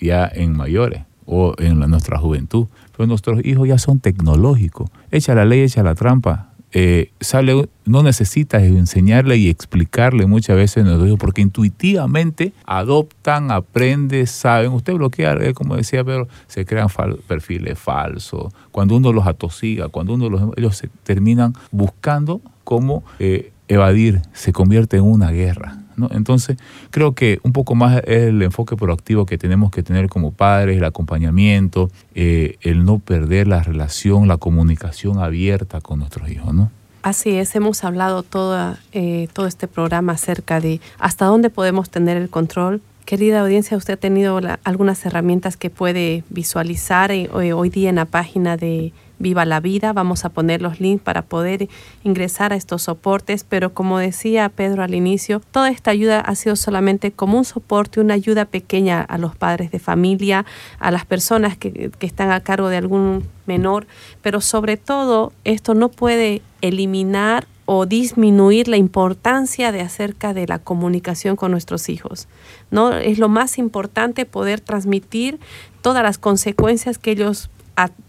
ya 0.01 0.29
en 0.33 0.55
mayores 0.55 1.03
o 1.25 1.53
en 1.57 1.79
la- 1.79 1.87
nuestra 1.87 2.17
juventud. 2.17 2.67
Pero 2.95 3.07
nuestros 3.07 3.43
hijos 3.45 3.67
ya 3.67 3.77
son 3.77 3.99
tecnológicos. 3.99 4.89
Echa 5.11 5.33
la 5.35 5.45
ley, 5.45 5.61
echa 5.61 5.83
la 5.83 5.95
trampa. 5.95 6.48
Eh, 6.71 7.11
sale, 7.19 7.67
no 7.85 8.03
necesitas 8.03 8.61
enseñarle 8.61 9.37
y 9.37 9.49
explicarle 9.49 10.27
muchas 10.27 10.55
veces 10.55 10.85
hijos 10.85 11.17
porque 11.19 11.41
intuitivamente 11.41 12.53
adoptan, 12.65 13.51
aprenden, 13.51 14.27
saben. 14.27 14.71
Usted 14.71 14.93
bloquea, 14.93 15.33
eh, 15.41 15.53
como 15.53 15.75
decía 15.75 16.03
Pedro, 16.03 16.27
se 16.47 16.65
crean 16.65 16.89
perfiles 17.27 17.79
falsos. 17.79 18.53
Cuando 18.71 18.95
uno 18.95 19.11
los 19.11 19.25
atosiga, 19.25 19.87
cuando 19.89 20.13
uno 20.13 20.29
los, 20.29 20.41
ellos 20.57 20.77
se 20.77 20.89
terminan 21.03 21.53
buscando 21.71 22.41
cómo 22.63 23.03
eh, 23.17 23.51
evadir, 23.69 24.21
se 24.33 24.51
convierte 24.51 24.97
en 24.97 25.03
una 25.03 25.31
guerra. 25.31 25.77
¿no? 25.95 26.09
Entonces, 26.11 26.57
creo 26.91 27.13
que 27.13 27.39
un 27.43 27.51
poco 27.53 27.75
más 27.75 27.97
es 28.05 28.23
el 28.29 28.41
enfoque 28.41 28.75
proactivo 28.75 29.25
que 29.25 29.37
tenemos 29.37 29.69
que 29.71 29.83
tener 29.83 30.07
como 30.09 30.31
padres, 30.31 30.77
el 30.77 30.83
acompañamiento, 30.85 31.89
eh, 32.15 32.57
el 32.61 32.83
no 32.85 32.99
perder 32.99 33.47
la 33.47 33.61
relación, 33.63 34.27
la 34.27 34.37
comunicación 34.37 35.19
abierta 35.19 35.81
con 35.81 35.99
nuestros 35.99 36.29
hijos, 36.29 36.53
¿no? 36.53 36.71
Así 37.01 37.31
es, 37.31 37.55
hemos 37.55 37.83
hablado 37.85 38.23
toda, 38.23 38.77
eh, 38.91 39.27
todo 39.31 39.47
este 39.47 39.67
programa 39.67 40.13
acerca 40.13 40.59
de 40.59 40.81
hasta 40.99 41.25
dónde 41.25 41.49
podemos 41.49 41.89
tener 41.89 42.17
el 42.17 42.29
control. 42.29 42.81
Querida 43.05 43.39
audiencia, 43.41 43.77
usted 43.77 43.93
ha 43.93 43.97
tenido 43.97 44.39
la- 44.41 44.59
algunas 44.65 45.05
herramientas 45.05 45.55
que 45.57 45.69
puede 45.69 46.23
visualizar 46.29 47.11
eh, 47.11 47.29
hoy, 47.31 47.69
día 47.69 47.89
en 47.89 47.95
la 47.95 48.05
página 48.05 48.57
de 48.57 48.91
Viva 49.19 49.45
la 49.45 49.59
Vida. 49.59 49.93
Vamos 49.93 50.25
a 50.25 50.29
poner 50.29 50.61
los 50.61 50.79
links 50.79 51.03
para 51.03 51.21
poder 51.21 51.69
ingresar 52.03 52.53
a 52.53 52.55
estos 52.55 52.83
soportes, 52.83 53.43
pero 53.43 53.73
como 53.73 53.99
decía 53.99 54.49
Pedro 54.49 54.83
al 54.83 54.95
inicio, 54.95 55.41
toda 55.51 55.69
esta 55.69 55.91
ayuda 55.91 56.21
ha 56.21 56.35
sido 56.35 56.55
solamente 56.55 57.11
como 57.11 57.37
un 57.37 57.45
soporte, 57.45 58.01
una 58.01 58.15
ayuda 58.15 58.45
pequeña 58.45 59.01
a 59.01 59.17
los 59.17 59.35
padres 59.35 59.71
de 59.71 59.79
familia, 59.79 60.45
a 60.79 60.91
las 60.91 61.05
personas 61.05 61.57
que, 61.57 61.91
que 61.97 62.07
están 62.07 62.31
a 62.31 62.41
cargo 62.41 62.69
de 62.69 62.77
algún 62.77 63.23
menor, 63.45 63.85
pero 64.21 64.41
sobre 64.41 64.77
todo 64.77 65.33
esto 65.43 65.73
no 65.73 65.89
puede 65.89 66.41
eliminar 66.61 67.47
o 67.71 67.85
disminuir 67.85 68.67
la 68.67 68.77
importancia 68.77 69.71
de 69.71 69.81
acerca 69.81 70.33
de 70.33 70.47
la 70.47 70.57
comunicación 70.57 71.35
con 71.35 71.51
nuestros 71.51 71.87
hijos. 71.87 72.27
¿no? 72.71 72.93
Es 72.93 73.19
lo 73.19 73.29
más 73.29 73.59
importante 73.59 74.25
poder 74.25 74.59
transmitir 74.59 75.39
todas 75.83 76.01
las 76.01 76.17
consecuencias 76.17 76.97
que 76.97 77.11
ellos 77.11 77.51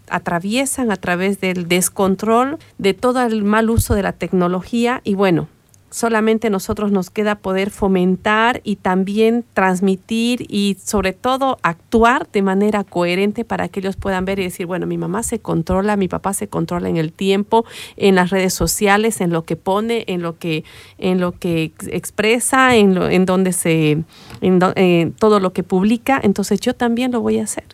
atraviesan 0.09 0.91
a 0.91 0.95
través 0.97 1.39
del 1.39 1.67
descontrol, 1.67 2.57
de 2.77 2.93
todo 2.93 3.21
el 3.25 3.43
mal 3.43 3.69
uso 3.69 3.95
de 3.95 4.03
la 4.03 4.11
tecnología 4.13 5.01
y 5.03 5.15
bueno, 5.15 5.47
solamente 5.93 6.49
nosotros 6.49 6.93
nos 6.93 7.09
queda 7.09 7.35
poder 7.35 7.69
fomentar 7.69 8.61
y 8.63 8.77
también 8.77 9.43
transmitir 9.53 10.45
y 10.47 10.77
sobre 10.81 11.11
todo 11.11 11.59
actuar 11.63 12.29
de 12.31 12.41
manera 12.41 12.85
coherente 12.85 13.43
para 13.43 13.67
que 13.67 13.81
ellos 13.81 13.97
puedan 13.97 14.23
ver 14.23 14.39
y 14.39 14.43
decir, 14.43 14.67
bueno, 14.67 14.87
mi 14.87 14.97
mamá 14.97 15.21
se 15.21 15.39
controla, 15.39 15.97
mi 15.97 16.07
papá 16.07 16.33
se 16.33 16.47
controla 16.47 16.87
en 16.87 16.95
el 16.95 17.11
tiempo, 17.11 17.65
en 17.97 18.15
las 18.15 18.29
redes 18.29 18.53
sociales, 18.53 19.19
en 19.19 19.31
lo 19.31 19.43
que 19.43 19.57
pone, 19.57 20.05
en 20.07 20.21
lo 20.21 20.37
que, 20.37 20.63
en 20.97 21.19
lo 21.19 21.33
que 21.33 21.63
ex- 21.63 21.87
expresa, 21.87 22.73
en, 22.77 22.95
lo, 22.95 23.09
en 23.09 23.25
donde 23.25 23.51
se, 23.51 24.03
en 24.39 24.59
en 24.75 25.11
todo 25.11 25.41
lo 25.41 25.51
que 25.51 25.63
publica, 25.63 26.21
entonces 26.23 26.61
yo 26.61 26.73
también 26.73 27.11
lo 27.11 27.19
voy 27.19 27.39
a 27.39 27.43
hacer. 27.43 27.65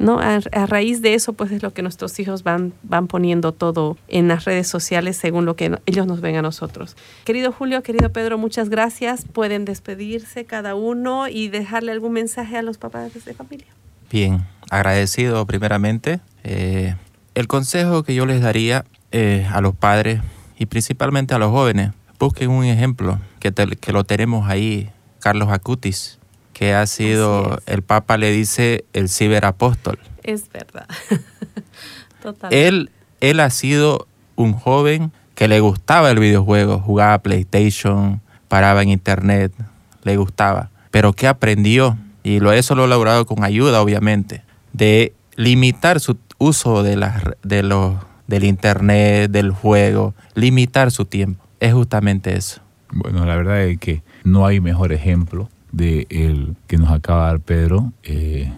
¿No? 0.00 0.18
A, 0.18 0.40
raíz 0.66 1.02
de 1.02 1.14
eso, 1.14 1.34
pues 1.34 1.52
es 1.52 1.62
lo 1.62 1.72
que 1.72 1.82
nuestros 1.82 2.18
hijos 2.18 2.42
van, 2.42 2.72
van 2.82 3.06
poniendo 3.06 3.52
todo 3.52 3.96
en 4.08 4.26
las 4.26 4.44
redes 4.46 4.66
sociales 4.66 5.16
según 5.16 5.44
lo 5.44 5.54
que 5.54 5.78
ellos 5.86 6.06
nos 6.08 6.20
ven 6.20 6.34
a 6.36 6.42
nosotros. 6.42 6.96
Querido 7.24 7.52
Julio, 7.52 7.82
querido 7.84 8.10
Pedro, 8.10 8.38
muchas 8.38 8.68
gracias. 8.70 9.24
Pueden 9.24 9.64
despedirse 9.64 10.44
cada 10.46 10.74
uno 10.74 11.28
y 11.28 11.48
dejarle 11.48 11.92
algún 11.92 12.12
mensaje 12.14 12.56
a 12.56 12.62
los 12.62 12.78
papás 12.78 13.12
de 13.24 13.34
familia. 13.34 13.66
Bien, 14.10 14.44
agradecido 14.70 15.46
primeramente. 15.46 16.20
Eh, 16.42 16.96
el 17.34 17.46
consejo 17.46 18.02
que 18.02 18.14
yo 18.14 18.26
les 18.26 18.40
daría 18.40 18.84
eh, 19.12 19.46
a 19.52 19.60
los 19.60 19.74
padres 19.74 20.20
y 20.58 20.66
principalmente 20.66 21.34
a 21.34 21.38
los 21.38 21.50
jóvenes, 21.50 21.90
busquen 22.18 22.50
un 22.50 22.64
ejemplo 22.64 23.18
que, 23.38 23.52
te- 23.52 23.76
que 23.76 23.92
lo 23.92 24.04
tenemos 24.04 24.48
ahí, 24.48 24.90
Carlos 25.20 25.48
Acutis, 25.50 26.18
que 26.60 26.74
ha 26.74 26.86
sido, 26.86 27.58
el 27.64 27.80
Papa 27.80 28.18
le 28.18 28.30
dice 28.30 28.84
el 28.92 29.08
ciberapóstol. 29.08 29.98
Es 30.22 30.52
verdad. 30.52 30.86
Total. 32.22 32.52
Él, 32.52 32.90
él 33.22 33.40
ha 33.40 33.48
sido 33.48 34.06
un 34.36 34.52
joven 34.52 35.10
que 35.34 35.48
le 35.48 35.60
gustaba 35.60 36.10
el 36.10 36.18
videojuego, 36.18 36.78
jugaba 36.78 37.16
PlayStation, 37.20 38.20
paraba 38.48 38.82
en 38.82 38.90
internet, 38.90 39.54
le 40.02 40.18
gustaba. 40.18 40.68
Pero 40.90 41.14
que 41.14 41.28
aprendió, 41.28 41.96
y 42.22 42.40
lo, 42.40 42.52
eso 42.52 42.74
lo 42.74 42.84
ha 42.84 42.88
logrado 42.88 43.24
con 43.24 43.42
ayuda, 43.42 43.80
obviamente, 43.80 44.42
de 44.74 45.14
limitar 45.36 45.98
su 45.98 46.18
uso 46.36 46.82
de 46.82 46.96
las, 46.96 47.22
de 47.42 47.62
los, 47.62 47.94
del 48.26 48.44
internet, 48.44 49.30
del 49.30 49.50
juego, 49.50 50.12
limitar 50.34 50.90
su 50.90 51.06
tiempo. 51.06 51.42
Es 51.58 51.72
justamente 51.72 52.36
eso. 52.36 52.60
Bueno, 52.90 53.24
la 53.24 53.34
verdad 53.34 53.62
es 53.62 53.78
que 53.78 54.02
no 54.24 54.44
hay 54.44 54.60
mejor 54.60 54.92
ejemplo 54.92 55.48
de 55.72 56.06
el 56.10 56.56
que 56.66 56.78
nos 56.78 56.90
acaba 56.90 57.26
de 57.26 57.32
dar 57.32 57.40
Pedro 57.40 57.92
eh, 58.02 58.52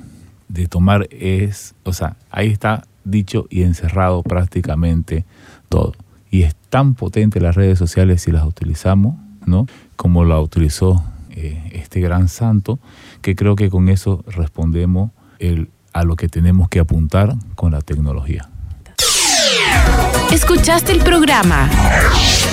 de 0.48 0.66
tomar 0.66 1.08
es, 1.10 1.74
o 1.84 1.92
sea, 1.92 2.16
ahí 2.30 2.48
está 2.48 2.86
dicho 3.04 3.46
y 3.50 3.62
encerrado 3.62 4.22
prácticamente 4.22 5.24
todo. 5.68 5.94
Y 6.30 6.42
es 6.42 6.54
tan 6.70 6.94
potente 6.94 7.40
las 7.40 7.56
redes 7.56 7.78
sociales 7.78 8.22
si 8.22 8.32
las 8.32 8.44
utilizamos, 8.44 9.16
¿no? 9.46 9.66
Como 9.96 10.24
la 10.24 10.40
utilizó 10.40 11.04
eh, 11.30 11.70
este 11.72 12.00
gran 12.00 12.28
santo, 12.28 12.78
que 13.20 13.34
creo 13.34 13.56
que 13.56 13.70
con 13.70 13.88
eso 13.88 14.24
respondemos 14.28 15.10
el, 15.38 15.68
a 15.92 16.04
lo 16.04 16.16
que 16.16 16.28
tenemos 16.28 16.68
que 16.68 16.80
apuntar 16.80 17.34
con 17.54 17.72
la 17.72 17.80
tecnología. 17.80 18.51
Escuchaste 20.32 20.92
el 20.92 21.00
programa 21.00 21.68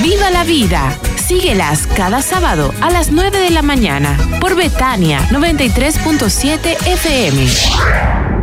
Viva 0.03 0.29
la 0.31 0.43
Vida. 0.43 0.97
Síguelas 1.15 1.87
cada 1.87 2.21
sábado 2.21 2.73
a 2.81 2.89
las 2.89 3.11
9 3.11 3.39
de 3.39 3.51
la 3.51 3.61
mañana 3.61 4.17
por 4.41 4.55
Betania 4.55 5.21
93.7 5.29 6.75
FM. 6.87 8.38